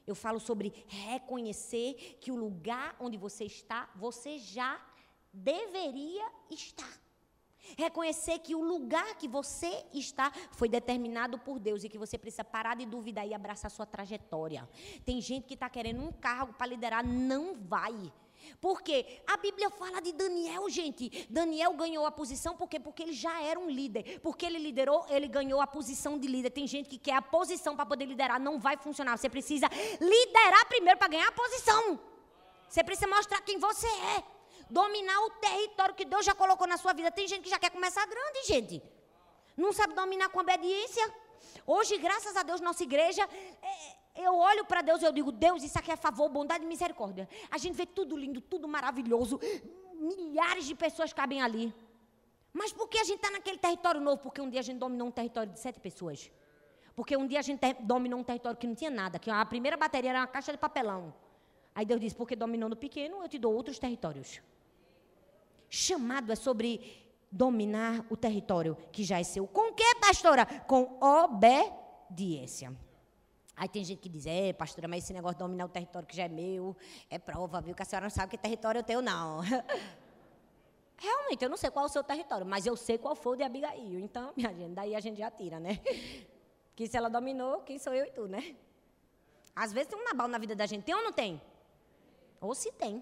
Eu 0.06 0.16
falo 0.16 0.40
sobre 0.40 0.74
reconhecer 0.86 2.18
que 2.20 2.30
o 2.30 2.36
lugar 2.36 2.94
onde 3.00 3.16
você 3.16 3.46
está, 3.46 3.90
você 3.96 4.38
já 4.38 4.86
deveria 5.32 6.30
estar. 6.52 7.05
Reconhecer 7.78 8.40
que 8.40 8.56
o 8.56 8.64
lugar 8.64 9.16
que 9.16 9.28
você 9.28 9.86
está 9.94 10.32
foi 10.52 10.70
determinado 10.70 11.38
por 11.40 11.60
Deus 11.60 11.84
e 11.84 11.90
que 11.90 11.98
você 11.98 12.18
precisa 12.18 12.44
parar 12.44 12.76
de 12.76 12.86
duvidar 12.86 13.28
e 13.28 13.34
abraçar 13.34 13.68
a 13.68 13.76
sua 13.76 13.86
trajetória. 13.86 14.68
Tem 15.06 15.20
gente 15.22 15.46
que 15.46 15.54
está 15.54 15.70
querendo 15.70 16.02
um 16.02 16.12
cargo 16.12 16.54
para 16.54 16.68
liderar, 16.68 17.06
não 17.06 17.56
vai. 17.56 18.12
Porque 18.62 19.22
a 19.26 19.38
Bíblia 19.38 19.70
fala 19.70 20.02
de 20.02 20.12
Daniel, 20.12 20.70
gente. 20.70 21.28
Daniel 21.30 21.74
ganhou 21.74 22.06
a 22.06 22.12
posição 22.12 22.56
por 22.56 22.68
quê? 22.68 22.80
Porque 22.80 23.04
ele 23.04 23.14
já 23.14 23.42
era 23.42 23.60
um 23.60 23.70
líder. 23.70 24.20
Porque 24.22 24.46
ele 24.46 24.60
liderou, 24.60 25.06
ele 25.10 25.28
ganhou 25.28 25.62
a 25.62 25.68
posição 25.68 26.18
de 26.18 26.28
líder. 26.28 26.52
Tem 26.52 26.68
gente 26.68 26.90
que 26.90 26.98
quer 26.98 27.16
a 27.16 27.22
posição 27.22 27.76
para 27.76 27.86
poder 27.86 28.06
liderar, 28.06 28.40
não 28.40 28.60
vai 28.60 28.78
funcionar. 28.78 29.18
Você 29.18 29.30
precisa 29.30 29.68
liderar 30.00 30.68
primeiro 30.68 30.98
para 30.98 31.08
ganhar 31.08 31.28
a 31.28 31.32
posição. 31.32 32.00
Você 32.68 32.84
precisa 32.84 33.08
mostrar 33.08 33.42
quem 33.42 33.58
você 33.58 33.88
é 33.88 34.35
dominar 34.70 35.20
o 35.26 35.30
território 35.32 35.96
que 35.96 36.06
Deus 36.06 36.26
já 36.26 36.34
colocou 36.34 36.68
na 36.68 36.78
sua 36.78 36.94
vida. 36.94 37.12
Tem 37.12 37.28
gente 37.28 37.44
que 37.44 37.50
já 37.50 37.60
quer 37.60 37.70
começar 37.70 38.06
grande, 38.06 38.44
gente. 38.48 38.82
Não 39.56 39.72
sabe 39.72 39.94
dominar 39.94 40.30
com 40.30 40.40
obediência. 40.40 41.14
Hoje, 41.66 41.98
graças 41.98 42.36
a 42.36 42.44
Deus, 42.44 42.62
nossa 42.62 42.84
igreja, 42.84 43.28
é, 43.62 44.24
eu 44.24 44.36
olho 44.36 44.66
para 44.66 44.82
Deus 44.82 45.02
e 45.02 45.06
eu 45.06 45.12
digo, 45.12 45.32
Deus, 45.32 45.64
isso 45.64 45.78
aqui 45.78 45.92
é 45.92 45.96
favor, 45.96 46.30
bondade 46.30 46.64
e 46.64 46.68
misericórdia. 46.68 47.28
A 47.50 47.58
gente 47.58 47.76
vê 47.76 47.86
tudo 47.86 48.18
lindo, 48.18 48.42
tudo 48.42 48.68
maravilhoso. 48.68 49.40
Milhares 49.94 50.66
de 50.66 50.76
pessoas 50.76 51.14
cabem 51.14 51.42
ali. 51.42 51.74
Mas 52.54 52.72
por 52.72 52.88
que 52.88 52.98
a 52.98 53.04
gente 53.04 53.18
está 53.18 53.30
naquele 53.32 53.58
território 53.58 54.00
novo? 54.00 54.22
Porque 54.22 54.42
um 54.42 54.50
dia 54.50 54.60
a 54.60 54.64
gente 54.64 54.78
dominou 54.78 55.08
um 55.08 55.12
território 55.12 55.52
de 55.52 55.60
sete 55.60 55.80
pessoas. 55.80 56.32
Porque 56.96 57.18
um 57.18 57.28
dia 57.28 57.40
a 57.40 57.42
gente 57.42 57.62
dominou 57.82 58.20
um 58.20 58.24
território 58.24 58.58
que 58.58 58.66
não 58.66 58.76
tinha 58.76 58.90
nada, 58.90 59.20
que 59.20 59.30
a 59.30 59.46
primeira 59.46 59.76
bateria 59.76 60.12
era 60.12 60.20
uma 60.22 60.28
caixa 60.28 60.52
de 60.54 60.58
papelão. 60.58 61.14
Aí 61.74 61.86
Deus 61.86 62.00
disse, 62.00 62.16
porque 62.16 62.36
dominou 62.38 62.70
no 62.70 62.76
pequeno, 62.78 63.22
eu 63.22 63.28
te 63.28 63.38
dou 63.38 63.54
outros 63.54 63.78
territórios. 63.78 64.42
Chamado 65.76 66.32
é 66.32 66.36
sobre 66.38 67.04
dominar 67.30 68.06
o 68.10 68.16
território 68.16 68.78
que 68.94 69.04
já 69.04 69.20
é 69.20 69.24
seu. 69.24 69.46
Com 69.46 69.74
que, 69.74 69.96
pastora? 69.96 70.46
Com 70.46 70.98
obediência. 71.02 72.74
Aí 73.58 73.68
tem 73.68 73.84
gente 73.84 74.00
que 74.00 74.08
diz, 74.08 74.26
é, 74.26 74.54
pastora, 74.54 74.88
mas 74.88 75.04
esse 75.04 75.12
negócio 75.12 75.36
de 75.36 75.40
dominar 75.40 75.66
o 75.66 75.70
território 75.70 76.08
que 76.08 76.16
já 76.16 76.24
é 76.24 76.28
meu, 76.30 76.78
é 77.10 77.20
prova, 77.20 77.60
viu, 77.60 77.76
que 77.76 77.82
a 77.82 77.86
senhora 77.86 78.06
não 78.06 78.10
sabe 78.10 78.32
que 78.32 78.38
território 78.38 78.80
é 78.80 78.84
teu, 78.84 79.02
não. 79.02 79.42
Realmente, 80.98 81.44
eu 81.44 81.50
não 81.50 81.58
sei 81.58 81.70
qual 81.70 81.84
é 81.84 81.90
o 81.90 81.92
seu 81.92 82.04
território, 82.06 82.46
mas 82.46 82.66
eu 82.66 82.78
sei 82.78 82.98
qual 82.98 83.14
foi 83.14 83.34
o 83.34 83.36
de 83.36 83.44
Abigail. 83.44 84.00
Então, 84.00 84.32
minha 84.38 84.54
gente, 84.54 84.74
daí 84.74 84.96
a 84.96 85.00
gente 85.02 85.18
já 85.18 85.30
tira, 85.30 85.60
né? 85.60 85.80
Que 86.74 86.88
se 86.88 86.98
ela 86.98 87.10
dominou, 87.10 87.62
quem 87.62 87.80
sou 87.80 87.94
eu 87.94 88.06
e 88.06 88.12
tu, 88.12 88.28
né? 88.28 88.54
Às 89.56 89.72
vezes 89.72 89.90
tem 89.90 89.98
um 89.98 90.04
nabal 90.04 90.28
na 90.28 90.38
vida 90.38 90.54
da 90.54 90.66
gente, 90.66 90.84
tem 90.84 90.94
ou 90.94 91.04
não 91.04 91.14
tem? 91.14 91.42
Ou 92.42 92.54
se 92.54 92.70
tem. 92.74 93.02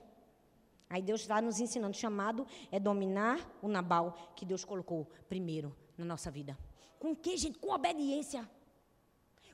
Aí 0.93 1.01
Deus 1.01 1.21
está 1.21 1.41
nos 1.41 1.59
ensinando, 1.59 1.97
chamado 1.97 2.45
é 2.71 2.79
dominar 2.79 3.39
o 3.63 3.67
Nabal 3.67 4.15
que 4.35 4.45
Deus 4.45 4.63
colocou 4.63 5.09
primeiro 5.27 5.75
na 5.97 6.05
nossa 6.05 6.29
vida. 6.29 6.55
Com 6.99 7.15
que, 7.15 7.35
gente? 7.35 7.57
Com 7.57 7.71
obediência. 7.73 8.47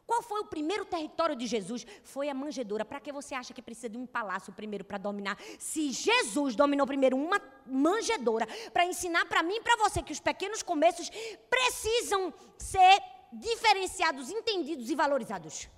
Qual 0.06 0.22
foi 0.22 0.42
o 0.42 0.48
primeiro 0.48 0.84
território 0.84 1.38
de 1.38 1.48
Jesus? 1.48 1.88
Foi 2.04 2.28
a 2.28 2.34
manjedoura. 2.34 2.84
Para 2.84 3.00
que 3.00 3.14
você 3.14 3.34
acha 3.36 3.54
que 3.54 3.62
precisa 3.62 3.88
de 3.88 3.98
um 3.98 4.06
palácio 4.06 4.52
primeiro 4.52 4.84
para 4.84 4.98
dominar? 4.98 5.38
Se 5.58 5.94
Jesus 5.94 6.58
dominou 6.58 6.86
primeiro 6.86 7.16
uma 7.16 7.42
manjedoura, 7.66 8.46
para 8.74 8.86
ensinar 8.86 9.24
para 9.26 9.42
mim 9.42 9.56
e 9.56 9.62
para 9.62 9.78
você 9.78 10.04
que 10.04 10.12
os 10.12 10.20
pequenos 10.20 10.62
começos 10.62 11.10
precisam 11.50 12.34
ser 12.58 13.02
diferenciados, 13.32 14.30
entendidos 14.30 14.90
e 14.90 14.96
valorizados. 14.96 15.70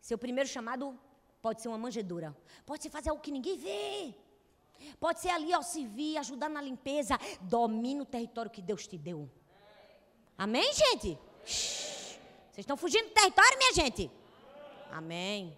Seu 0.00 0.18
primeiro 0.18 0.48
chamado 0.48 0.98
Pode 1.40 1.62
ser 1.62 1.68
uma 1.68 1.78
manjedoura. 1.78 2.36
Pode 2.66 2.82
ser 2.82 2.90
fazer 2.90 3.10
algo 3.10 3.22
que 3.22 3.30
ninguém 3.30 3.56
vê. 3.56 4.14
Pode 4.98 5.20
ser 5.20 5.30
ali, 5.30 5.54
ó, 5.54 5.62
servir, 5.62 6.16
ajudar 6.18 6.48
na 6.48 6.60
limpeza. 6.60 7.18
Domina 7.40 8.02
o 8.02 8.06
território 8.06 8.50
que 8.50 8.62
Deus 8.62 8.86
te 8.86 8.96
deu. 8.96 9.28
Amém, 10.36 10.72
gente? 10.72 11.18
Vocês 11.44 12.58
estão 12.58 12.76
fugindo 12.76 13.08
do 13.08 13.14
território, 13.14 13.58
minha 13.58 13.72
gente? 13.72 14.10
Amém. 14.90 15.56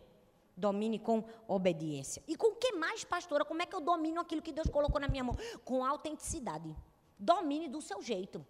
Domine 0.57 0.99
com 0.99 1.25
obediência. 1.49 2.23
E 2.29 2.37
com 2.37 2.49
o 2.49 2.57
que 2.57 2.73
mais, 2.73 3.05
pastora? 3.05 3.45
Como 3.45 3.63
é 3.63 3.67
que 3.67 3.75
eu 3.75 3.81
domino 3.81 4.21
aquilo 4.21 4.43
que 4.43 4.53
Deus 4.53 4.69
colocou 4.69 5.01
na 5.01 5.09
minha 5.09 5.25
mão? 5.25 5.37
Com 5.65 5.85
autenticidade. 5.85 6.77
Domine 7.19 7.69
do 7.69 7.81
seu 7.81 8.03
jeito. 8.03 8.45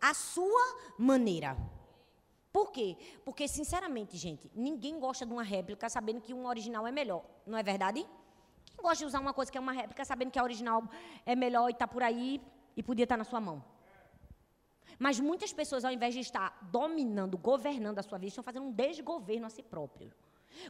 A 0.00 0.12
sua 0.14 0.94
maneira. 0.98 1.56
Por 2.56 2.72
quê? 2.72 2.96
Porque, 3.22 3.46
sinceramente, 3.46 4.16
gente, 4.16 4.50
ninguém 4.54 4.98
gosta 4.98 5.26
de 5.26 5.32
uma 5.36 5.42
réplica 5.42 5.90
sabendo 5.90 6.22
que 6.22 6.32
um 6.32 6.46
original 6.46 6.86
é 6.86 6.90
melhor. 6.90 7.22
Não 7.46 7.58
é 7.58 7.62
verdade? 7.62 8.00
Quem 8.64 8.76
gosta 8.80 8.96
de 8.96 9.04
usar 9.04 9.20
uma 9.20 9.34
coisa 9.34 9.52
que 9.52 9.58
é 9.58 9.60
uma 9.60 9.72
réplica 9.72 10.02
sabendo 10.06 10.30
que 10.30 10.38
a 10.38 10.42
original 10.42 10.82
é 11.26 11.36
melhor 11.36 11.68
e 11.68 11.72
está 11.72 11.86
por 11.86 12.02
aí 12.02 12.40
e 12.74 12.82
podia 12.82 13.02
estar 13.02 13.12
tá 13.12 13.18
na 13.18 13.24
sua 13.24 13.42
mão? 13.42 13.62
Mas 14.98 15.20
muitas 15.20 15.52
pessoas, 15.52 15.84
ao 15.84 15.92
invés 15.92 16.14
de 16.14 16.20
estar 16.20 16.58
dominando, 16.72 17.36
governando 17.36 17.98
a 17.98 18.02
sua 18.02 18.16
vida, 18.16 18.28
estão 18.28 18.42
fazendo 18.42 18.64
um 18.64 18.72
desgoverno 18.72 19.44
a 19.44 19.50
si 19.50 19.62
próprio. 19.62 20.10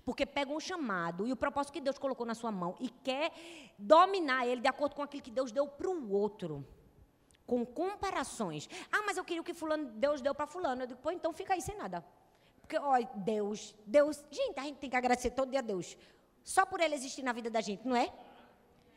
Porque 0.05 0.27
pega 0.27 0.53
um 0.53 0.59
chamado 0.59 1.25
e 1.25 1.31
o 1.31 1.37
propósito 1.37 1.75
que 1.75 1.81
Deus 1.81 1.99
colocou 1.99 2.27
na 2.27 2.35
sua 2.35 2.51
mão 2.51 2.75
e 2.81 2.89
quer 2.89 3.31
dominar 3.79 4.45
ele 4.45 4.61
de 4.61 4.67
acordo 4.67 4.97
com 4.97 5.03
aquilo 5.03 5.23
que 5.23 5.31
Deus 5.31 5.53
deu 5.53 5.69
para 5.69 5.89
o 5.89 6.11
outro. 6.11 6.67
Com 7.47 7.65
comparações. 7.65 8.69
Ah, 8.91 9.03
mas 9.07 9.17
eu 9.17 9.25
queria 9.25 9.41
o 9.41 9.45
que 9.45 9.55
fulano, 9.55 9.87
Deus 9.93 10.21
deu 10.21 10.35
para 10.35 10.47
fulano. 10.47 10.83
Eu 10.83 10.87
digo, 10.87 11.01
pô, 11.01 11.11
então 11.11 11.33
fica 11.33 11.55
aí 11.55 11.61
sem 11.61 11.77
nada. 11.77 12.05
Porque, 12.61 12.77
ó, 12.79 12.99
Deus, 13.15 13.75
Deus. 13.87 14.25
Gente, 14.31 14.59
a 14.59 14.65
gente 14.65 14.79
tem 14.79 14.91
que 14.91 14.97
agradecer 14.97 15.31
todo 15.31 15.51
dia 15.51 15.61
a 15.61 15.63
Deus. 15.63 15.97
Só 16.43 16.67
por 16.67 16.81
ele 16.81 16.95
existir 16.95 17.23
na 17.23 17.33
vida 17.33 17.49
da 17.49 17.61
gente, 17.61 17.87
não 17.87 17.95
é? 17.95 18.13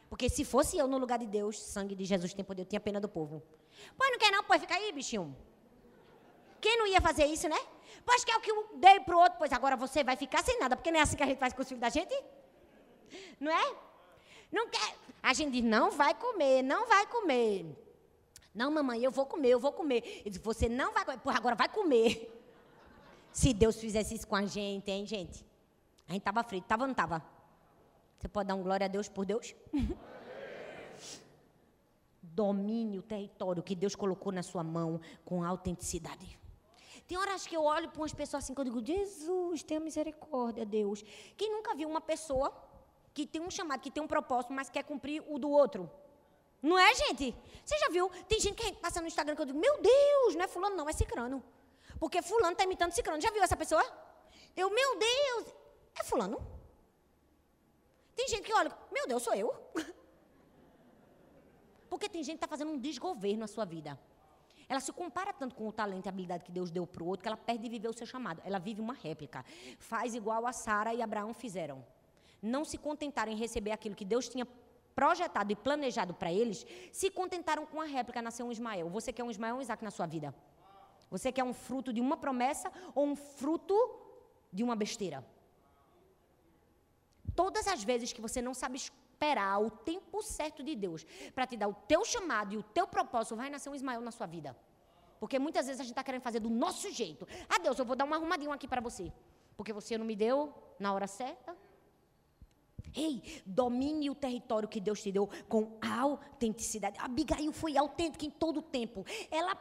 Porque 0.09 0.27
se 0.27 0.43
fosse 0.43 0.77
eu 0.77 0.87
no 0.87 0.97
lugar 0.97 1.19
de 1.19 1.27
Deus, 1.27 1.61
sangue 1.61 1.93
de 1.93 2.03
Jesus 2.03 2.33
tem 2.33 2.43
poder, 2.43 2.63
eu 2.63 2.65
tinha 2.65 2.79
pena 2.79 2.99
do 2.99 3.07
povo. 3.07 3.43
Pois 3.95 4.11
não 4.11 4.17
quer 4.17 4.31
não, 4.31 4.43
pois 4.43 4.59
fica 4.59 4.73
aí, 4.73 4.91
bichinho. 4.91 5.35
Quem 6.59 6.77
não 6.77 6.87
ia 6.87 6.99
fazer 6.99 7.25
isso, 7.25 7.47
né? 7.47 7.59
Pois 8.03 8.23
é 8.27 8.35
o 8.35 8.41
que 8.41 8.51
eu 8.51 8.69
dei 8.75 8.99
para 9.01 9.15
o 9.15 9.19
outro, 9.19 9.37
pois 9.37 9.53
agora 9.53 9.77
você 9.77 10.03
vai 10.03 10.15
ficar 10.15 10.43
sem 10.43 10.59
nada, 10.59 10.75
porque 10.75 10.91
não 10.91 10.99
é 10.99 11.03
assim 11.03 11.15
que 11.15 11.23
a 11.23 11.27
gente 11.27 11.37
faz 11.37 11.53
com 11.53 11.61
os 11.61 11.67
filhos 11.67 11.81
da 11.81 11.89
gente? 11.89 12.15
Não 13.39 13.51
é? 13.51 13.75
Não 14.51 14.67
quer. 14.67 14.95
A 15.21 15.33
gente 15.33 15.51
diz, 15.51 15.63
não 15.63 15.91
vai 15.91 16.13
comer, 16.15 16.63
não 16.63 16.87
vai 16.87 17.05
comer. 17.05 17.65
Não, 18.53 18.71
mamãe, 18.71 19.03
eu 19.03 19.11
vou 19.11 19.25
comer, 19.25 19.49
eu 19.49 19.59
vou 19.59 19.71
comer. 19.71 20.21
Ele 20.21 20.31
diz, 20.31 20.41
você 20.41 20.67
não 20.67 20.93
vai 20.93 21.05
comer, 21.05 21.19
pois 21.23 21.35
agora 21.35 21.55
vai 21.55 21.69
comer. 21.69 22.35
Se 23.31 23.53
Deus 23.53 23.77
fizesse 23.77 24.15
isso 24.15 24.27
com 24.27 24.35
a 24.35 24.45
gente, 24.45 24.89
hein, 24.89 25.05
gente? 25.05 25.45
A 26.07 26.13
gente 26.13 26.21
estava 26.21 26.43
frito, 26.43 26.65
estava 26.65 26.83
ou 26.83 26.87
não 26.87 26.93
estava? 26.93 27.23
Você 28.17 28.27
pode 28.27 28.47
dar 28.47 28.55
um 28.55 28.63
glória 28.63 28.85
a 28.85 28.87
Deus 28.87 29.07
por 29.07 29.25
Deus? 29.25 29.55
Domine 32.21 32.99
o 32.99 33.01
território 33.01 33.63
que 33.63 33.75
Deus 33.75 33.95
colocou 33.95 34.31
na 34.31 34.43
sua 34.43 34.63
mão 34.63 34.99
com 35.23 35.43
autenticidade. 35.43 36.37
Tem 37.07 37.17
horas 37.17 37.47
que 37.47 37.55
eu 37.55 37.63
olho 37.63 37.89
para 37.89 38.01
umas 38.01 38.13
pessoas 38.13 38.43
assim 38.43 38.53
que 38.53 38.59
eu 38.61 38.65
digo, 38.65 38.85
Jesus, 38.85 39.63
tenha 39.63 39.79
misericórdia, 39.79 40.65
Deus. 40.65 41.03
Quem 41.37 41.51
nunca 41.51 41.73
viu 41.73 41.87
uma 41.89 42.01
pessoa 42.01 42.53
que 43.13 43.25
tem 43.25 43.41
um 43.41 43.49
chamado, 43.49 43.81
que 43.81 43.89
tem 43.89 44.03
um 44.03 44.07
propósito, 44.07 44.53
mas 44.53 44.69
quer 44.69 44.83
cumprir 44.83 45.23
o 45.27 45.39
do 45.39 45.49
outro? 45.49 45.89
Não 46.61 46.77
é, 46.77 46.93
gente? 46.93 47.35
Você 47.63 47.77
já 47.77 47.89
viu? 47.89 48.09
Tem 48.27 48.39
gente 48.39 48.55
que 48.55 48.73
passa 48.73 48.99
no 49.01 49.07
Instagram 49.07 49.35
que 49.35 49.41
eu 49.41 49.45
digo, 49.45 49.59
meu 49.59 49.81
Deus, 49.81 50.35
não 50.35 50.43
é 50.43 50.47
fulano, 50.47 50.75
não, 50.75 50.89
é 50.89 50.93
cicrano. 50.93 51.43
Porque 51.99 52.21
fulano 52.21 52.53
está 52.53 52.63
imitando 52.63 52.91
cicrano. 52.91 53.21
Já 53.21 53.31
viu 53.31 53.43
essa 53.43 53.55
pessoa? 53.55 53.83
Eu, 54.55 54.69
meu 54.69 54.97
Deus, 54.97 55.53
é 55.99 56.03
fulano. 56.03 56.39
Tem 58.15 58.27
gente 58.27 58.43
que 58.43 58.53
olha, 58.53 58.71
meu 58.91 59.07
Deus, 59.07 59.23
sou 59.23 59.33
eu. 59.33 59.53
Porque 61.89 62.09
tem 62.09 62.23
gente 62.23 62.37
que 62.37 62.45
está 62.45 62.47
fazendo 62.47 62.71
um 62.71 62.77
desgoverno 62.77 63.39
na 63.41 63.47
sua 63.47 63.65
vida. 63.65 63.99
Ela 64.67 64.79
se 64.79 64.91
compara 64.91 65.33
tanto 65.33 65.55
com 65.55 65.67
o 65.67 65.71
talento 65.71 66.05
e 66.05 66.09
habilidade 66.09 66.43
que 66.43 66.51
Deus 66.51 66.69
deu 66.69 66.85
para 66.85 67.03
o 67.03 67.07
outro 67.07 67.23
que 67.23 67.27
ela 67.27 67.37
perde 67.37 67.63
de 67.63 67.69
viver 67.69 67.87
o 67.87 67.93
seu 67.93 68.05
chamado. 68.05 68.41
Ela 68.45 68.59
vive 68.59 68.79
uma 68.79 68.93
réplica. 68.93 69.43
Faz 69.79 70.13
igual 70.13 70.45
a 70.45 70.53
Sara 70.53 70.93
e 70.93 71.01
Abraão 71.01 71.33
fizeram. 71.33 71.83
Não 72.41 72.63
se 72.63 72.77
contentaram 72.77 73.31
em 73.31 73.35
receber 73.35 73.71
aquilo 73.71 73.95
que 73.95 74.05
Deus 74.05 74.29
tinha 74.29 74.45
projetado 74.99 75.49
e 75.53 75.55
planejado 75.55 76.13
para 76.13 76.31
eles, 76.39 76.65
se 76.91 77.09
contentaram 77.09 77.65
com 77.65 77.79
a 77.79 77.85
réplica, 77.85 78.21
nasceu 78.21 78.45
um 78.45 78.51
Ismael. 78.51 78.89
Você 78.89 79.13
quer 79.13 79.23
um 79.23 79.31
Ismael 79.31 79.53
ou 79.55 79.59
um 79.59 79.61
Isaac 79.61 79.81
na 79.81 79.91
sua 79.97 80.05
vida? 80.05 80.35
Você 81.09 81.31
quer 81.31 81.45
um 81.51 81.53
fruto 81.53 81.93
de 81.93 82.01
uma 82.01 82.17
promessa 82.17 82.69
ou 82.93 83.05
um 83.05 83.15
fruto 83.15 83.77
de 84.51 84.61
uma 84.61 84.75
besteira? 84.75 85.25
Todas 87.33 87.65
as 87.65 87.81
vezes 87.81 88.11
que 88.11 88.19
você 88.19 88.41
não 88.41 88.53
sabe 88.53 88.75
esperar 88.75 89.61
o 89.61 89.69
tempo 89.71 90.21
certo 90.21 90.61
de 90.61 90.75
Deus 90.75 91.05
para 91.33 91.47
te 91.47 91.55
dar 91.55 91.69
o 91.69 91.73
teu 91.73 92.03
chamado 92.03 92.53
e 92.53 92.57
o 92.57 92.63
teu 92.77 92.85
propósito, 92.85 93.37
vai 93.37 93.49
nascer 93.49 93.69
um 93.69 93.75
Ismael 93.75 94.01
na 94.01 94.11
sua 94.11 94.27
vida. 94.27 94.53
Porque 95.17 95.39
muitas 95.39 95.65
vezes 95.67 95.79
a 95.79 95.83
gente 95.85 95.93
está 95.93 96.03
querendo 96.03 96.23
fazer 96.23 96.41
do 96.41 96.49
nosso 96.49 96.91
jeito. 96.91 97.25
Ah, 97.47 97.57
Deus, 97.57 97.79
eu 97.79 97.85
vou 97.85 97.95
dar 97.95 98.03
um 98.03 98.13
arrumadinho 98.13 98.51
aqui 98.51 98.67
para 98.67 98.81
você. 98.81 99.13
Porque 99.55 99.71
você 99.71 99.97
não 99.97 100.05
me 100.05 100.17
deu 100.25 100.53
na 100.77 100.91
hora 100.91 101.07
certa. 101.07 101.55
Ei, 102.95 103.41
domine 103.45 104.09
o 104.09 104.15
território 104.15 104.67
que 104.67 104.79
Deus 104.79 105.01
te 105.01 105.11
deu 105.11 105.29
com 105.47 105.77
autenticidade. 105.81 106.97
Abigail 106.99 107.51
foi 107.51 107.77
autêntica 107.77 108.25
em 108.25 108.29
todo 108.29 108.57
o 108.57 108.61
tempo. 108.61 109.05
Ela 109.31 109.55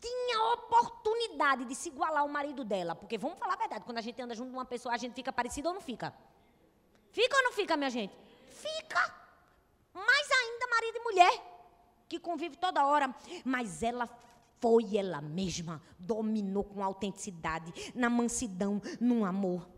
tinha 0.00 0.52
oportunidade 0.52 1.64
de 1.64 1.74
se 1.74 1.88
igualar 1.88 2.22
ao 2.22 2.28
marido 2.28 2.62
dela. 2.64 2.94
Porque 2.94 3.16
vamos 3.16 3.38
falar 3.38 3.54
a 3.54 3.58
verdade, 3.58 3.84
quando 3.84 3.98
a 3.98 4.02
gente 4.02 4.20
anda 4.20 4.34
junto 4.34 4.50
com 4.50 4.58
uma 4.58 4.64
pessoa, 4.64 4.94
a 4.94 4.98
gente 4.98 5.14
fica 5.14 5.32
parecido 5.32 5.68
ou 5.68 5.74
não 5.74 5.80
fica? 5.80 6.14
Fica 7.10 7.36
ou 7.36 7.42
não 7.44 7.52
fica, 7.52 7.76
minha 7.76 7.90
gente? 7.90 8.14
Fica. 8.50 9.14
Mais 9.94 10.30
ainda 10.30 10.66
marido 10.68 10.96
e 10.96 11.00
mulher, 11.00 11.32
que 12.08 12.18
convive 12.18 12.56
toda 12.56 12.84
hora. 12.84 13.14
Mas 13.44 13.82
ela 13.82 14.08
foi 14.60 14.96
ela 14.96 15.20
mesma, 15.20 15.80
dominou 15.98 16.64
com 16.64 16.82
autenticidade, 16.82 17.92
na 17.94 18.10
mansidão, 18.10 18.80
no 19.00 19.24
amor. 19.24 19.68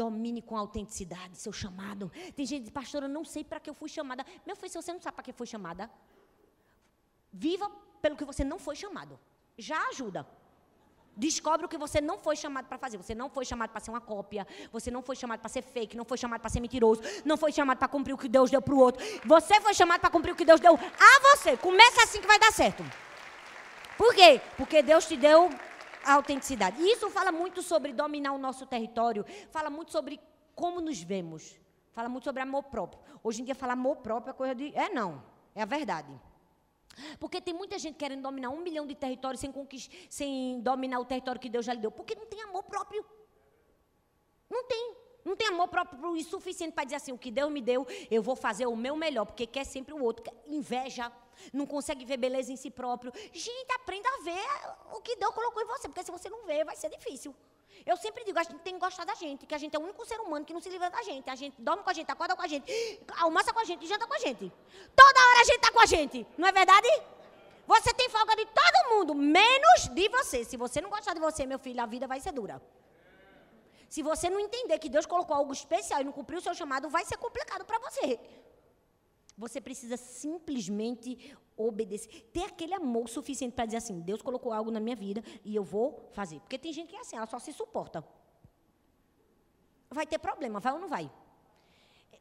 Domine 0.00 0.40
com 0.40 0.56
autenticidade 0.56 1.36
seu 1.36 1.52
chamado. 1.52 2.10
Tem 2.34 2.46
gente 2.46 2.60
que 2.60 2.64
diz, 2.68 2.70
pastora, 2.70 3.04
eu 3.04 3.10
não 3.10 3.24
sei 3.32 3.44
para 3.44 3.60
que 3.60 3.68
eu 3.68 3.74
fui 3.74 3.90
chamada. 3.96 4.24
Meu 4.46 4.56
filho, 4.56 4.70
se 4.72 4.80
você 4.80 4.92
não 4.92 5.02
sabe 5.02 5.16
para 5.16 5.24
que 5.24 5.32
foi 5.40 5.46
chamada, 5.46 5.90
viva 7.30 7.70
pelo 8.00 8.16
que 8.16 8.24
você 8.24 8.42
não 8.42 8.58
foi 8.58 8.74
chamado. 8.74 9.20
Já 9.58 9.78
ajuda. 9.88 10.26
Descobre 11.14 11.66
o 11.66 11.68
que 11.68 11.76
você 11.76 12.00
não 12.00 12.16
foi 12.18 12.36
chamado 12.36 12.66
para 12.70 12.78
fazer. 12.78 12.96
Você 12.96 13.14
não 13.14 13.28
foi 13.28 13.44
chamado 13.44 13.68
para 13.68 13.80
ser 13.80 13.90
uma 13.90 14.00
cópia. 14.00 14.46
Você 14.72 14.90
não 14.90 15.02
foi 15.02 15.14
chamado 15.14 15.40
para 15.40 15.50
ser 15.50 15.62
fake. 15.62 15.94
Não 15.94 16.06
foi 16.06 16.16
chamado 16.16 16.40
para 16.40 16.48
ser 16.48 16.60
mentiroso. 16.60 17.02
Não 17.22 17.36
foi 17.36 17.52
chamado 17.52 17.76
para 17.76 17.88
cumprir 17.88 18.14
o 18.14 18.18
que 18.18 18.28
Deus 18.28 18.50
deu 18.50 18.62
para 18.62 18.74
o 18.74 18.78
outro. 18.78 19.04
Você 19.26 19.60
foi 19.60 19.74
chamado 19.74 20.00
para 20.00 20.08
cumprir 20.08 20.32
o 20.32 20.36
que 20.36 20.44
Deus 20.44 20.58
deu 20.58 20.74
a 20.74 21.36
você. 21.36 21.54
Começa 21.58 22.02
assim 22.04 22.18
que 22.18 22.26
vai 22.26 22.38
dar 22.38 22.50
certo. 22.50 22.82
Por 23.98 24.14
quê? 24.14 24.40
Porque 24.56 24.82
Deus 24.82 25.06
te 25.06 25.18
deu 25.18 25.50
a 26.04 26.14
autenticidade. 26.14 26.80
E 26.80 26.92
isso 26.92 27.08
fala 27.10 27.32
muito 27.32 27.62
sobre 27.62 27.92
dominar 27.92 28.32
o 28.32 28.38
nosso 28.38 28.66
território. 28.66 29.24
Fala 29.50 29.70
muito 29.70 29.92
sobre 29.92 30.20
como 30.54 30.80
nos 30.80 31.02
vemos. 31.02 31.58
Fala 31.92 32.08
muito 32.08 32.24
sobre 32.24 32.42
amor 32.42 32.64
próprio. 32.64 33.00
Hoje 33.22 33.42
em 33.42 33.44
dia, 33.44 33.54
falar 33.54 33.74
amor 33.74 33.96
próprio 33.96 34.30
é 34.30 34.34
coisa 34.34 34.54
de. 34.54 34.74
É 34.74 34.88
não. 34.88 35.22
É 35.54 35.62
a 35.62 35.66
verdade. 35.66 36.12
Porque 37.18 37.40
tem 37.40 37.54
muita 37.54 37.78
gente 37.78 37.96
querendo 37.96 38.22
dominar 38.22 38.50
um 38.50 38.60
milhão 38.60 38.86
de 38.86 38.94
territórios 38.94 39.40
sem, 39.40 39.52
sem 40.08 40.60
dominar 40.60 41.00
o 41.00 41.04
território 41.04 41.40
que 41.40 41.48
Deus 41.48 41.64
já 41.64 41.72
lhe 41.74 41.80
deu. 41.80 41.90
Porque 41.90 42.14
não 42.14 42.26
tem 42.26 42.42
amor 42.42 42.62
próprio. 42.64 43.04
Não 44.50 44.64
tem. 44.64 44.96
Não 45.24 45.36
tem 45.36 45.48
amor 45.48 45.68
próprio 45.68 46.22
suficiente 46.24 46.72
para 46.72 46.84
dizer 46.84 46.96
assim: 46.96 47.12
o 47.12 47.18
que 47.18 47.30
Deus 47.30 47.50
me 47.50 47.60
deu, 47.60 47.86
eu 48.10 48.22
vou 48.22 48.36
fazer 48.36 48.66
o 48.66 48.76
meu 48.76 48.96
melhor. 48.96 49.24
Porque 49.24 49.46
quer 49.46 49.64
sempre 49.64 49.94
o 49.94 50.02
outro. 50.02 50.24
Inveja. 50.46 51.12
Não 51.52 51.66
consegue 51.66 52.04
ver 52.04 52.18
beleza 52.18 52.52
em 52.52 52.56
si 52.56 52.70
próprio. 52.70 53.12
Gente, 53.32 53.72
aprenda 53.72 54.08
a 54.08 54.22
ver 54.22 54.96
o 54.96 55.00
que 55.00 55.16
Deus 55.16 55.34
colocou 55.34 55.62
em 55.62 55.66
você. 55.66 55.88
Porque 55.88 56.04
se 56.04 56.10
você 56.10 56.28
não 56.28 56.44
vê, 56.44 56.64
vai 56.64 56.76
ser 56.76 56.90
difícil. 56.90 57.34
Eu 57.84 57.96
sempre 57.96 58.24
digo, 58.24 58.38
a 58.38 58.42
gente 58.42 58.60
tem 58.60 58.74
que 58.74 58.80
gostar 58.80 59.04
da 59.04 59.14
gente, 59.14 59.44
que 59.44 59.54
a 59.54 59.58
gente 59.58 59.74
é 59.74 59.78
o 59.78 59.82
único 59.82 60.04
ser 60.06 60.20
humano 60.20 60.44
que 60.44 60.52
não 60.52 60.60
se 60.60 60.68
livra 60.68 60.88
da 60.88 61.02
gente. 61.02 61.28
A 61.28 61.34
gente 61.34 61.60
dorme 61.60 61.82
com 61.82 61.90
a 61.90 61.92
gente, 61.92 62.10
acorda 62.10 62.36
com 62.36 62.42
a 62.42 62.46
gente, 62.46 63.00
almoça 63.18 63.52
com 63.52 63.58
a 63.58 63.64
gente 63.64 63.86
janta 63.86 64.06
com 64.06 64.14
a 64.14 64.18
gente. 64.18 64.52
Toda 64.94 65.20
hora 65.28 65.40
a 65.40 65.44
gente 65.44 65.56
está 65.56 65.72
com 65.72 65.80
a 65.80 65.86
gente, 65.86 66.26
não 66.38 66.46
é 66.46 66.52
verdade? 66.52 66.88
Você 67.66 67.92
tem 67.94 68.08
folga 68.08 68.36
de 68.36 68.46
todo 68.46 68.94
mundo, 68.94 69.14
menos 69.14 69.88
de 69.88 70.08
você. 70.08 70.44
Se 70.44 70.56
você 70.56 70.80
não 70.80 70.90
gostar 70.90 71.14
de 71.14 71.20
você, 71.20 71.46
meu 71.46 71.58
filho, 71.58 71.80
a 71.82 71.86
vida 71.86 72.06
vai 72.06 72.20
ser 72.20 72.32
dura. 72.32 72.60
Se 73.92 74.02
você 74.02 74.30
não 74.30 74.40
entender 74.40 74.78
que 74.78 74.88
Deus 74.88 75.04
colocou 75.04 75.36
algo 75.36 75.52
especial 75.52 76.00
e 76.00 76.04
não 76.04 76.12
cumpriu 76.12 76.38
o 76.38 76.40
seu 76.40 76.54
chamado, 76.54 76.88
vai 76.88 77.04
ser 77.04 77.18
complicado 77.18 77.62
para 77.62 77.78
você. 77.78 78.18
Você 79.36 79.60
precisa 79.60 79.98
simplesmente 79.98 81.36
obedecer. 81.54 82.08
Ter 82.32 82.44
aquele 82.44 82.72
amor 82.72 83.06
suficiente 83.06 83.52
para 83.54 83.66
dizer 83.66 83.76
assim: 83.76 84.00
Deus 84.00 84.22
colocou 84.22 84.50
algo 84.50 84.70
na 84.70 84.80
minha 84.80 84.96
vida 84.96 85.22
e 85.44 85.54
eu 85.54 85.62
vou 85.62 86.08
fazer. 86.12 86.40
Porque 86.40 86.58
tem 86.58 86.72
gente 86.72 86.88
que 86.88 86.96
é 86.96 87.00
assim, 87.00 87.16
ela 87.16 87.26
só 87.26 87.38
se 87.38 87.52
suporta. 87.52 88.02
Vai 89.90 90.06
ter 90.06 90.18
problema, 90.18 90.58
vai 90.58 90.72
ou 90.72 90.78
não 90.78 90.88
vai? 90.88 91.12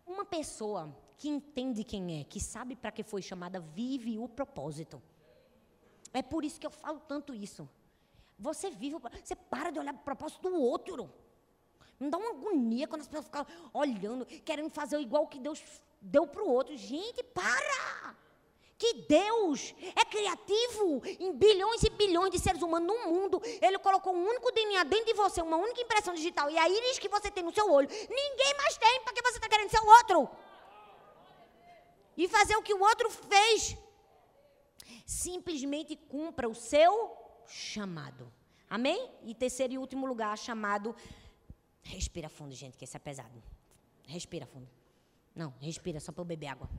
Uma 0.05 0.25
pessoa 0.25 0.93
que 1.17 1.29
entende 1.29 1.85
quem 1.85 2.19
é, 2.19 2.25
que 2.25 2.41
sabe 2.41 2.75
para 2.75 2.91
que 2.91 3.01
foi 3.01 3.21
chamada, 3.21 3.61
vive 3.61 4.19
o 4.19 4.27
propósito. 4.27 5.01
É 6.13 6.21
por 6.21 6.43
isso 6.43 6.59
que 6.59 6.67
eu 6.67 6.71
falo 6.71 6.99
tanto 6.99 7.33
isso. 7.33 7.69
Você 8.37 8.69
vive, 8.69 8.97
você 9.23 9.37
para 9.37 9.71
de 9.71 9.79
olhar 9.79 9.93
para 9.93 10.01
o 10.01 10.03
propósito 10.03 10.49
do 10.49 10.61
outro. 10.61 11.09
Não 12.01 12.09
dá 12.09 12.17
uma 12.17 12.31
agonia 12.31 12.87
quando 12.87 13.01
as 13.01 13.07
pessoas 13.07 13.25
ficam 13.25 13.45
olhando, 13.71 14.25
querendo 14.43 14.71
fazer 14.71 14.99
igual 14.99 15.27
que 15.27 15.39
Deus 15.39 15.61
deu 16.01 16.25
para 16.25 16.41
o 16.43 16.49
outro. 16.49 16.75
Gente, 16.75 17.21
para! 17.21 18.15
que 18.81 19.05
Deus 19.07 19.75
é 19.95 20.03
criativo 20.03 21.03
em 21.19 21.31
bilhões 21.33 21.83
e 21.83 21.89
bilhões 21.91 22.31
de 22.31 22.39
seres 22.39 22.63
humanos 22.63 22.87
no 22.87 23.11
mundo. 23.11 23.39
Ele 23.61 23.77
colocou 23.77 24.11
um 24.11 24.27
único 24.27 24.51
DNA 24.51 24.83
dentro 24.85 25.05
de 25.05 25.13
você, 25.13 25.39
uma 25.39 25.57
única 25.57 25.79
impressão 25.79 26.15
digital. 26.15 26.49
E 26.49 26.57
a 26.57 26.67
íris 26.67 26.97
que 26.97 27.07
você 27.07 27.29
tem 27.29 27.43
no 27.43 27.53
seu 27.53 27.71
olho, 27.71 27.87
ninguém 27.87 28.53
mais 28.57 28.75
tem, 28.79 29.01
porque 29.03 29.21
você 29.21 29.37
está 29.37 29.47
querendo 29.47 29.69
ser 29.69 29.81
o 29.81 29.85
outro. 29.85 30.29
E 32.17 32.27
fazer 32.27 32.55
o 32.55 32.63
que 32.63 32.73
o 32.73 32.81
outro 32.81 33.11
fez. 33.11 33.77
Simplesmente 35.05 35.95
cumpra 35.95 36.49
o 36.49 36.55
seu 36.55 37.15
chamado. 37.45 38.33
Amém? 38.67 39.11
E 39.21 39.35
terceiro 39.35 39.73
e 39.73 39.77
último 39.77 40.07
lugar, 40.07 40.35
chamado. 40.39 40.95
Respira 41.83 42.29
fundo, 42.29 42.53
gente, 42.53 42.77
que 42.77 42.83
esse 42.83 42.95
é 42.95 42.99
pesado. 42.99 43.41
Respira 44.07 44.45
fundo. 44.45 44.67
Não, 45.35 45.53
respira 45.59 45.99
só 45.99 46.11
para 46.11 46.21
eu 46.21 46.25
beber 46.25 46.47
água. 46.47 46.69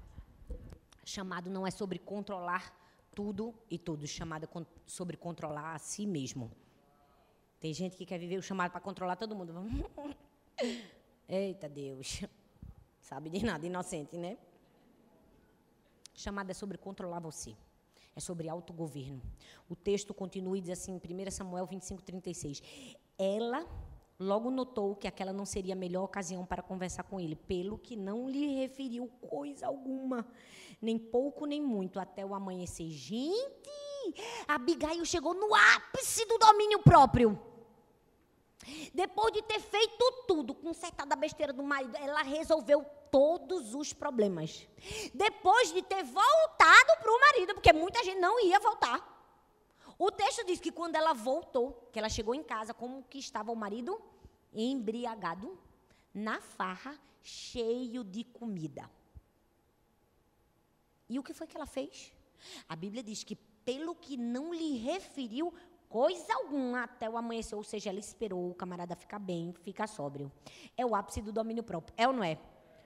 Chamado 1.05 1.51
não 1.51 1.67
é 1.67 1.71
sobre 1.71 1.99
controlar 1.99 2.73
tudo 3.15 3.55
e 3.71 3.79
todos. 3.79 4.11
Chamado 4.11 4.45
é 4.45 4.67
sobre 4.87 5.17
controlar 5.17 5.75
a 5.75 5.79
si 5.79 6.07
mesmo. 6.07 6.51
Tem 7.59 7.73
gente 7.73 7.97
que 7.97 8.05
quer 8.05 8.19
viver 8.19 8.37
o 8.39 8.43
chamado 8.43 8.71
para 8.71 8.81
controlar 8.81 9.17
todo 9.17 9.35
mundo. 9.35 9.55
Eita 11.29 11.69
Deus. 11.69 12.23
Sabe 13.01 13.31
de 13.31 13.45
nada, 13.45 13.67
inocente, 13.67 14.17
né? 14.17 14.37
Chamada 16.15 16.51
é 16.51 16.55
sobre 16.55 16.79
controlar 16.79 17.21
você. 17.21 17.55
É 18.15 18.21
sobre 18.21 18.49
autogoverno. 18.49 19.23
O 19.69 19.75
texto 19.75 20.13
continua 20.13 20.59
e 20.59 20.61
diz 20.61 20.71
assim, 20.71 20.93
1 20.93 21.31
Samuel 21.31 21.67
25, 21.67 22.03
36. 22.03 22.63
Ela 23.19 23.67
logo 24.23 24.51
notou 24.51 24.97
que 24.97 25.09
aquela 25.09 25.33
não 25.33 25.45
seria 25.45 25.75
a 25.75 25.77
melhor 25.77 26.05
ocasião 26.05 26.47
para 26.47 26.63
conversar 26.63 27.03
com 27.03 27.21
ele, 27.21 27.35
pelo 27.35 27.79
que 27.79 27.97
não 27.97 28.29
lhe 28.29 28.55
referiu 28.55 29.09
coisa 29.29 29.67
alguma, 29.67 30.27
nem 30.81 30.99
pouco 30.99 31.47
nem 31.47 31.61
muito, 31.61 31.99
até 31.99 32.25
o 32.25 32.35
amanhecer. 32.35 32.89
Gente, 32.89 33.71
Abigail 34.47 35.05
chegou 35.05 35.35
no 35.35 35.55
ápice 35.55 36.25
do 36.27 36.39
domínio 36.39 36.79
próprio. 36.81 37.39
Depois 38.95 39.33
de 39.33 39.43
ter 39.43 39.61
feito 39.61 40.25
tudo, 40.27 40.55
consertado 40.55 41.13
a 41.13 41.17
besteira 41.17 41.53
do 41.53 41.63
marido, 41.63 41.97
ela 41.97 42.23
resolveu 42.23 42.85
todos 43.11 43.75
os 43.75 43.93
problemas. 43.93 44.67
Depois 45.13 45.73
de 45.73 45.83
ter 45.83 46.05
voltado 46.05 46.93
para 47.01 47.13
o 47.13 47.21
marido, 47.21 47.55
porque 47.55 47.73
muita 47.73 48.03
gente 48.05 48.21
não 48.21 48.41
ia 48.41 48.61
voltar. 48.61 49.13
O 49.99 50.11
texto 50.11 50.45
diz 50.47 50.61
que 50.61 50.73
quando 50.73 50.97
ela 50.97 51.13
voltou, 51.13 51.89
que 51.93 51.99
ela 51.99 52.09
chegou 52.09 52.35
em 52.35 52.43
casa, 52.43 52.73
como 52.73 53.05
que 53.05 53.19
estava 53.19 53.53
o 53.53 53.57
marido? 53.57 54.01
Embriagado, 54.53 55.59
na 56.13 56.41
farra, 56.41 56.99
cheio 57.23 58.05
de 58.05 58.25
comida. 58.25 58.91
E 61.09 61.19
o 61.19 61.23
que 61.23 61.35
foi 61.35 61.47
que 61.47 61.57
ela 61.57 61.67
fez? 61.67 62.13
A 62.69 62.75
Bíblia 62.75 63.03
diz 63.03 63.23
que, 63.23 63.37
pelo 63.37 63.95
que 63.95 64.17
não 64.17 64.53
lhe 64.53 64.79
referiu 64.79 65.53
coisa 65.89 66.35
alguma 66.35 66.85
até 66.85 67.09
o 67.09 67.19
amanhecer, 67.19 67.55
ou 67.55 67.63
seja, 67.63 67.91
ela 67.91 67.99
esperou 67.99 68.51
o 68.51 68.55
camarada 68.55 68.97
ficar 68.97 69.19
bem, 69.19 69.53
ficar 69.63 69.87
sóbrio. 69.87 70.33
É 70.77 70.87
o 70.87 70.95
ápice 70.95 71.21
do 71.21 71.31
domínio 71.31 71.63
próprio, 71.63 71.95
é 71.99 72.09
ou 72.09 72.15
não 72.15 72.25
é? 72.25 72.39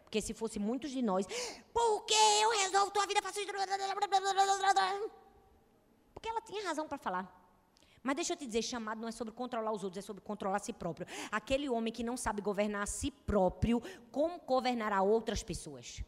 Porque 0.02 0.20
se 0.20 0.34
fosse 0.34 0.58
muitos 0.58 0.90
de 0.90 1.02
nós, 1.02 1.24
porque 1.72 2.14
eu 2.14 2.50
resolvo 2.58 2.90
tua 2.90 3.06
vida, 3.06 3.22
faço 3.22 3.40
Porque 6.14 6.28
ela 6.28 6.40
tinha 6.40 6.64
razão 6.64 6.88
para 6.88 6.98
falar. 6.98 7.45
Mas 8.06 8.14
deixa 8.14 8.34
eu 8.34 8.36
te 8.36 8.46
dizer, 8.46 8.62
chamado 8.62 9.00
não 9.00 9.08
é 9.08 9.10
sobre 9.10 9.34
controlar 9.34 9.72
os 9.72 9.82
outros, 9.82 9.98
é 9.98 10.06
sobre 10.06 10.22
controlar 10.22 10.58
a 10.58 10.60
si 10.60 10.72
próprio. 10.72 11.08
Aquele 11.28 11.68
homem 11.68 11.92
que 11.92 12.04
não 12.04 12.16
sabe 12.16 12.40
governar 12.40 12.84
a 12.84 12.86
si 12.86 13.10
próprio, 13.10 13.82
como 14.12 14.38
governará 14.38 15.02
outras 15.02 15.42
pessoas? 15.42 16.04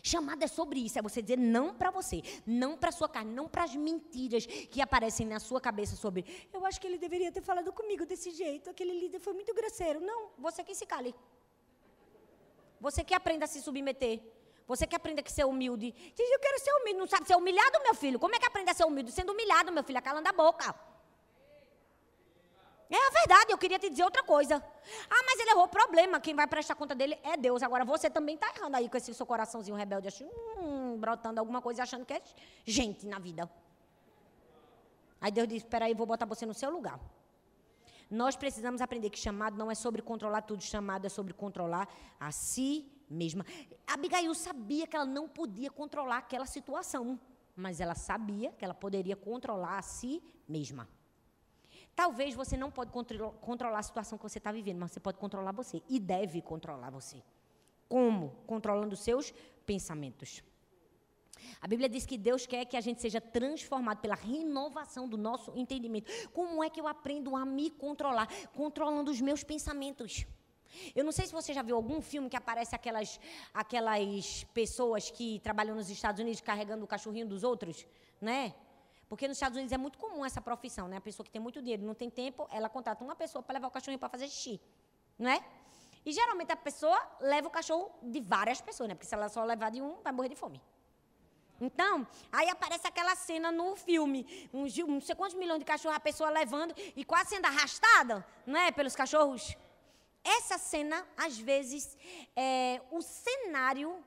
Chamada 0.00 0.44
é 0.44 0.46
sobre 0.46 0.78
isso, 0.78 0.96
é 0.96 1.02
você 1.02 1.20
dizer 1.20 1.36
não 1.36 1.74
para 1.74 1.90
você, 1.90 2.22
não 2.46 2.76
para 2.76 2.92
sua 2.92 3.08
carne, 3.08 3.34
não 3.34 3.48
para 3.48 3.64
as 3.64 3.74
mentiras 3.74 4.46
que 4.46 4.80
aparecem 4.80 5.26
na 5.26 5.40
sua 5.40 5.60
cabeça 5.60 5.96
sobre. 5.96 6.24
Eu 6.52 6.64
acho 6.64 6.80
que 6.80 6.86
ele 6.86 6.98
deveria 6.98 7.32
ter 7.32 7.42
falado 7.42 7.72
comigo 7.72 8.06
desse 8.06 8.30
jeito, 8.30 8.70
aquele 8.70 8.92
líder 8.92 9.18
foi 9.18 9.32
muito 9.32 9.52
grosseiro. 9.52 10.00
Não, 10.00 10.30
você 10.38 10.62
que 10.62 10.72
se 10.72 10.86
cale. 10.86 11.12
Você 12.80 13.02
que 13.02 13.12
aprenda 13.12 13.44
a 13.44 13.48
se 13.48 13.60
submeter. 13.60 14.22
Você 14.68 14.86
que 14.86 14.94
aprenda 14.94 15.22
a 15.24 15.30
ser 15.30 15.46
humilde. 15.46 15.92
Diz, 16.14 16.30
eu 16.30 16.38
quero 16.38 16.60
ser 16.60 16.72
humilde. 16.72 16.98
Não 16.98 17.06
sabe 17.06 17.26
ser 17.26 17.36
humilhado, 17.36 17.82
meu 17.82 17.94
filho? 17.94 18.18
Como 18.18 18.34
é 18.34 18.38
que 18.38 18.46
aprende 18.46 18.70
a 18.70 18.74
ser 18.74 18.84
humilde? 18.84 19.10
Sendo 19.10 19.32
humilhado, 19.32 19.72
meu 19.72 19.82
filho, 19.82 20.00
calando 20.02 20.28
a 20.28 20.32
boca. 20.32 20.74
É 22.90 23.06
a 23.06 23.10
verdade, 23.10 23.52
eu 23.52 23.58
queria 23.58 23.78
te 23.78 23.88
dizer 23.88 24.04
outra 24.04 24.22
coisa. 24.22 24.62
Ah, 25.10 25.22
mas 25.26 25.40
ele 25.40 25.50
errou. 25.50 25.68
Problema, 25.68 26.20
quem 26.20 26.34
vai 26.34 26.46
prestar 26.46 26.74
conta 26.74 26.94
dele 26.94 27.18
é 27.22 27.36
Deus. 27.36 27.62
Agora 27.62 27.82
você 27.84 28.10
também 28.10 28.34
está 28.34 28.52
errando 28.54 28.76
aí 28.76 28.90
com 28.90 28.96
esse 28.96 29.14
seu 29.14 29.24
coraçãozinho 29.24 29.76
rebelde, 29.76 30.08
achando, 30.08 30.30
hum, 30.58 30.98
brotando 30.98 31.40
alguma 31.40 31.62
coisa, 31.62 31.82
achando 31.82 32.04
que 32.04 32.12
é 32.12 32.22
gente 32.66 33.06
na 33.06 33.18
vida. 33.18 33.50
Aí 35.18 35.30
Deus 35.30 35.48
diz: 35.48 35.58
Espera 35.62 35.86
aí, 35.86 35.94
vou 35.94 36.06
botar 36.06 36.26
você 36.26 36.44
no 36.44 36.54
seu 36.54 36.70
lugar. 36.70 37.00
Nós 38.10 38.36
precisamos 38.36 38.80
aprender 38.80 39.10
que 39.10 39.18
chamado 39.18 39.56
não 39.56 39.70
é 39.70 39.74
sobre 39.74 40.02
controlar 40.02 40.42
tudo, 40.42 40.62
chamado 40.62 41.06
é 41.06 41.10
sobre 41.10 41.32
controlar 41.32 41.88
a 42.18 42.32
si 42.32 42.90
mesma. 43.08 43.44
Abigail 43.86 44.34
sabia 44.34 44.86
que 44.86 44.96
ela 44.96 45.06
não 45.06 45.28
podia 45.28 45.70
controlar 45.70 46.18
aquela 46.18 46.46
situação, 46.46 47.18
mas 47.56 47.80
ela 47.80 47.94
sabia 47.94 48.52
que 48.52 48.64
ela 48.64 48.74
poderia 48.74 49.16
controlar 49.16 49.78
a 49.78 49.82
si 49.82 50.22
mesma. 50.46 50.88
Talvez 51.94 52.34
você 52.34 52.56
não 52.56 52.70
pode 52.70 52.92
controlar 53.40 53.80
a 53.80 53.82
situação 53.82 54.16
que 54.16 54.22
você 54.22 54.38
está 54.38 54.52
vivendo, 54.52 54.78
mas 54.78 54.92
você 54.92 55.00
pode 55.00 55.18
controlar 55.18 55.52
você 55.52 55.82
e 55.88 55.98
deve 55.98 56.40
controlar 56.40 56.90
você. 56.90 57.22
Como? 57.88 58.30
Controlando 58.46 58.94
seus 58.94 59.32
pensamentos. 59.66 60.42
A 61.60 61.66
Bíblia 61.66 61.88
diz 61.88 62.06
que 62.06 62.16
Deus 62.16 62.46
quer 62.46 62.64
que 62.66 62.76
a 62.76 62.80
gente 62.80 63.00
seja 63.00 63.20
transformado 63.20 63.98
pela 63.98 64.14
renovação 64.14 65.08
do 65.08 65.16
nosso 65.16 65.52
entendimento. 65.56 66.10
Como 66.32 66.62
é 66.62 66.70
que 66.70 66.80
eu 66.80 66.86
aprendo 66.86 67.34
a 67.34 67.44
me 67.44 67.70
controlar? 67.70 68.28
Controlando 68.52 69.10
os 69.10 69.20
meus 69.20 69.42
pensamentos. 69.42 70.26
Eu 70.94 71.04
não 71.04 71.12
sei 71.12 71.26
se 71.26 71.32
você 71.32 71.52
já 71.52 71.62
viu 71.62 71.76
algum 71.76 72.00
filme 72.00 72.28
que 72.28 72.36
aparece 72.36 72.74
aquelas, 72.74 73.20
aquelas 73.52 74.44
pessoas 74.54 75.10
que 75.10 75.40
trabalham 75.40 75.74
nos 75.74 75.90
Estados 75.90 76.20
Unidos 76.20 76.40
carregando 76.40 76.84
o 76.84 76.86
cachorrinho 76.86 77.26
dos 77.26 77.42
outros, 77.44 77.86
né? 78.20 78.54
Porque 79.08 79.26
nos 79.26 79.36
Estados 79.36 79.56
Unidos 79.56 79.72
é 79.72 79.78
muito 79.78 79.98
comum 79.98 80.24
essa 80.24 80.40
profissão, 80.40 80.86
né? 80.86 80.98
A 80.98 81.00
pessoa 81.00 81.24
que 81.24 81.30
tem 81.30 81.40
muito 81.40 81.60
dinheiro, 81.62 81.82
não 81.82 81.94
tem 81.94 82.10
tempo, 82.10 82.46
ela 82.50 82.68
contrata 82.68 83.02
uma 83.02 83.16
pessoa 83.16 83.42
para 83.42 83.54
levar 83.54 83.68
o 83.68 83.70
cachorrinho 83.70 83.98
para 83.98 84.08
fazer 84.08 84.28
xixi, 84.28 84.60
não 85.18 85.30
é? 85.30 85.42
E 86.04 86.12
geralmente 86.12 86.52
a 86.52 86.56
pessoa 86.56 87.00
leva 87.20 87.48
o 87.48 87.50
cachorro 87.50 87.90
de 88.02 88.20
várias 88.20 88.60
pessoas, 88.60 88.88
né? 88.88 88.94
Porque 88.94 89.06
se 89.06 89.14
ela 89.14 89.28
só 89.28 89.44
levar 89.44 89.70
de 89.70 89.80
um, 89.80 90.00
vai 90.02 90.12
morrer 90.12 90.28
de 90.28 90.36
fome. 90.36 90.60
Então, 91.60 92.06
aí 92.30 92.48
aparece 92.48 92.86
aquela 92.86 93.16
cena 93.16 93.50
no 93.50 93.74
filme, 93.74 94.48
uns 94.52 94.76
não 94.78 95.00
sei 95.00 95.14
quantos 95.14 95.36
milhões 95.36 95.58
de 95.58 95.64
cachorros 95.64 95.96
a 95.96 96.00
pessoa 96.00 96.30
levando 96.30 96.72
e 96.94 97.04
quase 97.04 97.30
sendo 97.30 97.46
arrastada, 97.46 98.24
não 98.46 98.58
é, 98.60 98.70
pelos 98.70 98.94
cachorros. 98.94 99.56
Essa 100.36 100.58
cena, 100.58 101.06
às 101.16 101.38
vezes, 101.38 101.96
é 102.36 102.82
o 102.90 103.00
cenário 103.00 104.04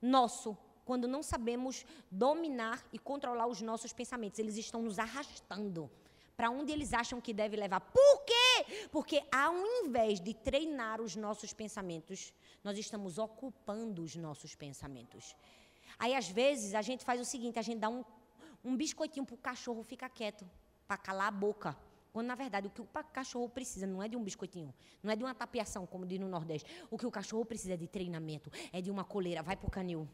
nosso 0.00 0.58
quando 0.84 1.06
não 1.06 1.22
sabemos 1.22 1.86
dominar 2.10 2.84
e 2.92 2.98
controlar 2.98 3.46
os 3.46 3.62
nossos 3.62 3.92
pensamentos. 3.92 4.40
Eles 4.40 4.56
estão 4.56 4.82
nos 4.82 4.98
arrastando 4.98 5.88
para 6.36 6.50
onde 6.50 6.72
eles 6.72 6.92
acham 6.92 7.20
que 7.20 7.32
deve 7.32 7.56
levar. 7.56 7.80
Por 7.80 8.24
quê? 8.24 8.88
Porque 8.90 9.22
ao 9.30 9.54
invés 9.84 10.18
de 10.20 10.34
treinar 10.34 11.00
os 11.00 11.14
nossos 11.14 11.52
pensamentos, 11.52 12.34
nós 12.64 12.76
estamos 12.76 13.18
ocupando 13.18 14.02
os 14.02 14.16
nossos 14.16 14.56
pensamentos. 14.56 15.36
Aí, 15.98 16.14
às 16.14 16.28
vezes, 16.28 16.74
a 16.74 16.82
gente 16.82 17.04
faz 17.04 17.20
o 17.20 17.24
seguinte: 17.24 17.60
a 17.60 17.62
gente 17.62 17.78
dá 17.78 17.88
um, 17.88 18.04
um 18.64 18.76
biscoitinho 18.76 19.24
para 19.24 19.34
o 19.34 19.38
cachorro 19.38 19.84
ficar 19.84 20.08
quieto, 20.08 20.44
para 20.88 20.96
calar 20.96 21.28
a 21.28 21.30
boca. 21.30 21.76
Quando, 22.12 22.26
na 22.26 22.34
verdade, 22.34 22.66
o 22.66 22.70
que 22.70 22.82
o 22.82 22.86
cachorro 23.12 23.48
precisa 23.48 23.86
não 23.86 24.02
é 24.02 24.08
de 24.08 24.16
um 24.16 24.22
biscoitinho, 24.22 24.74
não 25.02 25.10
é 25.10 25.16
de 25.16 25.24
uma 25.24 25.34
tapiação, 25.34 25.86
como 25.86 26.04
diz 26.04 26.18
no 26.18 26.28
Nordeste. 26.28 26.70
O 26.90 26.98
que 26.98 27.06
o 27.06 27.10
cachorro 27.10 27.44
precisa 27.44 27.72
é 27.72 27.76
de 27.76 27.86
treinamento, 27.86 28.50
é 28.70 28.82
de 28.82 28.90
uma 28.90 29.02
coleira. 29.02 29.42
Vai 29.42 29.56
para 29.56 29.66
o 29.66 29.70
canil. 29.70 30.06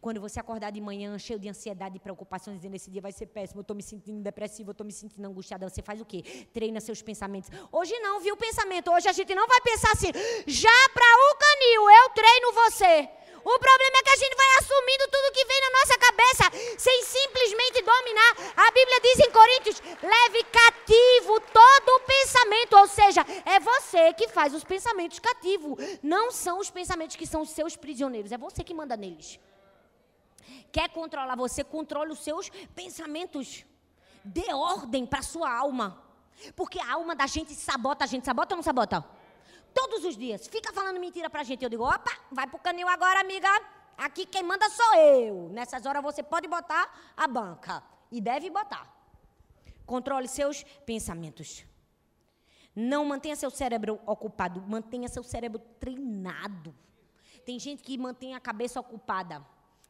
Quando 0.00 0.20
você 0.20 0.38
acordar 0.38 0.70
de 0.70 0.80
manhã 0.80 1.18
cheio 1.18 1.38
de 1.38 1.48
ansiedade 1.48 1.96
e 1.96 2.00
preocupações, 2.00 2.56
dizendo 2.56 2.74
esse 2.74 2.90
dia 2.90 3.00
vai 3.00 3.12
ser 3.12 3.26
péssimo, 3.26 3.60
eu 3.60 3.62
estou 3.62 3.76
me 3.76 3.82
sentindo 3.82 4.20
depressivo, 4.22 4.70
eu 4.70 4.72
estou 4.72 4.86
me 4.86 4.92
sentindo 4.92 5.24
angustiada, 5.26 5.68
você 5.68 5.80
faz 5.80 6.00
o 6.00 6.04
quê? 6.04 6.22
Treina 6.52 6.80
seus 6.80 7.00
pensamentos. 7.00 7.50
Hoje 7.72 7.98
não, 8.00 8.20
viu 8.20 8.34
o 8.34 8.36
pensamento? 8.36 8.90
Hoje 8.90 9.08
a 9.08 9.12
gente 9.12 9.34
não 9.34 9.46
vai 9.46 9.60
pensar 9.62 9.92
assim, 9.92 10.08
já 10.46 10.88
para 10.92 11.04
o 11.04 11.36
canil, 11.38 11.90
eu 11.90 12.10
treino 12.10 12.52
você. 12.52 13.18
O 13.44 13.58
problema 13.58 13.87
gente 14.18 14.36
vai 14.36 14.50
assumindo 14.58 15.04
tudo 15.10 15.32
que 15.32 15.44
vem 15.44 15.60
na 15.60 15.70
nossa 15.78 15.98
cabeça, 15.98 16.78
sem 16.78 17.02
simplesmente 17.04 17.82
dominar. 17.82 18.32
A 18.56 18.70
Bíblia 18.70 19.00
diz 19.00 19.18
em 19.20 19.30
Coríntios: 19.30 19.82
leve 20.02 20.44
cativo 20.44 21.40
todo 21.40 21.88
o 21.96 22.00
pensamento. 22.00 22.76
Ou 22.76 22.86
seja, 22.88 23.24
é 23.44 23.60
você 23.60 24.12
que 24.14 24.28
faz 24.28 24.52
os 24.54 24.64
pensamentos 24.64 25.18
cativos. 25.18 25.78
Não 26.02 26.30
são 26.30 26.58
os 26.58 26.70
pensamentos 26.70 27.16
que 27.16 27.26
são 27.26 27.44
seus 27.44 27.76
prisioneiros. 27.76 28.32
É 28.32 28.38
você 28.38 28.64
que 28.64 28.74
manda 28.74 28.96
neles. 28.96 29.38
Quer 30.72 30.88
controlar 30.90 31.36
você? 31.36 31.62
Controle 31.62 32.12
os 32.12 32.20
seus 32.20 32.50
pensamentos. 32.74 33.64
Dê 34.24 34.52
ordem 34.52 35.06
para 35.06 35.22
sua 35.22 35.50
alma. 35.50 36.02
Porque 36.54 36.78
a 36.78 36.92
alma 36.92 37.14
da 37.14 37.26
gente 37.26 37.54
sabota 37.54 38.04
a 38.04 38.06
gente. 38.06 38.24
Sabota 38.24 38.54
ou 38.54 38.56
não 38.56 38.62
sabota? 38.62 39.04
Todos 39.72 40.04
os 40.04 40.16
dias. 40.16 40.46
Fica 40.48 40.72
falando 40.72 40.98
mentira 40.98 41.30
pra 41.30 41.42
gente. 41.42 41.62
Eu 41.62 41.70
digo, 41.70 41.84
opa, 41.84 42.10
vai 42.30 42.46
pro 42.46 42.58
canil 42.58 42.88
agora, 42.88 43.20
amiga. 43.20 43.77
Aqui 43.98 44.24
quem 44.24 44.42
manda 44.42 44.70
sou 44.70 44.94
eu. 44.94 45.48
Nessas 45.50 45.84
horas 45.84 46.02
você 46.02 46.22
pode 46.22 46.46
botar 46.46 47.12
a 47.16 47.26
banca. 47.26 47.82
E 48.10 48.20
deve 48.20 48.48
botar. 48.48 48.90
Controle 49.84 50.28
seus 50.28 50.62
pensamentos. 50.86 51.64
Não 52.74 53.04
mantenha 53.04 53.34
seu 53.34 53.50
cérebro 53.50 54.00
ocupado, 54.06 54.62
mantenha 54.62 55.08
seu 55.08 55.24
cérebro 55.24 55.58
treinado. 55.80 56.74
Tem 57.44 57.58
gente 57.58 57.82
que 57.82 57.98
mantém 57.98 58.34
a 58.34 58.40
cabeça 58.40 58.78
ocupada. 58.78 59.44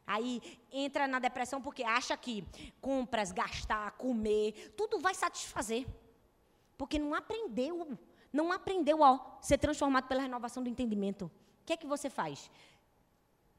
Aí 0.06 0.40
entra 0.72 1.06
na 1.06 1.18
depressão 1.18 1.61
porque 1.61 1.84
acha 1.84 2.16
que 2.16 2.46
compras, 2.80 3.30
gastar, 3.30 3.90
comer, 3.92 4.74
tudo 4.76 4.98
vai 4.98 5.14
satisfazer. 5.14 5.86
Porque 6.78 6.98
não 6.98 7.14
aprendeu 7.14 7.98
não 8.32 8.52
aprendeu 8.52 9.02
a 9.02 9.38
ser 9.40 9.59
transformado 9.59 10.06
pela 10.06 10.22
renovação 10.22 10.62
do 10.62 10.68
entendimento. 10.68 11.26
O 11.26 11.64
que 11.64 11.72
é 11.72 11.76
que 11.76 11.86
você 11.86 12.09
faz? 12.11 12.50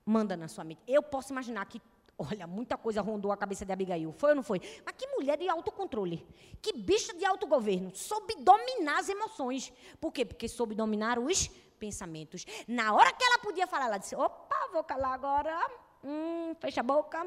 Manda 0.09 0.35
na 0.35 0.47
sua 0.47 0.63
mente. 0.63 0.81
Eu 0.87 1.03
posso 1.03 1.31
imaginar 1.31 1.63
que 1.65 1.79
Olha, 2.21 2.45
muita 2.45 2.75
coisa 2.75 2.99
rondou 2.99 3.31
a 3.31 3.37
cabeça 3.37 3.63
de 3.65 3.71
Abigail. 3.71 4.11
Foi 4.11 4.31
ou 4.31 4.35
não 4.35 4.43
foi? 4.43 4.59
Mas 4.85 4.93
que 4.97 5.07
mulher 5.07 5.37
de 5.37 5.47
autocontrole. 5.47 6.27
Que 6.61 6.73
bicha 6.73 7.13
de 7.13 7.23
autogoverno. 7.23 7.95
Soube 7.95 8.35
dominar 8.43 8.99
as 8.99 9.07
emoções. 9.07 9.71
Por 10.01 10.11
quê? 10.11 10.25
Porque 10.25 10.45
soube 10.49 10.75
dominar 10.75 11.17
os 11.17 11.47
pensamentos. 11.79 12.45
Na 12.67 12.93
hora 12.93 13.13
que 13.13 13.23
ela 13.23 13.39
podia 13.39 13.65
falar, 13.67 13.85
ela 13.85 13.97
disse: 13.97 14.15
opa, 14.17 14.67
vou 14.73 14.83
calar 14.83 15.13
agora. 15.13 15.55
Hum, 16.03 16.53
fecha 16.59 16.81
a 16.81 16.83
boca. 16.83 17.25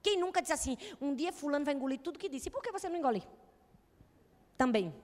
Quem 0.00 0.20
nunca 0.20 0.40
disse 0.40 0.52
assim, 0.52 0.76
um 1.00 1.16
dia 1.16 1.32
fulano 1.32 1.64
vai 1.64 1.74
engolir 1.74 1.98
tudo 1.98 2.16
que 2.16 2.28
disse. 2.28 2.48
E 2.48 2.52
por 2.52 2.62
que 2.62 2.70
você 2.70 2.88
não 2.88 2.96
engole? 2.96 3.24
Também. 4.56 4.94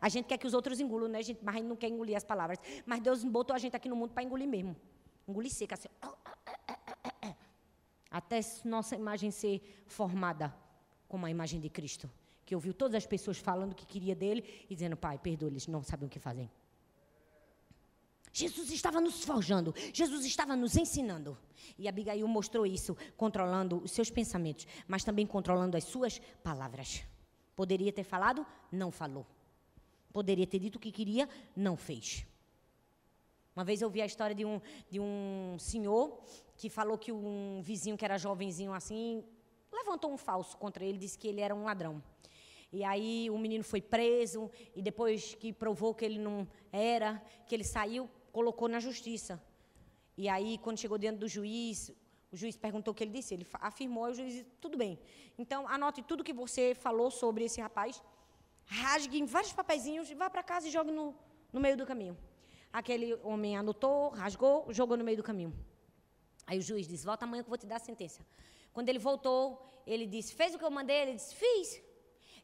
A 0.00 0.08
gente 0.08 0.26
quer 0.26 0.38
que 0.38 0.46
os 0.46 0.54
outros 0.54 0.78
engulam, 0.78 1.08
né, 1.08 1.20
gente? 1.20 1.40
Mas 1.42 1.56
a 1.56 1.58
gente 1.58 1.66
não 1.66 1.76
quer 1.76 1.88
engolir 1.88 2.16
as 2.16 2.22
palavras. 2.22 2.58
Mas 2.86 3.00
Deus 3.00 3.24
botou 3.24 3.56
a 3.56 3.58
gente 3.58 3.74
aqui 3.74 3.88
no 3.88 3.96
mundo 3.96 4.12
para 4.12 4.22
engolir 4.22 4.46
mesmo. 4.46 4.76
Engolir 5.26 5.50
seca, 5.50 5.74
assim 5.74 5.88
até 8.12 8.38
nossa 8.64 8.94
imagem 8.94 9.30
ser 9.30 9.82
formada 9.86 10.54
como 11.08 11.24
a 11.24 11.30
imagem 11.30 11.58
de 11.58 11.70
Cristo. 11.70 12.10
Que 12.44 12.54
ouviu 12.54 12.74
todas 12.74 12.96
as 12.96 13.06
pessoas 13.06 13.38
falando 13.38 13.74
que 13.74 13.86
queria 13.86 14.14
dele 14.14 14.44
e 14.68 14.74
dizendo, 14.74 14.96
Pai, 14.96 15.18
perdoa, 15.18 15.48
eles 15.48 15.66
não 15.66 15.82
sabem 15.82 16.06
o 16.06 16.10
que 16.10 16.18
fazem. 16.18 16.50
Jesus 18.32 18.70
estava 18.70 19.00
nos 19.00 19.24
forjando, 19.24 19.74
Jesus 19.92 20.24
estava 20.24 20.56
nos 20.56 20.76
ensinando. 20.76 21.38
E 21.78 21.86
Abigail 21.86 22.26
mostrou 22.26 22.66
isso, 22.66 22.96
controlando 23.16 23.82
os 23.82 23.92
seus 23.92 24.10
pensamentos, 24.10 24.66
mas 24.88 25.04
também 25.04 25.26
controlando 25.26 25.76
as 25.76 25.84
suas 25.84 26.18
palavras. 26.42 27.04
Poderia 27.54 27.92
ter 27.92 28.04
falado, 28.04 28.46
não 28.70 28.90
falou. 28.90 29.26
Poderia 30.12 30.46
ter 30.46 30.58
dito 30.58 30.76
o 30.76 30.80
que 30.80 30.90
queria, 30.90 31.28
não 31.54 31.76
fez. 31.76 32.26
Uma 33.54 33.64
vez 33.64 33.82
eu 33.82 33.90
vi 33.90 34.00
a 34.00 34.06
história 34.06 34.34
de 34.34 34.44
um, 34.46 34.60
de 34.90 34.98
um 34.98 35.56
senhor 35.58 36.22
que 36.62 36.70
falou 36.70 36.96
que 36.96 37.10
um 37.10 37.60
vizinho 37.60 37.96
que 37.96 38.04
era 38.04 38.16
jovenzinho 38.16 38.72
assim 38.72 39.24
levantou 39.72 40.12
um 40.12 40.16
falso 40.16 40.56
contra 40.56 40.84
ele, 40.84 40.96
disse 40.96 41.18
que 41.18 41.26
ele 41.26 41.40
era 41.40 41.52
um 41.52 41.64
ladrão. 41.64 42.00
E 42.72 42.84
aí 42.84 43.28
o 43.28 43.36
menino 43.36 43.64
foi 43.64 43.80
preso 43.80 44.48
e 44.76 44.80
depois 44.80 45.34
que 45.34 45.52
provou 45.52 45.92
que 45.92 46.04
ele 46.04 46.20
não 46.20 46.46
era, 46.70 47.20
que 47.48 47.52
ele 47.56 47.64
saiu, 47.64 48.08
colocou 48.30 48.68
na 48.68 48.78
justiça. 48.78 49.42
E 50.16 50.28
aí 50.28 50.56
quando 50.58 50.78
chegou 50.78 50.96
diante 50.96 51.18
do 51.18 51.26
juiz, 51.26 51.90
o 52.30 52.36
juiz 52.36 52.56
perguntou 52.56 52.92
o 52.92 52.94
que 52.94 53.02
ele 53.02 53.10
disse, 53.10 53.34
ele 53.34 53.46
afirmou, 53.54 54.06
e 54.06 54.12
o 54.12 54.14
juiz 54.14 54.32
disse, 54.32 54.46
tudo 54.60 54.78
bem. 54.78 55.00
Então 55.36 55.66
anote 55.66 56.00
tudo 56.00 56.22
que 56.22 56.32
você 56.32 56.76
falou 56.76 57.10
sobre 57.10 57.42
esse 57.46 57.60
rapaz, 57.60 58.00
rasgue 58.66 59.18
em 59.18 59.26
vários 59.26 59.52
papeizinhos 59.52 60.08
e 60.08 60.14
vá 60.14 60.30
para 60.30 60.44
casa 60.44 60.68
e 60.68 60.70
jogue 60.70 60.92
no, 60.92 61.12
no 61.52 61.58
meio 61.58 61.76
do 61.76 61.84
caminho. 61.84 62.16
Aquele 62.72 63.14
homem 63.24 63.56
anotou, 63.56 64.10
rasgou, 64.10 64.72
jogou 64.72 64.96
no 64.96 65.02
meio 65.02 65.16
do 65.16 65.24
caminho. 65.24 65.52
Aí 66.52 66.58
o 66.58 66.62
juiz 66.70 66.86
disse: 66.92 67.04
Volta 67.10 67.24
amanhã 67.24 67.42
que 67.42 67.48
eu 67.48 67.54
vou 67.54 67.62
te 67.64 67.66
dar 67.72 67.76
a 67.76 67.84
sentença. 67.90 68.20
Quando 68.74 68.88
ele 68.90 68.98
voltou, 68.98 69.42
ele 69.86 70.06
disse: 70.14 70.34
Fez 70.40 70.54
o 70.54 70.58
que 70.58 70.66
eu 70.68 70.70
mandei? 70.78 70.98
Ele 71.04 71.14
disse: 71.14 71.34
Fiz. 71.34 71.68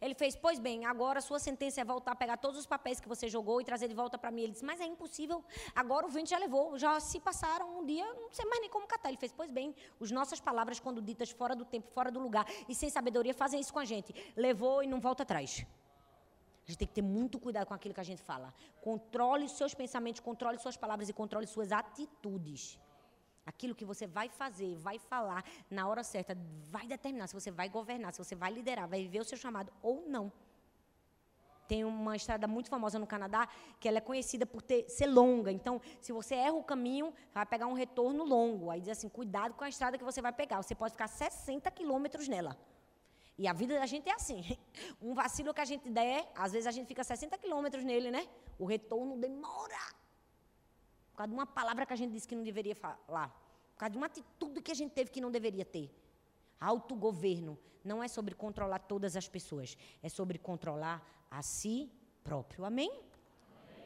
Ele 0.00 0.14
fez: 0.14 0.34
Pois 0.44 0.58
bem, 0.58 0.86
agora 0.86 1.20
sua 1.20 1.38
sentença 1.38 1.82
é 1.82 1.84
voltar 1.84 2.12
a 2.12 2.16
pegar 2.16 2.38
todos 2.38 2.58
os 2.58 2.64
papéis 2.74 2.98
que 3.00 3.08
você 3.14 3.28
jogou 3.28 3.60
e 3.60 3.64
trazer 3.64 3.86
de 3.86 3.96
volta 4.02 4.16
para 4.16 4.30
mim. 4.30 4.42
Ele 4.44 4.52
disse: 4.52 4.64
Mas 4.64 4.80
é 4.80 4.86
impossível. 4.86 5.44
Agora 5.82 6.06
o 6.06 6.08
vento 6.08 6.30
já 6.30 6.38
levou, 6.38 6.78
já 6.78 6.98
se 7.00 7.20
passaram 7.20 7.80
um 7.80 7.84
dia, 7.84 8.06
não 8.14 8.32
sei 8.32 8.46
mais 8.46 8.62
nem 8.62 8.70
como 8.70 8.86
catar. 8.86 9.10
Ele 9.10 9.18
fez: 9.18 9.30
Pois 9.30 9.50
bem, 9.50 9.74
as 10.00 10.10
nossas 10.10 10.40
palavras, 10.40 10.80
quando 10.80 11.02
ditas 11.02 11.30
fora 11.30 11.54
do 11.54 11.66
tempo, 11.66 11.88
fora 11.98 12.10
do 12.10 12.18
lugar 12.18 12.46
e 12.66 12.74
sem 12.74 12.88
sabedoria, 12.88 13.34
fazem 13.34 13.60
isso 13.60 13.74
com 13.74 13.78
a 13.78 13.84
gente. 13.84 14.14
Levou 14.34 14.82
e 14.82 14.86
não 14.86 15.00
volta 15.00 15.22
atrás. 15.22 15.66
A 16.66 16.70
gente 16.70 16.78
tem 16.78 16.88
que 16.88 16.94
ter 16.94 17.02
muito 17.02 17.38
cuidado 17.38 17.66
com 17.66 17.74
aquilo 17.74 17.92
que 17.92 18.00
a 18.00 18.10
gente 18.12 18.22
fala. 18.22 18.54
Controle 18.80 19.46
seus 19.48 19.74
pensamentos, 19.74 20.20
controle 20.20 20.58
suas 20.58 20.78
palavras 20.78 21.10
e 21.10 21.12
controle 21.12 21.46
suas 21.46 21.72
atitudes. 21.72 22.78
Aquilo 23.48 23.74
que 23.74 23.84
você 23.92 24.06
vai 24.06 24.28
fazer, 24.28 24.76
vai 24.76 24.98
falar 24.98 25.42
na 25.70 25.88
hora 25.88 26.02
certa, 26.04 26.36
vai 26.64 26.86
determinar 26.86 27.26
se 27.28 27.34
você 27.34 27.50
vai 27.50 27.68
governar, 27.70 28.12
se 28.12 28.22
você 28.22 28.34
vai 28.34 28.52
liderar, 28.52 28.86
vai 28.86 29.00
viver 29.02 29.20
o 29.20 29.24
seu 29.24 29.38
chamado 29.38 29.72
ou 29.82 30.04
não. 30.06 30.30
Tem 31.66 31.82
uma 31.82 32.14
estrada 32.14 32.46
muito 32.46 32.68
famosa 32.68 32.98
no 32.98 33.06
Canadá 33.06 33.48
que 33.80 33.88
ela 33.88 33.98
é 33.98 34.00
conhecida 34.02 34.44
por 34.44 34.60
ter, 34.60 34.86
ser 34.90 35.06
longa. 35.06 35.50
Então, 35.50 35.80
se 35.98 36.12
você 36.12 36.34
erra 36.34 36.54
o 36.54 36.62
caminho, 36.62 37.12
vai 37.32 37.46
pegar 37.46 37.66
um 37.66 37.72
retorno 37.72 38.22
longo. 38.22 38.70
Aí 38.70 38.80
diz 38.80 38.90
assim: 38.90 39.08
cuidado 39.08 39.54
com 39.54 39.64
a 39.64 39.68
estrada 39.68 39.96
que 39.96 40.04
você 40.04 40.20
vai 40.20 40.32
pegar. 40.32 40.62
Você 40.62 40.74
pode 40.74 40.92
ficar 40.92 41.08
60 41.08 41.70
quilômetros 41.70 42.28
nela. 42.28 42.54
E 43.38 43.46
a 43.48 43.52
vida 43.54 43.78
da 43.78 43.86
gente 43.86 44.10
é 44.10 44.14
assim. 44.14 44.42
Um 45.00 45.14
vacilo 45.14 45.54
que 45.54 45.60
a 45.60 45.64
gente 45.64 45.88
der, 45.88 46.30
às 46.34 46.52
vezes 46.52 46.66
a 46.66 46.70
gente 46.70 46.86
fica 46.86 47.04
60 47.04 47.38
quilômetros 47.38 47.84
nele, 47.84 48.10
né? 48.10 48.26
O 48.58 48.66
retorno 48.66 49.16
demora 49.16 49.78
causa 51.18 51.30
de 51.32 51.34
uma 51.34 51.46
palavra 51.46 51.84
que 51.84 51.92
a 51.92 51.96
gente 51.96 52.12
disse 52.12 52.28
que 52.28 52.36
não 52.36 52.44
deveria 52.44 52.76
falar, 52.76 53.28
por 53.72 53.80
causa 53.80 53.90
de 53.90 53.98
uma 53.98 54.06
atitude 54.06 54.62
que 54.62 54.70
a 54.70 54.74
gente 54.74 54.92
teve 54.92 55.10
que 55.10 55.20
não 55.20 55.32
deveria 55.32 55.64
ter. 55.64 55.90
Autogoverno 56.60 57.58
não 57.84 58.02
é 58.02 58.08
sobre 58.08 58.34
controlar 58.34 58.80
todas 58.92 59.16
as 59.16 59.28
pessoas, 59.28 59.76
é 60.00 60.08
sobre 60.08 60.38
controlar 60.38 60.96
a 61.30 61.42
si 61.42 61.90
próprio. 62.22 62.64
Amém? 62.64 62.92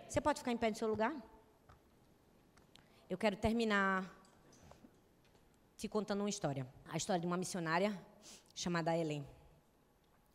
Você 0.08 0.20
pode 0.20 0.40
ficar 0.40 0.52
em 0.52 0.58
pé 0.58 0.68
no 0.70 0.76
seu 0.76 0.88
lugar? 0.88 1.14
Eu 3.08 3.16
quero 3.16 3.36
terminar 3.36 4.10
te 5.76 5.88
contando 5.88 6.20
uma 6.20 6.30
história. 6.30 6.66
A 6.88 6.96
história 6.96 7.20
de 7.20 7.26
uma 7.26 7.36
missionária 7.36 7.90
chamada 8.54 8.96
Ellen, 8.96 9.26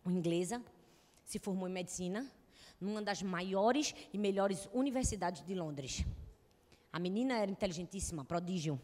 uma 0.04 0.14
inglesa, 0.14 0.64
se 1.24 1.38
formou 1.38 1.68
em 1.68 1.72
medicina 1.72 2.30
numa 2.82 3.02
das 3.02 3.22
maiores 3.22 3.94
e 4.12 4.18
melhores 4.18 4.68
universidades 4.74 5.44
de 5.46 5.54
Londres. 5.54 6.04
A 6.98 7.00
menina 7.00 7.36
era 7.36 7.52
inteligentíssima, 7.52 8.26
prodígio. 8.26 8.82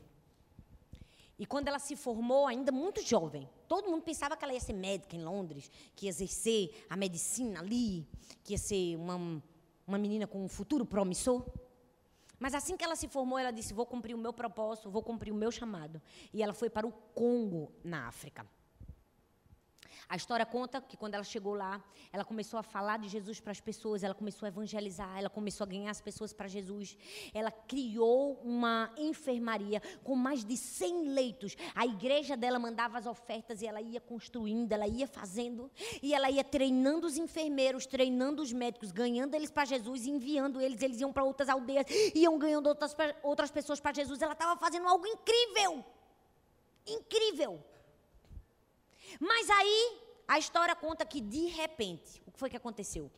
E 1.40 1.48
quando 1.48 1.68
ela 1.68 1.80
se 1.80 1.96
formou, 1.96 2.46
ainda 2.46 2.72
muito 2.72 3.02
jovem, 3.02 3.50
todo 3.68 3.90
mundo 3.90 4.04
pensava 4.04 4.38
que 4.38 4.46
ela 4.46 4.54
ia 4.54 4.60
ser 4.60 4.74
médica 4.74 5.16
em 5.16 5.24
Londres, 5.24 5.72
que 5.96 6.06
ia 6.06 6.12
exercer 6.12 6.86
a 6.88 6.96
medicina 6.96 7.60
ali, 7.60 8.08
que 8.44 8.54
ia 8.54 8.58
ser 8.60 8.98
uma, 8.98 9.16
uma 9.88 9.98
menina 9.98 10.28
com 10.28 10.46
um 10.46 10.48
futuro 10.48 10.86
promissor. 10.86 11.44
Mas 12.38 12.54
assim 12.54 12.78
que 12.78 12.84
ela 12.84 12.96
se 12.96 13.08
formou, 13.08 13.40
ela 13.40 13.50
disse: 13.50 13.74
Vou 13.74 13.88
cumprir 13.88 14.14
o 14.14 14.20
meu 14.20 14.32
propósito, 14.32 14.92
vou 14.92 15.02
cumprir 15.02 15.32
o 15.32 15.36
meu 15.36 15.52
chamado. 15.52 16.00
E 16.32 16.44
ela 16.44 16.54
foi 16.54 16.70
para 16.70 16.86
o 16.86 16.92
Congo, 16.92 17.72
na 17.84 18.08
África. 18.08 18.46
A 20.10 20.16
história 20.16 20.46
conta 20.46 20.82
que 20.82 20.98
quando 20.98 21.16
ela 21.16 21.24
chegou 21.24 21.54
lá, 21.54 21.84
ela 22.12 22.26
começou 22.26 22.60
a 22.60 22.64
falar 22.64 23.00
de 23.00 23.08
Jesus 23.08 23.40
para 23.40 23.52
as 23.52 23.60
pessoas, 23.60 24.04
ela 24.04 24.14
começou 24.14 24.46
a 24.46 24.50
evangelizar, 24.50 25.18
ela 25.18 25.30
começou 25.30 25.66
a 25.66 25.68
ganhar 25.68 25.92
as 25.92 26.02
pessoas 26.02 26.34
para 26.34 26.48
Jesus. 26.48 26.98
Ela 27.34 27.52
criou 27.52 28.40
uma 28.44 28.92
enfermaria 28.98 29.82
com 30.04 30.16
mais 30.16 30.44
de 30.44 30.58
100 30.58 31.10
leitos. 31.10 31.56
A 31.74 31.86
igreja 31.86 32.36
dela 32.36 32.60
mandava 32.60 32.98
as 32.98 33.06
ofertas 33.06 33.62
e 33.62 33.68
ela 33.68 33.82
ia 33.82 34.00
construindo, 34.00 34.72
ela 34.72 34.88
ia 34.88 35.08
fazendo, 35.08 35.72
e 36.02 36.14
ela 36.14 36.30
ia 36.30 36.44
treinando 36.44 37.08
os 37.08 37.18
enfermeiros, 37.18 37.86
treinando 37.86 38.42
os 38.42 38.52
médicos, 38.52 38.92
ganhando 38.92 39.36
eles 39.36 39.52
para 39.52 39.66
Jesus, 39.66 40.06
enviando 40.06 40.62
eles, 40.62 40.82
eles 40.82 41.00
iam 41.00 41.12
para 41.12 41.24
outras 41.24 41.50
aldeias, 41.50 41.86
iam 42.14 42.38
ganhando 42.38 42.68
outras, 42.68 42.96
outras 43.22 43.52
pessoas 43.52 43.80
para 43.80 43.94
Jesus. 43.94 44.22
Ela 44.22 44.34
estava 44.34 44.60
fazendo 44.60 44.88
algo 44.88 45.06
incrível. 45.08 45.84
Incrível. 46.86 47.64
Mas 49.20 49.50
aí, 49.50 50.02
a 50.28 50.40
história 50.40 50.76
conta 50.76 51.06
que, 51.06 51.22
de 51.22 51.48
repente, 51.48 52.22
o 52.26 52.32
que 52.32 52.40
foi 52.40 52.50
que 52.50 52.58
aconteceu? 52.58 53.12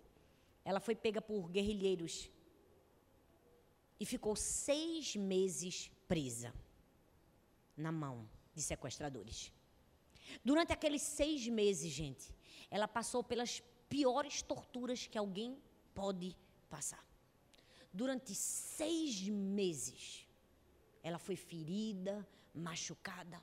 Ela 0.64 0.80
foi 0.80 0.96
pega 0.96 1.22
por 1.22 1.50
guerrilheiros 1.50 2.30
e 4.00 4.06
ficou 4.06 4.36
seis 4.36 5.16
meses 5.16 5.92
presa 6.08 6.54
na 7.78 7.92
mão 7.92 8.28
de 8.54 8.62
sequestradores. 8.62 9.52
Durante 10.44 10.74
aqueles 10.74 11.02
seis 11.02 11.48
meses, 11.48 11.92
gente, 11.92 12.34
ela 12.70 12.88
passou 12.88 13.24
pelas 13.24 13.62
piores 13.88 14.42
torturas 14.42 15.08
que 15.08 15.18
alguém 15.18 15.58
pode 15.94 16.36
passar. 16.70 17.06
Durante 17.94 18.34
seis 18.36 19.28
meses, 19.30 20.28
ela 21.02 21.20
foi 21.20 21.36
ferida, 21.36 22.28
machucada. 22.54 23.42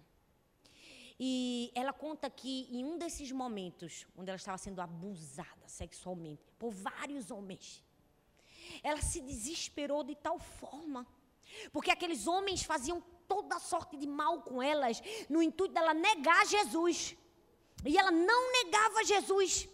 E 1.25 1.71
ela 1.81 1.93
conta 1.93 2.29
que 2.29 2.67
em 2.77 2.85
um 2.85 2.99
desses 2.99 3.31
momentos, 3.31 4.09
onde 4.17 4.29
ela 4.29 4.37
estava 4.37 4.59
sendo 4.59 4.81
abusada 4.81 5.69
sexualmente 5.69 6.43
por 6.59 6.73
vários 6.73 7.31
homens, 7.31 7.81
ela 8.83 9.01
se 9.01 9.21
desesperou 9.21 10.03
de 10.03 10.17
tal 10.17 10.37
forma, 10.41 11.07
porque 11.73 11.93
aqueles 11.93 12.27
homens 12.27 12.65
faziam 12.65 13.01
toda 13.29 13.61
sorte 13.61 13.97
de 13.97 14.05
mal 14.05 14.43
com 14.43 14.61
elas, 14.61 15.01
no 15.29 15.41
intuito 15.41 15.75
dela 15.75 15.95
negar 15.95 16.45
Jesus. 16.45 17.17
E 17.85 17.97
ela 17.97 18.11
não 18.11 18.41
negava 18.59 19.05
Jesus. 19.05 19.69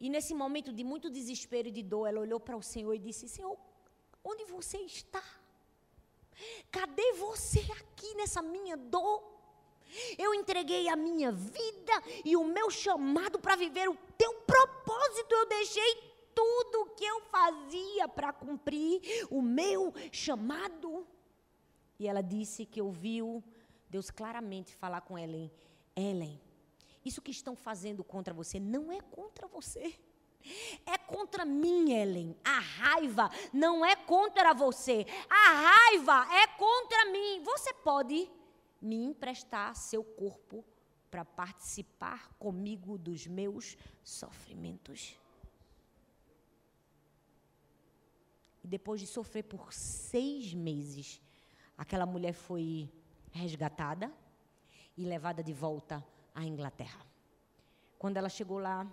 E 0.00 0.08
nesse 0.08 0.32
momento 0.32 0.72
de 0.72 0.82
muito 0.82 1.10
desespero 1.10 1.68
e 1.68 1.76
de 1.78 1.82
dor, 1.82 2.06
ela 2.06 2.20
olhou 2.20 2.40
para 2.40 2.56
o 2.56 2.62
Senhor 2.62 2.94
e 2.94 2.98
disse: 2.98 3.28
Senhor, 3.28 3.58
onde 4.24 4.46
você 4.46 4.78
está? 4.78 5.22
Cadê 6.70 7.12
você 7.14 7.60
aqui 7.72 8.14
nessa 8.14 8.42
minha 8.42 8.76
dor? 8.76 9.38
Eu 10.18 10.34
entreguei 10.34 10.88
a 10.88 10.96
minha 10.96 11.32
vida 11.32 12.02
e 12.24 12.36
o 12.36 12.44
meu 12.44 12.70
chamado 12.70 13.38
para 13.38 13.56
viver 13.56 13.88
o 13.88 13.96
teu 14.16 14.32
propósito. 14.42 15.32
Eu 15.32 15.46
deixei 15.46 16.08
tudo 16.34 16.82
o 16.82 16.90
que 16.90 17.04
eu 17.04 17.20
fazia 17.22 18.06
para 18.06 18.32
cumprir 18.32 19.00
o 19.30 19.40
meu 19.40 19.92
chamado. 20.12 21.06
E 21.98 22.06
ela 22.06 22.22
disse 22.22 22.64
que 22.64 22.80
ouviu 22.80 23.42
Deus 23.88 24.10
claramente 24.10 24.74
falar 24.74 25.00
com 25.00 25.18
Ellen: 25.18 25.50
Ellen, 25.96 26.40
isso 27.04 27.22
que 27.22 27.30
estão 27.30 27.56
fazendo 27.56 28.04
contra 28.04 28.34
você 28.34 28.60
não 28.60 28.92
é 28.92 29.00
contra 29.00 29.46
você. 29.46 29.98
É 30.86 30.96
contra 30.96 31.44
mim, 31.44 31.92
Ellen. 31.92 32.36
A 32.44 32.58
raiva 32.58 33.30
não 33.52 33.84
é 33.84 33.94
contra 33.94 34.54
você. 34.54 35.06
A 35.28 35.52
raiva 35.52 36.26
é 36.34 36.46
contra 36.46 37.04
mim. 37.06 37.42
Você 37.42 37.74
pode 37.74 38.30
me 38.80 38.96
emprestar 39.04 39.74
seu 39.76 40.02
corpo 40.02 40.64
para 41.10 41.24
participar 41.24 42.30
comigo 42.38 42.96
dos 42.98 43.26
meus 43.26 43.76
sofrimentos. 44.02 45.18
E 48.62 48.68
depois 48.68 49.00
de 49.00 49.06
sofrer 49.06 49.44
por 49.44 49.72
seis 49.72 50.52
meses, 50.52 51.20
aquela 51.76 52.06
mulher 52.06 52.32
foi 52.32 52.90
resgatada 53.32 54.12
e 54.96 55.04
levada 55.04 55.42
de 55.42 55.52
volta 55.52 56.04
à 56.34 56.44
Inglaterra. 56.44 57.06
Quando 57.98 58.16
ela 58.16 58.28
chegou 58.28 58.58
lá, 58.58 58.86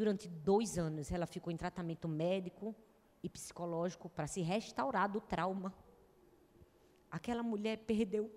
durante 0.00 0.26
dois 0.28 0.78
anos, 0.78 1.12
ela 1.12 1.26
ficou 1.26 1.52
em 1.52 1.58
tratamento 1.58 2.08
médico 2.08 2.74
e 3.22 3.28
psicológico 3.28 4.08
para 4.08 4.26
se 4.26 4.40
restaurar 4.40 5.12
do 5.12 5.20
trauma. 5.20 5.74
Aquela 7.10 7.42
mulher 7.42 7.76
perdeu 7.80 8.32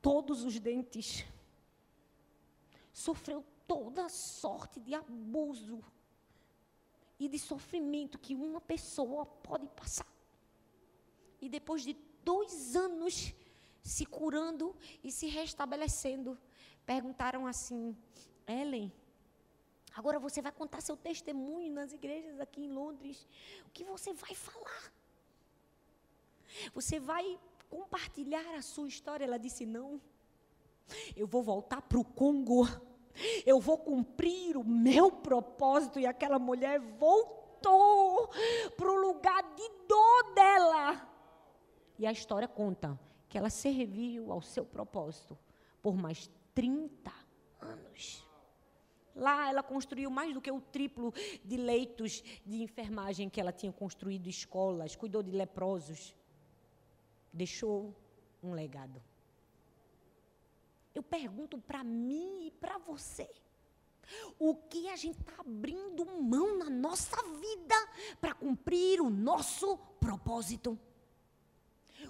todos 0.00 0.44
os 0.44 0.58
dentes, 0.58 1.26
sofreu 2.90 3.44
toda 3.66 4.08
sorte 4.08 4.80
de 4.80 4.94
abuso 4.94 5.84
e 7.18 7.28
de 7.28 7.38
sofrimento 7.38 8.18
que 8.18 8.34
uma 8.34 8.62
pessoa 8.62 9.26
pode 9.26 9.66
passar. 9.68 10.10
E 11.38 11.50
depois 11.50 11.82
de 11.82 11.94
dois 12.24 12.74
anos 12.74 13.34
se 13.82 14.06
curando 14.06 14.74
e 15.04 15.12
se 15.12 15.26
restabelecendo, 15.26 16.38
perguntaram 16.86 17.46
assim: 17.46 17.94
Ellen, 18.46 18.90
agora 19.94 20.18
você 20.18 20.40
vai 20.40 20.52
contar 20.52 20.80
seu 20.80 20.96
testemunho 20.96 21.72
nas 21.72 21.92
igrejas 21.92 22.40
aqui 22.40 22.64
em 22.64 22.72
Londres. 22.72 23.26
O 23.66 23.70
que 23.70 23.84
você 23.84 24.12
vai 24.12 24.34
falar? 24.34 24.92
Você 26.74 26.98
vai 26.98 27.38
compartilhar 27.68 28.54
a 28.56 28.62
sua 28.62 28.88
história? 28.88 29.24
Ela 29.24 29.38
disse: 29.38 29.66
Não. 29.66 30.00
Eu 31.16 31.26
vou 31.26 31.42
voltar 31.42 31.82
para 31.82 31.98
o 31.98 32.04
Congo 32.04 32.66
eu 33.44 33.60
vou 33.60 33.78
cumprir 33.78 34.56
o 34.56 34.64
meu 34.64 35.10
propósito. 35.10 35.98
E 35.98 36.06
aquela 36.06 36.38
mulher 36.38 36.78
voltou 36.80 38.28
para 38.76 38.90
o 38.90 39.00
lugar 39.00 39.42
de 39.54 39.68
dor 39.86 40.34
dela. 40.34 41.08
E 41.98 42.06
a 42.06 42.12
história 42.12 42.46
conta 42.46 42.98
que 43.28 43.36
ela 43.36 43.50
serviu 43.50 44.32
ao 44.32 44.40
seu 44.40 44.64
propósito 44.64 45.36
por 45.82 45.96
mais 45.96 46.30
30 46.54 47.12
anos. 47.60 48.27
Lá 49.18 49.48
ela 49.50 49.64
construiu 49.64 50.10
mais 50.10 50.32
do 50.32 50.40
que 50.40 50.50
o 50.50 50.60
triplo 50.60 51.12
de 51.44 51.56
leitos 51.56 52.22
de 52.46 52.62
enfermagem 52.62 53.28
que 53.28 53.40
ela 53.40 53.52
tinha 53.52 53.72
construído, 53.72 54.28
escolas, 54.28 54.94
cuidou 54.94 55.24
de 55.24 55.32
leprosos. 55.32 56.14
Deixou 57.32 57.94
um 58.40 58.52
legado. 58.52 59.02
Eu 60.94 61.02
pergunto 61.02 61.58
para 61.58 61.82
mim 61.82 62.46
e 62.46 62.50
para 62.52 62.78
você. 62.78 63.28
O 64.38 64.54
que 64.54 64.88
a 64.88 64.96
gente 64.96 65.18
está 65.18 65.40
abrindo 65.40 66.06
mão 66.06 66.56
na 66.56 66.70
nossa 66.70 67.16
vida 67.38 67.74
para 68.20 68.32
cumprir 68.32 69.00
o 69.00 69.10
nosso 69.10 69.76
propósito? 70.00 70.78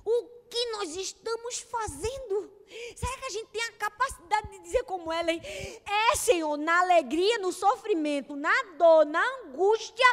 O 0.05 0.38
que 0.49 0.71
nós 0.73 0.97
estamos 0.97 1.61
fazendo? 1.61 2.51
Será 2.97 3.17
que 3.19 3.25
a 3.27 3.31
gente 3.31 3.49
tem 3.49 3.63
a 3.63 3.73
capacidade 3.73 4.51
de 4.51 4.59
dizer 4.61 4.85
como 4.85 5.13
ela? 5.13 5.31
É, 5.33 6.17
Senhor, 6.17 6.57
na 6.57 6.81
alegria, 6.81 7.39
no 7.39 7.53
sofrimento, 7.53 8.37
na 8.37 8.63
dor, 8.77 9.07
na 9.07 9.23
angústia, 9.41 10.07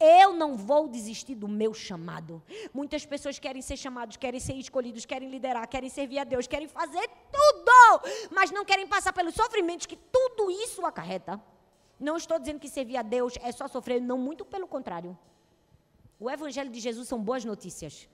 eu 0.00 0.32
não 0.32 0.56
vou 0.56 0.86
desistir 0.86 1.34
do 1.34 1.48
meu 1.48 1.74
chamado. 1.74 2.40
Muitas 2.72 3.04
pessoas 3.04 3.38
querem 3.38 3.60
ser 3.60 3.76
chamados, 3.76 4.16
querem 4.16 4.38
ser 4.38 4.54
escolhidos, 4.54 5.04
querem 5.04 5.28
liderar, 5.28 5.66
querem 5.68 5.90
servir 5.90 6.20
a 6.20 6.24
Deus, 6.24 6.46
querem 6.46 6.68
fazer 6.68 7.08
tudo, 7.32 8.02
mas 8.30 8.50
não 8.52 8.64
querem 8.64 8.86
passar 8.86 9.12
pelos 9.12 9.34
sofrimentos 9.34 9.86
que 9.86 9.96
tudo 9.96 10.50
isso 10.50 10.86
acarreta. 10.86 11.42
Não 11.98 12.16
estou 12.16 12.38
dizendo 12.38 12.60
que 12.60 12.68
servir 12.68 12.96
a 12.96 13.02
Deus 13.02 13.34
é 13.42 13.50
só 13.50 13.66
sofrer, 13.66 14.00
não, 14.00 14.16
muito 14.16 14.44
pelo 14.44 14.68
contrário. 14.68 15.18
O 16.20 16.30
Evangelho 16.30 16.70
de 16.70 16.78
Jesus 16.78 17.08
são 17.08 17.20
boas 17.20 17.44
notícias. 17.44 18.08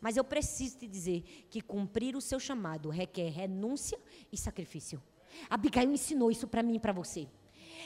Mas 0.00 0.16
eu 0.16 0.24
preciso 0.24 0.78
te 0.78 0.88
dizer 0.88 1.22
que 1.50 1.60
cumprir 1.60 2.16
o 2.16 2.20
seu 2.20 2.40
chamado 2.40 2.88
requer 2.88 3.28
renúncia 3.30 3.98
e 4.32 4.36
sacrifício. 4.36 5.02
Abigail 5.48 5.92
ensinou 5.92 6.30
isso 6.30 6.48
para 6.48 6.62
mim 6.62 6.76
e 6.76 6.80
para 6.80 6.92
você. 6.92 7.28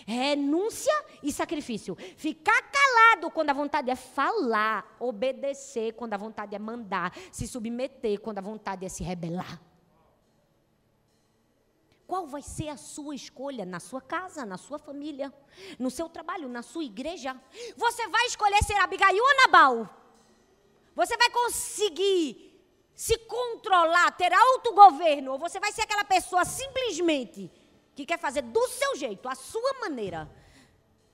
Renúncia 0.07 0.93
e 1.23 1.33
sacrifício. 1.33 1.97
Ficar 2.17 2.63
calado 2.71 3.31
quando 3.31 3.51
a 3.51 3.55
vontade 3.55 3.91
é 3.91 3.97
falar, 3.97 4.97
obedecer 5.01 5.93
quando 5.95 6.15
a 6.15 6.19
vontade 6.19 6.55
é 6.55 6.59
mandar, 6.59 7.13
se 7.33 7.47
submeter 7.47 8.21
quando 8.21 8.39
a 8.39 8.43
vontade 8.43 8.85
é 8.85 8.89
se 8.89 9.03
rebelar. 9.03 9.61
Qual 12.07 12.27
vai 12.27 12.43
ser 12.43 12.69
a 12.69 12.77
sua 12.77 13.15
escolha 13.15 13.65
na 13.65 13.81
sua 13.81 14.01
casa, 14.01 14.45
na 14.45 14.59
sua 14.59 14.79
família, 14.79 15.33
no 15.79 15.91
seu 15.91 16.09
trabalho, 16.09 16.49
na 16.49 16.63
sua 16.63 16.85
igreja? 16.85 17.35
Você 17.77 18.07
vai 18.09 18.27
escolher 18.27 18.63
ser 18.63 18.75
Abigail 18.75 19.23
ou 19.23 19.37
Nabal? 19.37 20.04
Você 20.95 21.17
vai 21.17 21.31
conseguir 21.31 22.55
se 22.95 23.19
controlar, 23.19 24.13
ter 24.13 24.33
autogoverno, 24.33 25.33
ou 25.33 25.39
você 25.39 25.59
vai 25.59 25.73
ser 25.73 25.83
aquela 25.83 26.05
pessoa 26.05 26.45
simplesmente 26.45 27.51
que 27.95 28.07
quer 28.07 28.19
fazer 28.19 28.43
do 28.43 28.69
seu 28.69 28.97
jeito, 28.97 29.29
a 29.29 29.35
sua 29.35 29.75
maneira, 29.81 30.31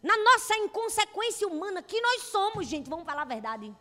na 0.03 0.17
nossa 0.17 0.57
inconsequência 0.57 1.47
humana 1.47 1.83
que 1.83 2.01
nós 2.01 2.23
somos, 2.25 2.67
gente, 2.67 2.89
vamos 2.89 3.05
falar 3.05 3.23
a 3.23 3.27
verdade. 3.27 3.75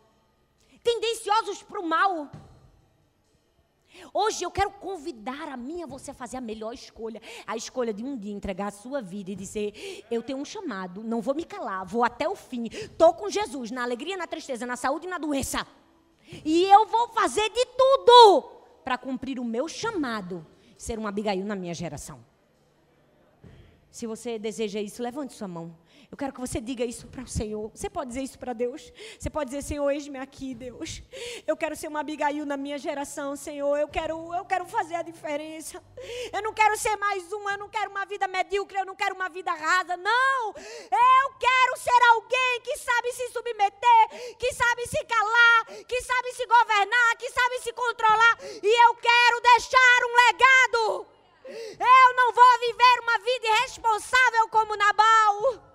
Tendenciosos 0.82 1.62
para 1.62 1.80
o 1.80 1.86
mal. 1.86 2.30
Hoje 4.14 4.44
eu 4.44 4.50
quero 4.50 4.70
convidar 4.70 5.48
a 5.48 5.56
mim 5.56 5.82
a 5.82 5.86
você 5.86 6.10
a 6.12 6.14
fazer 6.14 6.36
a 6.36 6.40
melhor 6.40 6.72
escolha. 6.72 7.20
A 7.46 7.56
escolha 7.56 7.92
de 7.92 8.04
um 8.04 8.16
dia 8.16 8.32
entregar 8.32 8.68
a 8.68 8.70
sua 8.70 9.02
vida 9.02 9.30
e 9.30 9.34
dizer: 9.34 10.04
Eu 10.10 10.22
tenho 10.22 10.38
um 10.38 10.44
chamado, 10.44 11.02
não 11.02 11.20
vou 11.20 11.34
me 11.34 11.44
calar, 11.44 11.84
vou 11.84 12.04
até 12.04 12.28
o 12.28 12.36
fim. 12.36 12.66
Estou 12.66 13.14
com 13.14 13.28
Jesus 13.28 13.70
na 13.70 13.82
alegria, 13.82 14.16
na 14.16 14.26
tristeza, 14.26 14.64
na 14.64 14.76
saúde 14.76 15.06
e 15.06 15.10
na 15.10 15.18
doença. 15.18 15.66
E 16.44 16.64
eu 16.64 16.86
vou 16.86 17.08
fazer 17.08 17.48
de 17.50 17.66
tudo 17.66 18.42
para 18.84 18.98
cumprir 18.98 19.38
o 19.38 19.44
meu 19.44 19.68
chamado, 19.68 20.46
ser 20.76 20.98
um 20.98 21.06
Abigail 21.06 21.44
na 21.44 21.56
minha 21.56 21.74
geração. 21.74 22.24
Se 23.90 24.06
você 24.06 24.38
deseja 24.38 24.80
isso, 24.80 25.02
levante 25.02 25.32
sua 25.32 25.48
mão. 25.48 25.76
Eu 26.10 26.16
quero 26.16 26.32
que 26.32 26.40
você 26.40 26.60
diga 26.60 26.84
isso 26.84 27.06
para 27.06 27.22
o 27.22 27.26
Senhor. 27.26 27.70
Você 27.72 27.88
pode 27.88 28.08
dizer 28.08 28.22
isso 28.22 28.36
para 28.36 28.52
Deus? 28.52 28.92
Você 29.16 29.30
pode 29.30 29.50
dizer, 29.50 29.62
Senhor, 29.62 29.88
eis-me 29.90 30.18
aqui, 30.18 30.54
Deus. 30.54 31.02
Eu 31.46 31.56
quero 31.56 31.76
ser 31.76 31.86
uma 31.86 32.00
Abigail 32.00 32.44
na 32.44 32.56
minha 32.56 32.78
geração, 32.78 33.36
Senhor. 33.36 33.78
Eu 33.78 33.86
quero, 33.86 34.34
eu 34.34 34.44
quero 34.44 34.66
fazer 34.66 34.96
a 34.96 35.02
diferença. 35.02 35.80
Eu 36.32 36.42
não 36.42 36.52
quero 36.52 36.76
ser 36.76 36.96
mais 36.96 37.32
uma, 37.32 37.52
eu 37.52 37.58
não 37.58 37.68
quero 37.68 37.90
uma 37.90 38.04
vida 38.06 38.26
medíocre, 38.26 38.76
eu 38.78 38.84
não 38.84 38.96
quero 38.96 39.14
uma 39.14 39.28
vida 39.28 39.52
rasa. 39.52 39.96
Não! 39.96 40.48
Eu 40.48 41.34
quero 41.38 41.76
ser 41.76 42.02
alguém 42.10 42.60
que 42.64 42.76
sabe 42.78 43.12
se 43.12 43.28
submeter, 43.28 44.36
que 44.36 44.52
sabe 44.52 44.86
se 44.88 45.04
calar, 45.04 45.66
que 45.86 46.00
sabe 46.02 46.32
se 46.32 46.44
governar, 46.44 47.16
que 47.18 47.30
sabe 47.30 47.58
se 47.60 47.72
controlar. 47.72 48.38
E 48.42 48.86
eu 48.86 48.94
quero 48.96 49.40
deixar 49.42 49.98
um 50.02 50.14
legado. 50.26 51.06
Eu 51.78 52.16
não 52.16 52.32
vou 52.32 52.58
viver 52.58 53.00
uma 53.00 53.18
vida 53.18 53.46
irresponsável 53.46 54.48
como 54.50 54.76
Nabal. 54.76 55.69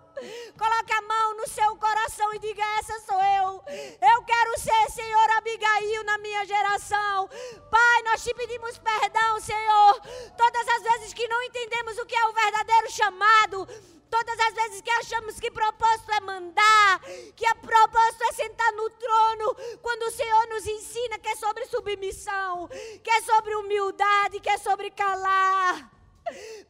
Coloque 0.58 0.94
a 0.94 1.02
mão 1.02 1.38
no 1.38 1.48
seu 1.48 1.76
coração 1.78 2.34
e 2.34 2.40
diga: 2.40 2.64
Essa 2.80 3.00
sou 3.02 3.22
eu. 3.22 3.64
Eu 4.02 4.24
quero 4.24 4.60
ser, 4.60 4.92
Senhor, 4.92 5.32
Abigail 5.38 6.04
na 6.04 6.18
minha 6.18 6.46
geração. 6.46 7.30
Pai, 7.70 8.04
nós 8.04 8.24
te 8.24 8.34
pedimos 8.34 8.78
perdão, 8.78 9.40
Senhor. 9.40 10.02
Todas 10.38 10.68
as 10.68 10.84
vezes 10.84 11.14
que 11.14 11.28
não 11.28 11.42
entendemos 11.44 11.98
o 11.98 12.06
que 12.06 12.16
é 12.16 12.26
o 12.26 12.34
verdadeiro 12.34 12.92
chamado. 12.92 13.68
Todas 14.10 14.40
as 14.40 14.54
vezes 14.54 14.82
que 14.82 14.92
achamos 14.92 15.40
que 15.40 15.52
propósito 15.52 16.12
é 16.12 16.22
mandar, 16.22 17.02
que 17.36 17.46
a 17.46 17.56
propósito 17.56 18.24
é 18.24 18.34
sentar 18.34 18.72
no 18.72 18.90
trono, 18.92 19.56
quando 19.82 20.04
o 20.04 20.12
Senhor 20.12 20.48
nos 20.48 20.66
ensina 20.66 21.20
que 21.20 21.28
é 21.28 21.36
sobre 21.36 21.66
submissão, 21.66 22.70
que 23.04 23.10
é 23.10 23.22
sobre 23.24 23.56
humildade, 23.56 24.40
que 24.40 24.50
é 24.50 24.58
sobre 24.58 24.90
calar. 24.92 25.95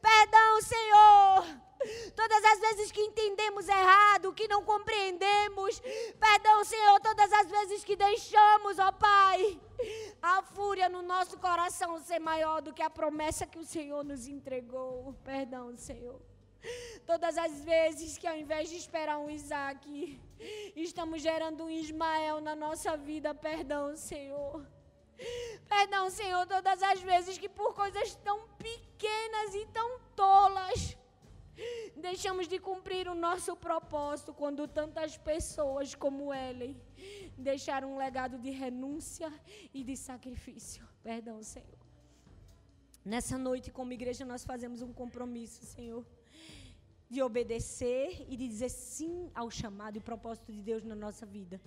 Perdão, 0.00 0.62
Senhor. 0.62 1.66
Todas 2.14 2.44
as 2.44 2.58
vezes 2.58 2.90
que 2.90 3.00
entendemos 3.00 3.68
errado, 3.68 4.32
que 4.32 4.48
não 4.48 4.64
compreendemos, 4.64 5.80
perdão, 6.18 6.64
Senhor, 6.64 7.00
todas 7.00 7.32
as 7.32 7.48
vezes 7.48 7.84
que 7.84 7.94
deixamos, 7.94 8.78
ó 8.78 8.90
Pai, 8.90 9.60
a 10.20 10.42
fúria 10.42 10.88
no 10.88 11.02
nosso 11.02 11.38
coração 11.38 12.00
ser 12.00 12.18
maior 12.18 12.60
do 12.60 12.72
que 12.72 12.82
a 12.82 12.90
promessa 12.90 13.46
que 13.46 13.58
o 13.58 13.64
Senhor 13.64 14.02
nos 14.02 14.26
entregou. 14.26 15.14
Perdão, 15.22 15.76
Senhor. 15.76 16.20
Todas 17.06 17.38
as 17.38 17.60
vezes 17.62 18.18
que 18.18 18.26
ao 18.26 18.36
invés 18.36 18.68
de 18.68 18.76
esperar 18.76 19.18
um 19.18 19.30
Isaac, 19.30 20.20
estamos 20.74 21.22
gerando 21.22 21.64
um 21.64 21.70
Ismael 21.70 22.40
na 22.40 22.56
nossa 22.56 22.96
vida, 22.96 23.32
perdão, 23.34 23.96
Senhor. 23.96 24.66
Perdão, 25.68 26.10
Senhor, 26.10 26.46
todas 26.46 26.82
as 26.82 27.00
vezes 27.00 27.38
que 27.38 27.48
por 27.48 27.74
coisas 27.74 28.14
tão 28.16 28.48
pequenas 28.58 29.54
e 29.54 29.66
tão 29.66 29.98
tolas 30.14 30.96
deixamos 31.96 32.46
de 32.46 32.58
cumprir 32.58 33.08
o 33.08 33.14
nosso 33.14 33.56
propósito 33.56 34.34
quando 34.34 34.68
tantas 34.68 35.16
pessoas 35.16 35.94
como 35.94 36.32
Ellen 36.32 36.76
deixaram 37.36 37.94
um 37.94 37.98
legado 37.98 38.38
de 38.38 38.50
renúncia 38.50 39.32
e 39.72 39.82
de 39.82 39.96
sacrifício. 39.96 40.86
Perdão, 41.02 41.42
Senhor. 41.42 41.78
Nessa 43.04 43.38
noite, 43.38 43.70
como 43.70 43.92
igreja, 43.92 44.24
nós 44.24 44.44
fazemos 44.44 44.82
um 44.82 44.92
compromisso, 44.92 45.64
Senhor, 45.64 46.04
de 47.08 47.22
obedecer 47.22 48.26
e 48.28 48.36
de 48.36 48.48
dizer 48.48 48.68
sim 48.68 49.30
ao 49.34 49.50
chamado 49.50 49.96
e 49.96 50.00
propósito 50.00 50.52
de 50.52 50.60
Deus 50.60 50.82
na 50.82 50.94
nossa 50.94 51.24
vida. 51.24 51.60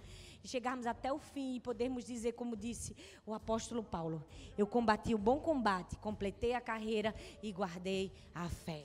E 0.44 0.48
chegarmos 0.48 0.86
até 0.86 1.12
o 1.12 1.20
fim 1.20 1.56
e 1.56 1.60
podermos 1.60 2.06
dizer, 2.06 2.34
como 2.34 2.56
disse 2.56 2.96
o 3.26 3.34
apóstolo 3.34 3.84
Paulo: 3.84 4.24
Eu 4.58 4.66
combati 4.66 5.14
o 5.14 5.18
bom 5.18 5.40
combate, 5.40 5.96
completei 5.98 6.54
a 6.54 6.62
carreira 6.62 7.14
e 7.44 7.52
guardei 7.52 8.12
a 8.34 8.48
fé. 8.50 8.84